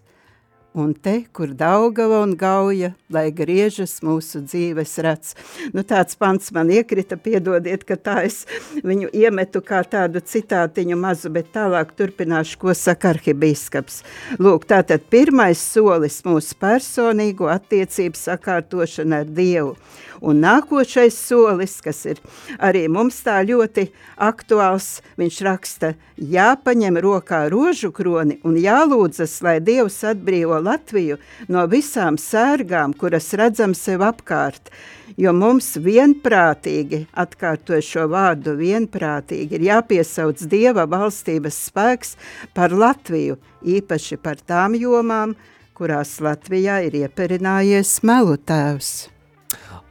un 0.74 0.94
te, 0.94 1.24
kur 1.34 1.54
Daugava 1.58 2.22
un 2.24 2.36
Gauja, 2.38 2.92
lai 3.10 3.30
griežas 3.34 4.00
mūsu 4.06 4.42
dzīves 4.46 4.98
rats. 5.04 5.36
Nu, 5.74 5.84
tāds 5.88 6.18
pants 6.20 6.52
man 6.56 6.70
iekrita, 6.74 7.18
piedodiet, 7.18 7.86
ka 7.88 7.98
tā 7.98 8.20
es 8.28 8.44
viņu 8.86 9.10
iemetu 9.16 9.64
kā 9.66 9.82
tādu 9.84 10.22
citātiņu 10.22 10.98
mazu, 11.00 11.32
bet 11.34 11.52
tālāk 11.56 11.96
turpināšu, 11.98 12.60
ko 12.62 12.76
saka 12.78 13.16
arhibīskaps. 13.16 14.04
Lūk, 14.38 14.68
tātad 14.70 15.08
pirmais 15.10 15.62
solis 15.62 16.22
mūsu 16.28 16.58
personīgo 16.62 17.50
attiecību 17.50 18.20
sakārtošana 18.20 19.24
ar 19.24 19.34
Dievu. 19.34 19.76
Un 20.20 20.42
nākošais 20.44 21.16
solis, 21.16 21.78
kas 21.84 22.04
ir 22.12 22.20
arī 22.60 22.84
mums 22.92 23.22
tā 23.24 23.38
ļoti 23.48 23.86
aktuāls, 24.20 25.00
viņš 25.20 25.38
raksta, 25.48 25.94
jāpaņem 26.20 27.00
rokā 27.00 27.46
rožu 27.52 27.94
kroni 27.96 28.40
un 28.44 28.58
jālūdzas, 28.60 29.38
lai 29.46 29.58
Dievs 29.64 30.02
atbrīvo 30.12 30.59
Latviju 30.64 31.18
no 31.52 31.66
visām 31.72 32.18
sērgām, 32.20 32.94
kuras 32.98 33.32
redzam 33.40 33.76
sev 33.78 34.04
apkārt, 34.06 34.72
jo 35.20 35.34
mums 35.36 35.74
vienprātīgi, 35.84 37.06
atkārtoju 37.24 37.86
šo 37.86 38.08
vārdu 38.12 38.56
vienprātīgi, 38.60 39.60
ir 39.60 39.68
jāpiesauc 39.70 40.42
Dieva 40.52 40.88
valstības 40.90 41.62
spēks 41.70 42.16
par 42.56 42.76
Latviju, 42.76 43.40
īpaši 43.64 44.20
par 44.24 44.42
tām 44.42 44.78
jomām, 44.80 45.36
kurās 45.78 46.18
Latvijā 46.24 46.82
ir 46.88 47.00
ieperinājies 47.06 48.00
melu 48.08 48.36
tēvs. 48.38 48.94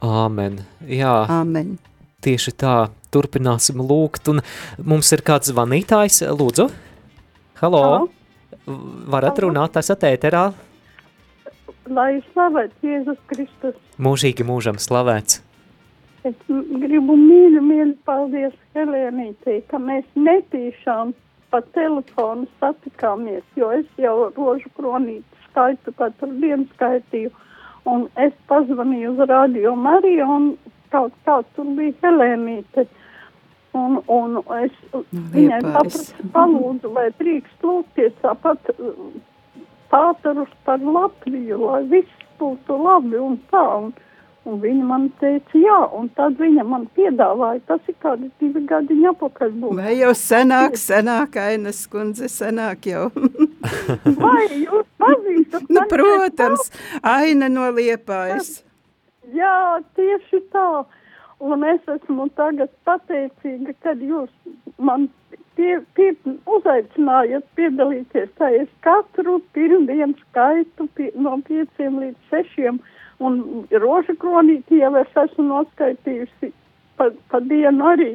Āmen, 0.05 0.61
jā. 0.87 1.15
Āmen. 1.27 1.77
Tieši 2.23 2.53
tā, 2.59 2.75
turpināsim 3.11 3.81
lūgt, 3.83 4.29
un 4.31 4.43
mums 4.83 5.09
ir 5.15 5.23
kāds 5.25 5.51
zvanītājs, 5.51 6.21
lūdzu. 6.35 6.69
Halo, 7.59 7.83
Halo. 7.83 8.18
Varat 9.09 9.39
runāt, 9.43 9.77
esat 9.81 10.07
ēterā? 10.13 10.47
lai 11.89 12.19
slavēts 12.33 12.85
Jēzus 12.85 13.19
Kristus. 13.29 13.77
Mūžīgi 14.01 14.45
mūžam 14.47 14.79
slavēts. 14.81 15.41
Es 16.27 16.35
gribu 16.49 17.15
mīļi, 17.15 17.61
mīļi 17.63 17.95
paldies 18.07 18.55
Helēnītei, 18.75 19.61
ka 19.71 19.79
mēs 19.81 20.05
netīšām 20.19 21.13
pa 21.49 21.61
telefonu 21.73 22.47
satikāmies, 22.59 23.45
jo 23.57 23.71
es 23.73 23.87
jau 23.97 24.29
rožu 24.35 24.69
kronīti 24.77 25.45
skaitu 25.47 25.93
katru 25.97 26.33
dienu 26.41 26.67
skaitīju, 26.75 27.31
un 27.89 28.05
es 28.21 28.35
pazvanīju 28.51 29.15
uz 29.15 29.23
radio 29.31 29.73
Mariju, 29.79 30.27
un 30.35 30.49
kaut 30.93 31.15
kā 31.25 31.39
tur 31.55 31.71
bija 31.79 31.95
Helēnīte. 32.03 32.85
Un, 33.77 33.99
un 34.09 34.39
es 34.63 34.73
no, 34.89 35.03
viņai 35.33 35.59
paprasu, 35.61 36.29
palūdzu, 36.33 36.89
vai 36.95 37.09
drīkst 37.19 37.65
lūgties 37.65 38.15
tāpat 38.23 38.71
pāterus 39.91 40.51
par 40.65 40.81
Latviju, 40.81 41.59
lai 41.61 41.83
viss 41.91 42.29
būtu 42.39 42.77
labi 42.81 43.19
un 43.21 43.37
tā. 43.51 43.65
Un, 43.83 43.91
un 44.49 44.57
viņa 44.63 44.87
man 44.89 45.07
teica, 45.21 45.53
jā, 45.61 45.77
un 45.99 46.09
tad 46.17 46.39
viņa 46.41 46.65
man 46.65 46.87
piedāvāja, 46.97 47.61
tas 47.69 47.91
ir 47.91 47.97
kādi 48.01 48.31
divi 48.41 48.63
gadiņi 48.69 49.09
apakaļ 49.11 49.51
būs. 49.61 49.75
Vai 49.77 49.97
jau 49.99 50.13
senāk, 50.17 50.77
senāk, 50.79 51.37
Ainas 51.37 51.83
kundze, 51.91 52.29
senāk 52.31 52.89
jau. 52.89 53.09
Vai 54.23 54.47
jūs 54.55 54.87
pazīstat? 55.01 55.69
Nu, 55.69 55.85
protams, 55.91 56.71
Aina 57.03 57.51
no 57.53 57.69
Liepājas. 57.75 58.63
Jā, 59.35 59.77
tieši 59.93 60.41
tā. 60.49 60.69
Un 61.39 61.63
es 61.63 61.85
esmu 61.87 62.27
tagad 62.35 62.71
pateicīga, 62.87 63.73
kad 63.83 64.01
jūs 64.03 64.31
man 64.75 65.07
pie, 65.55 65.77
pie, 65.95 66.11
uzaicinājāt 66.51 67.45
piedalīties. 67.55 68.31
Tā 68.39 68.49
es 68.57 68.71
katru 68.83 69.37
pirmdienu 69.55 70.17
skaitu 70.25 70.89
pie, 70.97 71.11
no 71.15 71.37
pieciem 71.47 71.99
līdz 72.03 72.31
sešiem, 72.31 72.81
un 73.23 73.39
roža 73.83 74.15
kronīti 74.19 74.81
jau 74.81 74.91
es 74.99 75.15
esmu 75.23 75.47
noskaitījusi 75.47 76.51
pa, 76.99 77.09
pa 77.31 77.39
dienu 77.47 77.87
arī. 77.93 78.11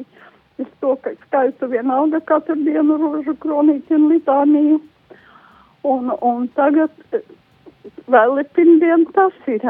Es 0.61 0.69
to 0.79 0.93
skaitu 1.25 1.67
vienalga 1.73 2.21
katru 2.29 2.55
dienu 2.61 2.97
rožu 3.01 3.35
kronīti 3.41 3.97
un 3.97 4.07
litāniju. 4.13 4.79
Un, 5.85 6.13
un 6.25 6.47
tagad 6.57 6.93
vēl 8.09 8.39
ir 8.41 8.49
pirmdien 8.57 9.05
tas 9.17 9.35
ir. 9.51 9.65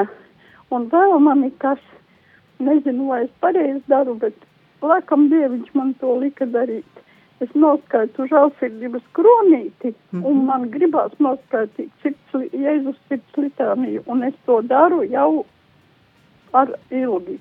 Un 0.75 0.87
vēl 0.91 1.17
man 1.23 1.43
ir 1.47 1.55
kas, 1.63 1.81
nezinu, 2.59 3.07
vai 3.07 3.23
es 3.23 3.31
pareizi 3.39 3.83
daru, 3.87 4.15
bet 4.15 4.35
laikam 4.81 5.29
dieviņš 5.29 5.73
man 5.73 5.93
to 5.99 6.17
lika 6.19 6.45
darīt 6.45 6.95
es 7.43 7.51
noskaitu 7.55 8.27
žēlsirdības 8.31 9.03
kronīti, 9.17 9.91
mm 9.91 10.19
-hmm. 10.19 10.25
un 10.25 10.37
mhm. 10.37 10.45
man 10.45 10.69
gribās 10.71 11.11
noskaitīt 11.19 11.91
sirds, 12.03 12.53
Jēzus 12.53 12.99
sirds 13.09 13.37
litāniju, 13.37 14.03
un 14.05 14.23
es 14.23 14.33
to 14.45 14.61
daru 14.61 15.03
jau 15.03 15.45
ar 16.53 16.71
ilgi. 16.91 17.39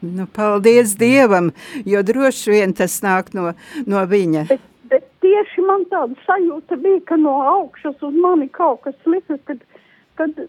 Nu, 0.00 0.26
paldies 0.36 0.94
Dievam, 0.98 1.50
jo 1.84 2.02
droši 2.02 2.50
vien 2.50 2.72
tas 2.72 3.00
nāk 3.02 3.34
no, 3.34 3.52
no 3.86 4.04
viņa. 4.06 4.46
Bet, 4.48 4.60
bet 4.90 5.04
tieši 5.20 5.64
man 5.66 5.84
tāda 5.90 6.14
sajūta 6.26 6.76
bija, 6.76 7.00
ka 7.04 7.16
no 7.16 7.34
augšas 7.42 8.02
uz 8.02 8.14
mani 8.14 8.48
kaut 8.48 8.80
kas 8.80 8.94
lika, 9.06 9.38
kad, 9.44 9.58
kad 10.18 10.40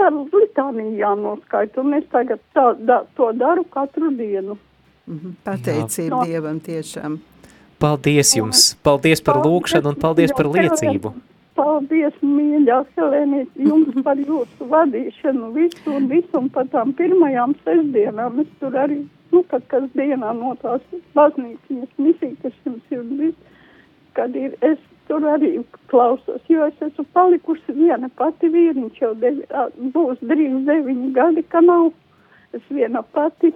vēl 0.00 0.20
litāniju 0.32 0.96
jānoskaita, 0.98 1.82
un 1.82 1.98
es 1.98 2.06
tagad 2.12 2.40
tā, 2.56 2.70
da, 2.88 3.02
to 3.18 3.30
daru 3.36 3.64
katru 3.64 4.10
dienu. 4.16 4.58
Mm 5.06 5.18
-hmm. 5.18 5.32
Pateicība 5.44 6.16
no, 6.16 6.24
Dievam 6.24 6.60
tiešām. 6.60 7.18
Paldies 7.78 8.36
jums! 8.36 8.76
Paldies 8.82 9.20
par 9.22 9.36
lūkšanu 9.44 9.88
un 9.88 9.96
paldies 10.04 10.32
par 10.36 10.46
liecību! 10.46 11.12
Paldies, 11.58 12.14
mīļā 12.22 12.78
Helenīt, 12.96 13.50
jums 13.54 13.94
par 14.06 14.16
jūsu 14.16 14.68
vadīšanu 14.72 15.52
visu 15.54 15.94
un 15.96 16.08
visu 16.08 16.38
un 16.38 16.48
par 16.48 16.66
tām 16.74 16.92
pirmajām 16.98 17.54
sestdienām. 17.64 18.40
Es 18.40 18.50
tur 18.60 18.76
arī, 18.84 18.98
nu, 19.32 19.42
kad 19.50 19.62
kas 19.72 19.86
dienā 19.94 20.32
no 20.40 20.54
tās 20.62 20.82
baznīciņas 21.14 21.92
misija, 21.98 22.34
kas 22.42 22.52
jums 22.66 22.82
ir 22.90 23.02
viss, 23.20 23.38
kad 24.18 24.36
ir, 24.36 24.54
es 24.60 24.78
tur 25.08 25.24
arī 25.32 25.54
klausos, 25.90 26.42
jo 26.52 26.66
es 26.68 26.84
esmu 26.84 27.04
palikusi 27.16 27.74
viena 27.76 28.10
pati 28.20 28.50
vīriņš 28.52 29.00
jau 29.02 29.14
devi, 29.22 29.46
būs 29.94 30.20
drīz 30.20 30.60
deviņi 30.68 31.10
gadi, 31.16 31.44
ka 31.52 31.64
nav. 31.64 31.90
Es 32.56 32.64
viena 32.72 33.02
pati 33.12 33.52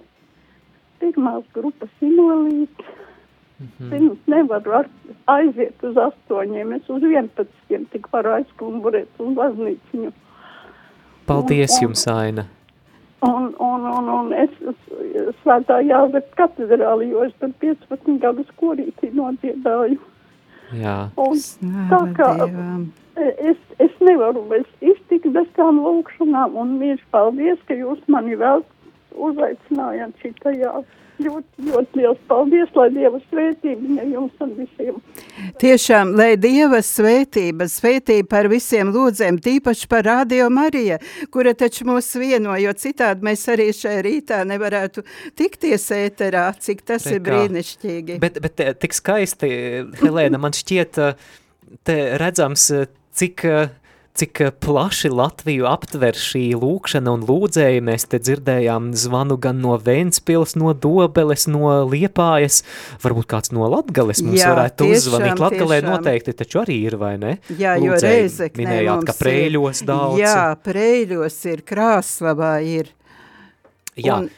pirmās 1.00 1.46
grupas 1.55 2.05
invalīds 2.05 2.90
Mm 3.80 3.90
-hmm. 3.90 4.16
Nevaru 4.26 4.72
ar, 4.72 4.86
aiziet 5.26 5.82
uz 5.82 5.96
astoņiem, 5.96 6.72
es 6.76 6.90
uz 6.90 7.03
vienpadsmitiem 7.03 7.84
tik 7.92 8.09
varu 8.12 8.30
aizklumburēt 8.30 9.09
uz 9.18 9.36
baznīciņu. 9.36 10.11
Paldies 11.26 11.76
un, 11.76 11.82
jums, 11.82 12.07
Aina! 12.09 12.44
Un, 13.22 13.55
un, 13.59 13.84
un, 13.98 14.09
un 14.09 14.32
es 14.32 14.50
svētā 15.42 15.78
jāzep 15.86 16.34
katedrāli, 16.34 17.11
jo 17.11 17.22
es 17.24 17.34
tur 17.40 17.53
15 17.61 18.18
gadus 18.18 18.50
korītī 18.61 19.12
nodziedāju. 19.14 19.98
Jā. 20.76 20.96
Un 21.20 21.36
tā 21.90 22.00
kā 22.16 22.30
es, 23.16 23.58
es 23.82 23.96
nevaru 24.00 24.44
bez 24.50 24.64
iztikt 24.80 25.28
bez 25.34 25.48
tām 25.58 25.82
lūkšanām, 25.84 26.56
un 26.58 26.76
mīļš 26.80 27.02
paldies, 27.14 27.60
ka 27.68 27.76
jūs 27.76 28.00
mani 28.12 28.38
vēl 28.40 28.64
uzaicinājāt 29.12 30.24
šitajā 30.24 30.72
ļoti, 31.20 31.64
ļoti 31.68 32.00
liels 32.00 32.20
paldies, 32.30 32.70
lai 32.76 32.88
Dieva 32.94 33.20
svētība 33.28 34.06
jums 34.08 34.44
un 34.44 34.54
visiem. 34.56 35.00
Tiešām, 35.62 36.14
lai 36.18 36.30
Dieva 36.40 36.80
svētība, 36.84 37.68
svētība 37.70 38.28
par 38.32 38.48
visiem 38.52 38.92
lūdzēm, 38.94 39.40
tīpaši 39.42 39.90
par 39.90 40.06
Radio 40.08 40.48
Marija, 40.52 40.98
kura 41.34 41.54
taču 41.58 41.86
mūs 41.88 42.12
vieno, 42.20 42.56
jo 42.60 42.72
citādi 42.78 43.26
mēs 43.28 43.44
arī 43.52 43.68
šajā 43.76 44.06
rītā 44.06 44.42
nevarētu 44.48 45.04
tikties 45.38 45.88
ēterā, 45.98 46.48
cik 46.58 46.84
tas 46.88 47.06
Rekā. 47.06 47.18
ir 47.18 47.26
brīnišķīgi. 47.28 48.18
Bet, 48.22 48.40
bet 48.44 48.64
eh, 48.64 48.74
tik 48.78 48.96
skaisti, 48.96 49.52
Helēna, 50.02 50.40
man 50.42 50.56
šķiet, 50.56 51.00
eh, 51.02 51.30
te 51.86 51.98
redzams, 52.20 52.70
eh, 52.76 52.90
cik 53.12 53.44
cik 54.18 54.40
eh, 54.44 54.50
plaši 54.50 55.08
Latviju 55.12 55.66
aptver 55.70 56.16
šī 56.18 56.42
lūkšana 56.58 57.12
un 57.16 57.24
lūdzēja. 57.28 57.82
Mēs 57.84 58.04
te 58.12 58.20
dzirdējām 58.22 58.90
zvanu 58.98 59.38
gan 59.40 59.62
no 59.64 59.78
Ventspils, 59.80 60.54
no 60.60 60.74
Dobeles, 60.76 61.46
no 61.50 61.70
Liepājas, 61.88 62.60
varbūt 63.04 63.28
kāds 63.32 63.54
no 63.56 63.68
Latgales 63.72 64.20
mums 64.24 64.40
Jā, 64.42 64.52
varētu 64.52 64.84
tiešām, 64.84 64.98
uzzvanīt. 65.00 65.42
Latgalē 65.42 65.80
tiešām. 65.80 65.90
noteikti 65.96 66.36
taču 66.42 66.60
arī 66.64 66.78
ir, 66.90 66.98
vai 67.00 67.14
ne? 67.22 67.38
Jā, 67.56 67.78
jo 67.80 67.92
Lūdzēji 67.94 68.20
Reizeknē 68.20 68.66
Minējāt, 68.66 69.08
ka 69.08 69.16
Prēļos 69.22 69.82
ir, 69.82 69.90
daudz. 69.94 70.20
Jā, 70.20 70.36
Prēļos 70.68 71.40
ir, 71.54 71.64
Krāslavā 71.72 72.54
ir. 72.68 72.94
Jā. 73.96 74.20
Un- 74.22 74.30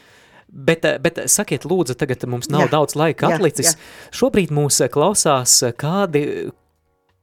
Bet, 0.55 0.85
eh, 0.85 0.97
bet 1.03 1.17
sakiet, 1.27 1.65
lūdzu, 1.67 1.97
tagad 1.99 2.21
mums 2.31 2.47
nav 2.47 2.61
Jā. 2.61 2.69
daudz 2.71 2.95
laika 2.95 3.27
Jā, 3.27 3.35
atlicis. 3.35 3.73
Šobrīd 4.15 4.53
mūs 4.55 4.77
eh, 4.79 4.87
klausās 4.87 5.51
eh, 5.67 5.73
kādi, 5.75 6.21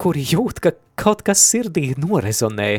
kuri 0.02 0.24
jūt, 0.26 0.62
ka 0.62 0.74
kaut 0.98 1.22
kas 1.26 1.42
sirdī 1.52 1.92
norezonē. 2.00 2.72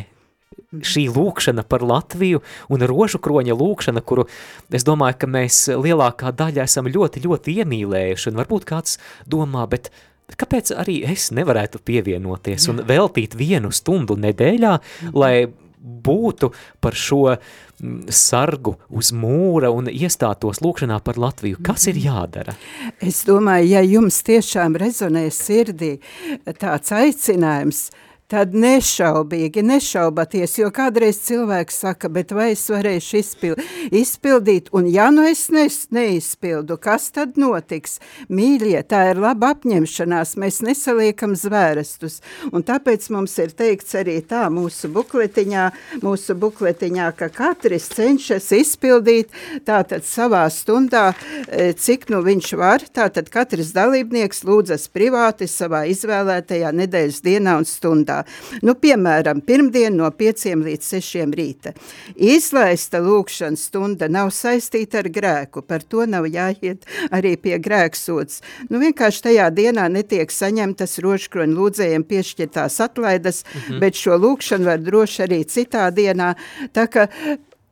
Šī 0.74 1.06
lūkšana 1.14 1.64
par 1.70 1.84
Latviju 1.86 2.42
un 2.74 2.86
rožu 2.90 3.20
kroņa 3.22 3.56
lūkšana, 3.58 4.02
kuru 4.06 4.26
es 4.74 4.86
domāju, 4.86 5.20
ka 5.22 5.30
mēs 5.30 5.66
lielākā 5.70 6.34
daļa 6.38 6.66
esam 6.66 6.90
ļoti, 6.90 7.24
ļoti 7.26 7.56
iemīlējuši. 7.62 8.30
Un 8.32 8.42
varbūt 8.42 8.68
kāds 8.70 8.98
domā, 9.30 9.66
bet, 9.70 9.90
kāpēc 10.34 10.74
arī 10.84 11.00
es 11.14 11.30
nevarētu 11.34 11.82
pievienoties 11.86 12.68
un 12.74 12.84
veltīt 12.90 13.38
vienu 13.38 13.74
stundu 13.74 14.18
nedēļā, 14.20 14.74
lai 15.14 15.36
būtu 15.84 16.52
par 16.82 16.96
šo 16.96 17.36
mm, 17.36 18.08
sargu 18.08 18.78
uz 18.90 19.12
mūra 19.16 19.72
un 19.76 19.90
iestātos 19.92 20.62
lūkšanā 20.64 21.00
par 21.04 21.20
Latviju. 21.20 21.60
Kas 21.66 21.88
ir 21.92 22.00
jādara? 22.02 22.56
Es 23.04 23.24
domāju, 23.28 23.70
ja 23.76 23.84
jums 23.84 24.22
tiešām 24.26 24.78
rezonē 24.80 25.28
sirdī 25.34 25.98
tāds 26.48 26.96
aicinājums, 26.96 27.90
tad 28.34 28.56
nešaubīgi, 28.58 29.62
nešaubaties, 29.62 30.56
jo 30.58 30.72
kādreiz 30.74 31.20
cilvēks 31.22 31.76
saka, 31.84 32.10
bet 32.10 32.32
vai 32.34 32.48
es 32.56 32.64
varēšu 32.72 33.18
izpild, 33.20 33.60
izpildīt, 33.94 34.72
un 34.74 34.88
ja 34.90 35.12
nu 35.14 35.22
es 35.30 35.44
nes, 35.54 35.76
neizpildu, 35.94 36.80
kas 36.82 37.12
tad 37.14 37.38
notiks? 37.38 38.00
Mīļie, 38.34 38.80
tā 38.90 39.04
ir 39.12 39.22
laba 39.22 39.52
apņemšanās, 39.54 40.34
mēs 40.42 40.64
nesaliekam 40.66 41.36
zvērestus, 41.38 42.24
un 42.50 42.66
tāpēc 42.66 43.06
mums 43.14 43.36
ir 43.44 43.54
teikts 43.54 43.94
arī 44.02 44.18
tā 44.26 44.48
mūsu 44.54 44.90
bukletiņā, 44.96 45.68
mūsu 46.02 46.34
bukletiņā, 46.42 47.12
ka 47.20 47.30
katrs 47.38 47.92
cenšas 47.94 48.50
izpildīt 48.58 49.30
tātad 49.68 50.10
savā 50.10 50.48
stundā, 50.50 51.12
e, 51.46 51.70
cik 51.78 52.10
nu 52.10 52.24
viņš 52.26 52.50
var, 52.58 52.88
tātad 52.98 53.30
katrs 53.30 53.76
dalībnieks 53.78 54.42
lūdzas 54.50 54.90
privāti 54.90 55.46
savā 55.46 55.86
izvēlētajā 55.94 56.74
nedēļas 56.82 57.22
dienā 57.30 57.60
un 57.62 57.70
stundā. 57.70 58.23
Nu, 58.66 58.76
piemēram, 58.76 59.42
pirmdien 59.46 59.96
no 59.98 60.10
5 60.12 60.46
līdz 60.64 60.90
6 60.96 61.36
rīta. 61.38 61.74
Izlaista 62.16 63.02
lūkšanas 63.04 63.68
stunda 63.70 64.10
nav 64.12 64.32
saistīta 64.36 65.02
ar 65.04 65.10
grēku, 65.14 65.64
par 65.68 65.84
to 65.84 66.06
nav 66.10 66.28
jāiet 66.32 66.88
arī 67.12 67.36
pie 67.38 67.58
grēksods. 67.64 68.42
Nu, 68.70 68.82
vienkārši 68.84 69.24
tajā 69.30 69.50
dienā 69.54 69.88
netiek 69.92 70.32
saņemtas 70.32 71.00
rožkroņu 71.04 71.58
lūdzējiem 71.60 72.08
piešķirtās 72.10 72.80
atlaides, 72.84 73.44
mm 73.44 73.60
-hmm. 73.62 73.80
bet 73.80 73.96
šo 73.96 74.18
lūkšanu 74.18 74.66
var 74.66 74.80
droši 74.80 75.24
arī 75.28 75.44
citā 75.46 75.90
dienā. 75.92 76.36
Tā 76.74 76.88
ka 76.88 77.08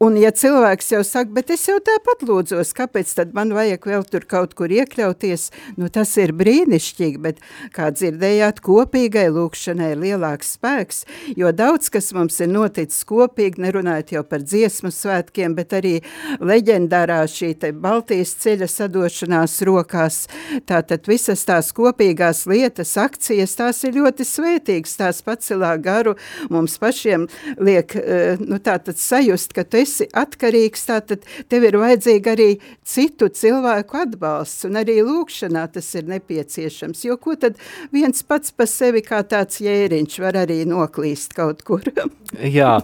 Un 0.02 0.16
ja 0.18 0.32
cilvēks 0.34 0.88
jau 0.96 1.04
saka, 1.06 1.30
bet 1.36 1.52
es 1.54 1.62
jau 1.68 1.76
tāpat 1.86 2.24
lūdzos, 2.26 2.72
kāpēc 2.74 3.12
tad 3.20 3.36
man 3.38 3.52
vajag 3.54 3.84
vēl 3.86 4.06
tur 4.10 4.24
kaut 4.26 4.56
kur 4.58 4.72
iekļauties, 4.74 5.44
nu 5.78 5.92
tas 5.94 6.16
ir 6.18 6.32
brīnišķīgi, 6.40 7.20
bet 7.22 7.44
kā 7.76 7.92
dzirdējāt, 7.94 8.64
kopīgai 8.66 9.28
lūkšanai 9.36 9.92
ir 9.94 10.02
lielāks 10.02 10.56
spēks, 10.56 11.04
jo 11.38 11.52
daudz, 11.54 11.92
kas 11.94 12.10
mums 12.18 12.40
ir 12.42 12.50
noticis 12.50 13.06
kopīgi, 13.06 13.62
nerunājot 13.62 14.16
jau 14.16 14.24
par 14.26 14.42
dziesmu 14.42 14.90
svētkiem, 14.96 15.54
bet 15.60 15.78
arī 15.78 15.94
leģendārā 16.42 17.20
šī 17.30 17.52
te 17.62 17.70
Baltijas 17.70 18.34
ceļa 18.42 18.72
sadošanās 18.74 19.60
rokās, 19.70 20.24
tātad 20.66 21.06
visas 21.14 21.46
tās 21.46 21.70
kopīgās 21.78 22.48
lietas, 22.50 22.96
akcijas, 22.98 23.54
tās 23.62 23.84
ir 23.86 24.02
ļoti 24.02 24.26
svētīgas, 24.26 24.98
tās 25.04 25.22
pacelā 25.30 25.76
garu, 25.78 26.18
mums 26.50 26.82
pašiem 26.82 27.30
liek, 27.62 27.94
eh, 28.02 28.42
nu 28.42 28.58
tātad 28.58 28.98
sajust, 28.98 29.54
ka 29.54 29.62
tu 29.62 29.78
esi 29.78 29.91
atkarīgs, 30.00 30.86
tātad 30.90 31.26
tev 31.52 31.68
ir 31.68 31.78
vajadzīga 31.82 32.36
arī 32.36 32.50
citu 32.88 33.30
cilvēku 33.34 34.00
atbalsts, 34.06 34.66
un 34.70 34.80
arī 34.82 35.00
lūkšanā 35.06 35.68
tas 35.76 35.90
ir 36.00 36.08
nepieciešams, 36.12 37.06
jo 37.08 37.18
ko 37.22 37.36
tad 37.40 37.60
viens 37.94 38.24
pats 38.28 38.54
pa 38.56 38.68
sevi 38.70 39.04
kā 39.06 39.22
tāds 39.28 39.62
jēriņš 39.64 40.20
var 40.24 40.42
arī 40.46 40.62
noklīst 40.70 41.36
kaut 41.38 41.66
kur. 41.68 41.84
Jā, 42.32 42.78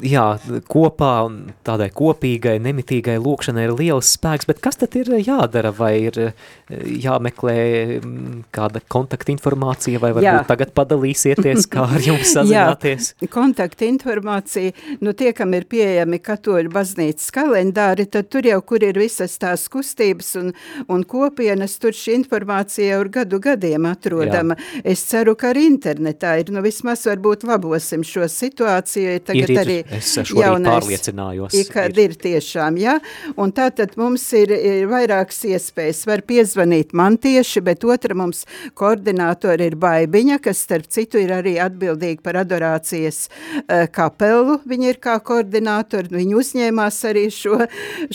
jā, 0.00 0.24
kopā 0.72 1.10
un 1.26 1.34
tādai 1.66 1.90
kopīgai, 1.92 2.54
nemitīgai 2.64 3.18
lūkšanai 3.20 3.66
ir 3.66 3.74
liels 3.76 4.14
spēks, 4.16 4.48
bet 4.48 4.62
kas 4.64 4.80
tad 4.80 4.96
ir 4.96 5.10
jādara? 5.20 5.68
Vai 5.76 5.90
ir 6.06 6.16
eh, 6.22 6.32
jāmeklē 6.70 7.56
mm, 7.98 8.38
kāda 8.56 8.80
kontakta 8.88 9.34
informācija, 9.34 10.00
vai 10.00 10.14
varbūt 10.16 10.26
Jā. 10.26 10.46
tagad 10.48 10.72
padalīsieties, 10.76 11.68
kā 11.74 11.84
ar 11.90 12.06
jums 12.06 12.32
sazināties? 12.32 13.10
Jā, 13.20 13.30
kontakta 13.32 13.84
informācija, 13.84 14.72
nu 15.04 15.12
tie, 15.12 15.34
kam 15.36 15.52
ir 15.58 15.68
pieejami 15.70 16.22
katoļu 16.30 16.72
baznīcas 16.74 17.28
kalendāri, 17.34 18.06
tad 18.10 18.30
tur 18.32 18.46
jau, 18.48 18.60
kur 18.66 18.84
ir 18.86 18.98
visas 19.00 19.36
tās 19.40 19.66
kustības 19.72 20.32
un, 20.40 20.52
un 20.90 21.04
kopienas, 21.08 21.76
tur 21.82 21.96
šī 21.96 22.16
informācija 22.20 22.94
jau 22.94 23.04
ir 23.04 23.12
gadu 23.20 23.40
gadiem 23.42 23.88
atrodama. 23.90 24.56
Jā. 24.56 24.84
Es 24.94 25.04
ceru, 25.10 25.36
ka 25.38 25.50
arī 25.52 25.66
internetā 25.70 26.36
ir, 26.40 26.52
nu 26.54 26.62
vismaz 26.64 27.04
varbūt 27.08 27.46
labosim 27.48 28.04
šo 28.06 28.28
situāciju, 28.30 29.16
jo 29.16 29.24
tagad 29.30 29.40
Ir, 29.40 29.50
ir. 29.54 29.60
arī 29.60 29.78
Es 29.98 30.12
šorīt 30.14 30.66
pārliecinājos. 30.66 31.56
Ir, 31.56 31.70
kad 31.72 31.98
ir 32.00 32.16
tiešām, 32.20 32.78
jā, 32.80 32.96
un 33.40 33.54
tātad 33.56 33.96
mums 34.00 34.24
ir, 34.36 34.52
ir 34.54 34.86
vairākas 34.90 35.42
iespējas, 35.50 36.04
var 36.08 36.24
piezvanīt 36.28 36.94
man 36.96 37.18
tieši, 37.20 37.62
bet 37.66 37.84
otra 37.88 38.16
mums 38.18 38.44
koordinātori 38.78 39.70
ir 39.70 39.78
Baibiņa, 39.80 40.40
kas 40.44 40.62
starp 40.66 40.88
citu 40.92 41.20
ir 41.22 41.32
arī 41.34 41.56
atbildīga 41.62 42.24
par 42.24 42.40
adorācijas 42.42 43.24
uh, 43.28 43.86
kapelu, 43.92 44.60
viņa 44.68 44.92
ir 44.92 45.00
kā 45.02 45.16
koordinātori, 45.24 46.12
viņa 46.20 46.38
uzņēmās 46.42 47.02
arī 47.10 47.26
šo, 47.34 47.58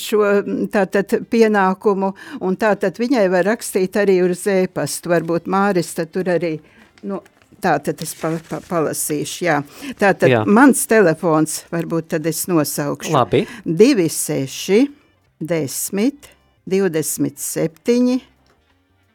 šo 0.07 0.31
tātad 0.73 1.17
pienākumu, 1.31 2.13
un 2.45 2.59
tātad 2.61 3.01
viņai 3.01 3.27
var 3.33 3.49
rakstīt 3.51 3.97
arī 4.01 4.21
uz 4.25 4.45
e-pastu, 4.51 5.11
varbūt 5.13 5.49
Māris, 5.51 5.95
tad 5.97 6.13
tur 6.15 6.31
arī, 6.37 6.57
nu, 7.09 7.21
Tātad 7.65 8.01
es 8.03 8.11
pa, 8.19 8.29
pa, 8.45 8.59
palasīšu, 8.61 9.37
jā. 9.45 9.55
Tātad 9.97 10.29
Jā. 10.29 10.41
jā. 10.41 10.53
mans 10.57 10.83
telefons, 10.89 11.63
varbūt 11.73 12.11
tad 12.13 12.27
es 12.29 12.43
nosaukšu. 12.51 13.13
Labi. 13.15 13.45
26, 13.65 14.89
10, 15.41 16.29
27, 16.69 18.19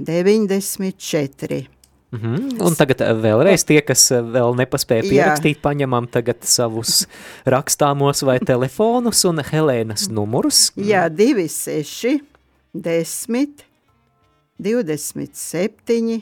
94. 0.01 1.80
Mhm. 2.11 2.59
Un 2.67 2.75
tagad 2.75 3.05
eh, 3.05 3.13
vēlreiz 3.15 3.63
tie, 3.67 3.79
kas 3.87 4.09
eh, 4.11 4.23
vēl 4.35 4.57
nepaspēja 4.59 5.05
Jā. 5.05 5.11
pierakstīt, 5.11 5.61
paņemam 5.63 6.09
tagad 6.11 6.43
savus 6.49 7.05
rakstāmos 7.47 8.25
vai 8.27 8.41
telefonus 8.43 9.23
un 9.31 9.39
Helēnas 9.47 10.09
numurus. 10.11 10.71
Jā, 10.75 11.07
26, 11.07 12.19
10, 12.75 13.63
27, 14.59 16.21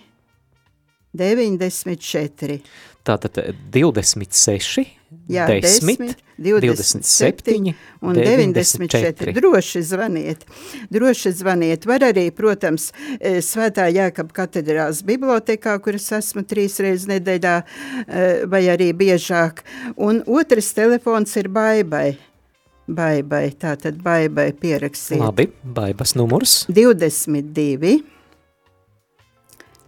94. 1.17 2.61
Tātad 3.09 3.39
eh, 3.41 3.53
26, 3.73 4.85
Jā, 5.29 5.47
10, 5.49 6.11
27 6.37 7.73
un 8.05 8.17
94. 8.17 9.33
Droši 9.37 9.83
zvaniet, 9.83 10.45
droši 10.93 11.33
zvaniet. 11.33 11.87
Var 11.89 12.05
arī, 12.11 12.27
protams, 12.37 12.91
eh, 13.17 13.39
Svētā 13.45 13.87
Jēkab 13.93 14.35
katedrās 14.37 15.01
bibliotekā, 15.09 15.79
kuras 15.85 16.11
esmu 16.19 16.45
trīs 16.49 16.77
reizes 16.85 17.09
nedēļā, 17.09 17.55
eh, 17.63 18.45
vai 18.47 18.63
arī 18.69 18.93
biežāk. 18.93 19.65
Un 19.97 20.23
otrs 20.27 20.73
telefons 20.77 21.37
ir 21.37 21.49
baibai. 21.49 22.19
Baibai, 22.89 23.53
tātad 23.53 24.03
baibai 24.03 24.53
pierakstīt. 24.53 25.21
Labi, 25.21 25.49
baibas 25.65 26.15
numurs. 26.17 26.65
22, 26.73 28.03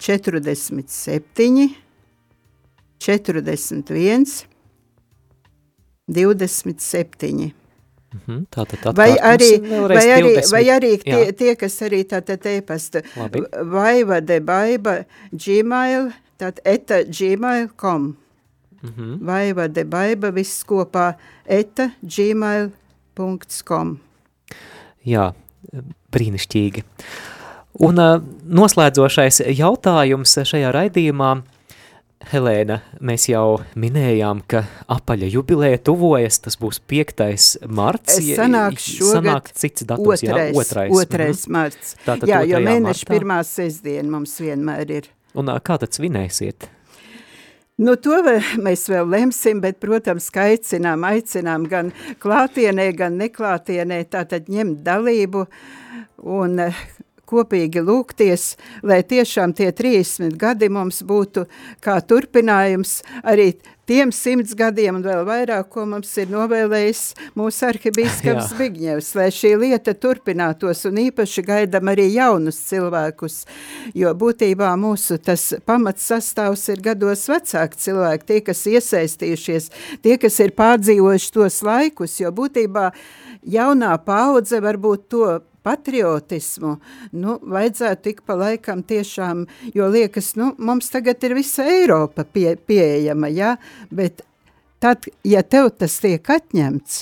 47, 0.00 1.76
41, 3.00 4.44
27. 6.10 7.54
Mhm. 8.10 8.46
Tātad 8.50 8.96
Vai 8.98 9.12
arī, 9.22 9.60
vai 9.86 10.06
arī, 10.10 10.32
20. 10.34 10.50
vai 10.52 10.64
arī 10.74 10.90
tie, 10.98 11.26
Jā. 11.28 11.32
tie, 11.36 11.54
kas 11.54 11.76
arī 11.86 12.02
tātad 12.04 12.46
e-pasta, 12.50 13.02
Labi. 13.16 13.44
vaiva 13.70 14.18
de 14.20 14.40
baiba 14.40 15.04
gmail, 15.30 16.10
tātad 16.38 16.58
eta 16.64 17.04
gmail.com. 17.04 18.16
Mhm. 18.82 19.18
Vaiva 19.20 19.68
de 19.68 19.84
baiba 19.84 20.30
viss 20.34 20.64
kopā 20.64 21.14
eta 21.46 21.92
gmail.com. 22.02 23.98
Jā, 25.06 25.32
brīnišķīgi. 26.12 26.82
Un 27.80 27.98
uh, 28.02 28.18
noslēdzošais 28.44 29.44
jautājums 29.54 30.34
šajā 30.50 30.72
raidījumā. 30.74 31.30
Helēna, 32.28 32.82
mēs 33.00 33.24
jau 33.30 33.62
minējām, 33.80 34.42
ka 34.50 34.60
apaļa 34.92 35.30
jubilēja 35.32 35.78
tuvojas, 35.88 36.36
tas 36.44 36.58
būs 36.60 36.76
5. 36.90 37.22
marts. 37.72 38.18
Es 38.20 38.26
sanāks 38.36 38.90
šogad 38.98 39.14
sanāk 39.24 39.48
cits 39.56 39.86
datums, 39.88 40.20
otrais, 40.20 40.26
jā, 40.28 40.50
otrais. 40.60 40.92
otrais 40.92 41.46
Mhm. 41.46 41.52
marts. 41.56 41.94
Tātad 42.04 42.28
Jā, 42.28 42.42
jo 42.44 42.58
2. 42.60 42.66
mēneša 42.68 43.06
martā. 43.06 43.14
pirmā 43.14 43.38
sestdiena 43.48 44.10
mums 44.10 44.36
vienmēr 44.38 44.90
ir. 44.90 45.08
Un 45.34 45.46
kā 45.46 45.78
tad 45.80 45.90
svinēsiet? 45.96 46.68
Nu, 47.78 47.96
to 47.96 48.20
mēs 48.60 48.84
vēl 48.92 49.08
lemsim, 49.08 49.60
bet, 49.62 49.80
protams, 49.80 50.28
ka 50.30 50.40
aicinām, 50.52 51.00
aicinām 51.00 51.66
gan 51.66 51.92
klātienē, 52.20 52.94
gan 52.94 53.16
neklātienē, 53.16 54.04
tātad 54.04 54.44
ņemt 54.52 54.82
dalību 54.84 55.46
un 56.18 56.58
kopīgi 57.30 57.84
lūgties, 57.86 58.54
lai 58.82 59.02
tiešām 59.06 59.54
tie 59.56 59.70
30 59.72 60.38
gadi 60.40 60.70
mums 60.72 61.02
būtu 61.06 61.46
kā 61.84 62.00
turpinājums 62.02 63.00
arī 63.22 63.52
tiem 63.90 64.12
simts 64.14 64.52
gadiem 64.54 65.00
un 65.00 65.02
vēl 65.02 65.24
vairāk, 65.26 65.66
ko 65.72 65.82
mums 65.90 66.12
ir 66.22 66.28
novēlējis 66.30 67.00
mūsu 67.38 67.66
arhibīskaps. 67.66 68.48
Zbigņevs, 68.52 69.08
lai 69.18 69.26
šī 69.34 69.50
lieta 69.58 69.96
turpinātos 69.98 70.84
un 70.86 71.00
īpaši 71.02 71.44
gaidam 71.46 71.90
arī 71.90 72.06
jaunus 72.14 72.60
cilvēkus, 72.68 73.40
jo 73.98 74.14
būtībā 74.22 74.70
mūsu 74.78 75.18
tas 75.18 75.48
pamats 75.66 76.06
sastāvs 76.12 76.68
ir 76.70 76.84
gados 76.86 77.26
vecāki 77.32 77.82
cilvēki, 77.86 78.28
tie, 78.30 78.40
kas 78.46 78.62
iesaistījušies, 78.70 79.70
tie, 80.06 80.16
kas 80.22 80.38
ir 80.44 80.54
pārdzīvojuši 80.58 81.34
tos 81.34 81.60
laikus, 81.66 82.20
jo 82.22 82.30
būtībā 82.34 82.92
jaunā 83.58 83.96
paudze 84.06 84.62
varbūt 84.62 85.08
to 85.10 85.26
patriotismu, 85.70 86.74
nu, 87.16 87.36
vajadzētu 87.54 88.08
tik 88.08 88.24
pa 88.26 88.36
laikam 88.40 88.82
tiešām, 88.86 89.46
jo 89.74 89.86
liekas, 89.92 90.34
nu, 90.40 90.52
mums 90.58 90.90
tagad 90.90 91.22
ir 91.26 91.36
visa 91.38 91.66
Eiropa 91.70 92.26
pie, 92.26 92.56
pieejama, 92.58 93.30
ja, 93.30 93.54
bet 93.94 94.24
tad, 94.82 95.06
ja 95.26 95.44
tev 95.46 95.70
tas 95.78 95.98
tiek 96.02 96.26
atņemts, 96.34 97.00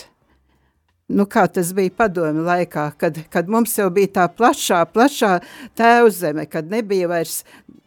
nu, 1.17 1.25
kā 1.31 1.47
tas 1.53 1.73
bija 1.77 1.95
padomi 2.03 2.45
laikā, 2.45 2.91
kad, 3.01 3.19
kad 3.33 3.49
mums 3.51 3.77
jau 3.79 3.89
bija 3.95 4.13
tā 4.21 4.27
plašā, 4.29 4.83
plašā 4.93 5.39
tēvzeme, 5.79 6.45
kad 6.51 6.69
nebija 6.71 7.09
vairs 7.11 7.43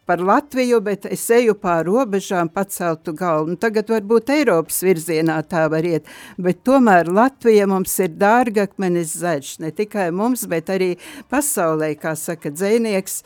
par 0.06 0.22
Latviju, 0.22 0.82
bet 0.82 1.06
es 1.06 1.24
eju 1.32 1.54
pār 1.62 1.86
robežām 1.86 2.50
paceltu 2.50 3.14
galvu. 3.18 3.54
Nu, 3.54 3.60
tagad 3.62 3.92
varbūt 3.92 4.32
Eiropas 4.34 4.82
virzienā 4.84 5.38
tā 5.48 5.68
var 5.72 5.86
iet, 5.88 6.10
bet 6.42 6.64
tomēr 6.68 7.12
Latvija 7.12 7.68
mums 7.70 7.94
ir 8.02 8.16
dārgakmenis 8.20 9.14
zaļš, 9.22 9.54
ne 9.64 9.72
tikai 9.78 10.10
mums, 10.16 10.48
bet 10.50 10.72
arī 10.74 10.96
pasaulē, 11.32 11.94
kā 12.02 12.16
saka 12.20 12.52
dzēnieks, 12.54 13.22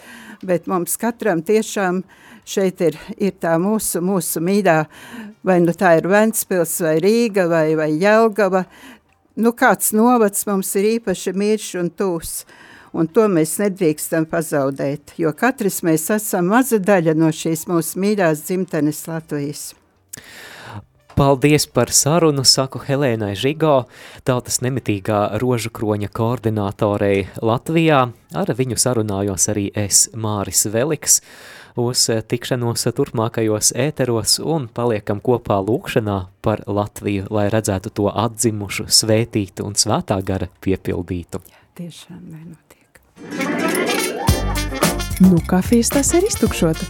bet 0.45 0.67
mums 0.71 0.97
katram 1.01 1.41
tiešām 1.45 2.03
šeit 2.45 2.83
ir, 2.85 2.99
ir 3.17 3.33
tā 3.41 3.55
mūsu, 3.61 4.03
mūsu 4.05 4.43
mīdā, 4.43 4.83
vai 5.47 5.61
nu 5.63 5.73
tā 5.73 5.95
ir 5.99 6.09
Ventspils, 6.11 6.77
vai 6.85 6.99
Rīga, 7.01 7.47
vai, 7.49 7.69
vai 7.79 7.89
Jelgava, 7.95 8.65
nu 9.41 9.55
kāds 9.57 9.93
novads 9.95 10.45
mums 10.47 10.75
ir 10.77 10.91
īpaši 10.97 11.33
mīļš 11.33 11.71
un 11.81 11.91
tūs, 11.97 12.37
un 12.95 13.11
to 13.11 13.27
mēs 13.31 13.57
nedrīkstam 13.61 14.27
pazaudēt, 14.31 15.15
jo 15.21 15.33
katrs 15.35 15.81
mēs 15.85 16.09
esam 16.15 16.51
maza 16.53 16.79
daļa 16.79 17.15
no 17.19 17.31
šīs 17.35 17.67
mūsu 17.69 18.01
mīļās 18.01 18.45
dzimtenes 18.47 19.05
Latvijas. 19.11 19.73
Paldies 21.15 21.63
par 21.71 21.93
sarunu, 21.95 22.43
saku 22.43 22.81
Helēnai 22.83 23.37
Žigo, 23.39 23.85
tautas 24.27 24.57
nemitīgā 24.59 25.37
rožu 25.39 25.71
kroņa 25.71 26.09
koordinātorei 26.11 27.29
Latvijā. 27.39 28.01
Ar 28.35 28.51
viņu 28.57 28.75
sarunājos 28.75 29.47
arī 29.53 29.69
es, 29.79 30.09
Māris 30.11 30.65
Veliks, 30.73 31.21
uz 31.79 32.03
tikšanos 32.27 32.83
turpmākajos 32.97 33.71
ēteros 33.79 34.41
un 34.43 34.67
paliekam 34.67 35.23
kopā 35.23 35.61
lūkšanā 35.63 36.17
par 36.43 36.65
Latviju, 36.67 37.31
lai 37.31 37.47
redzētu 37.47 37.95
to 37.95 38.11
atdzimušu, 38.11 38.89
svētītu 38.91 39.71
un 39.71 39.79
svētā 39.79 40.19
gara 40.19 40.51
piepildītu. 40.67 41.39
Tiešām, 41.79 42.21
lai 42.27 42.43
notiek. 42.43 42.64
Nu, 45.19 45.39
kafijas 45.47 45.89
tas 45.89 46.13
ir 46.13 46.25
iztukšota. 46.27 46.85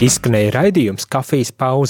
Izskanēja 0.00 0.54
raidījums 0.56 1.04
kafijas 1.04 1.52
pauze. 1.52 1.88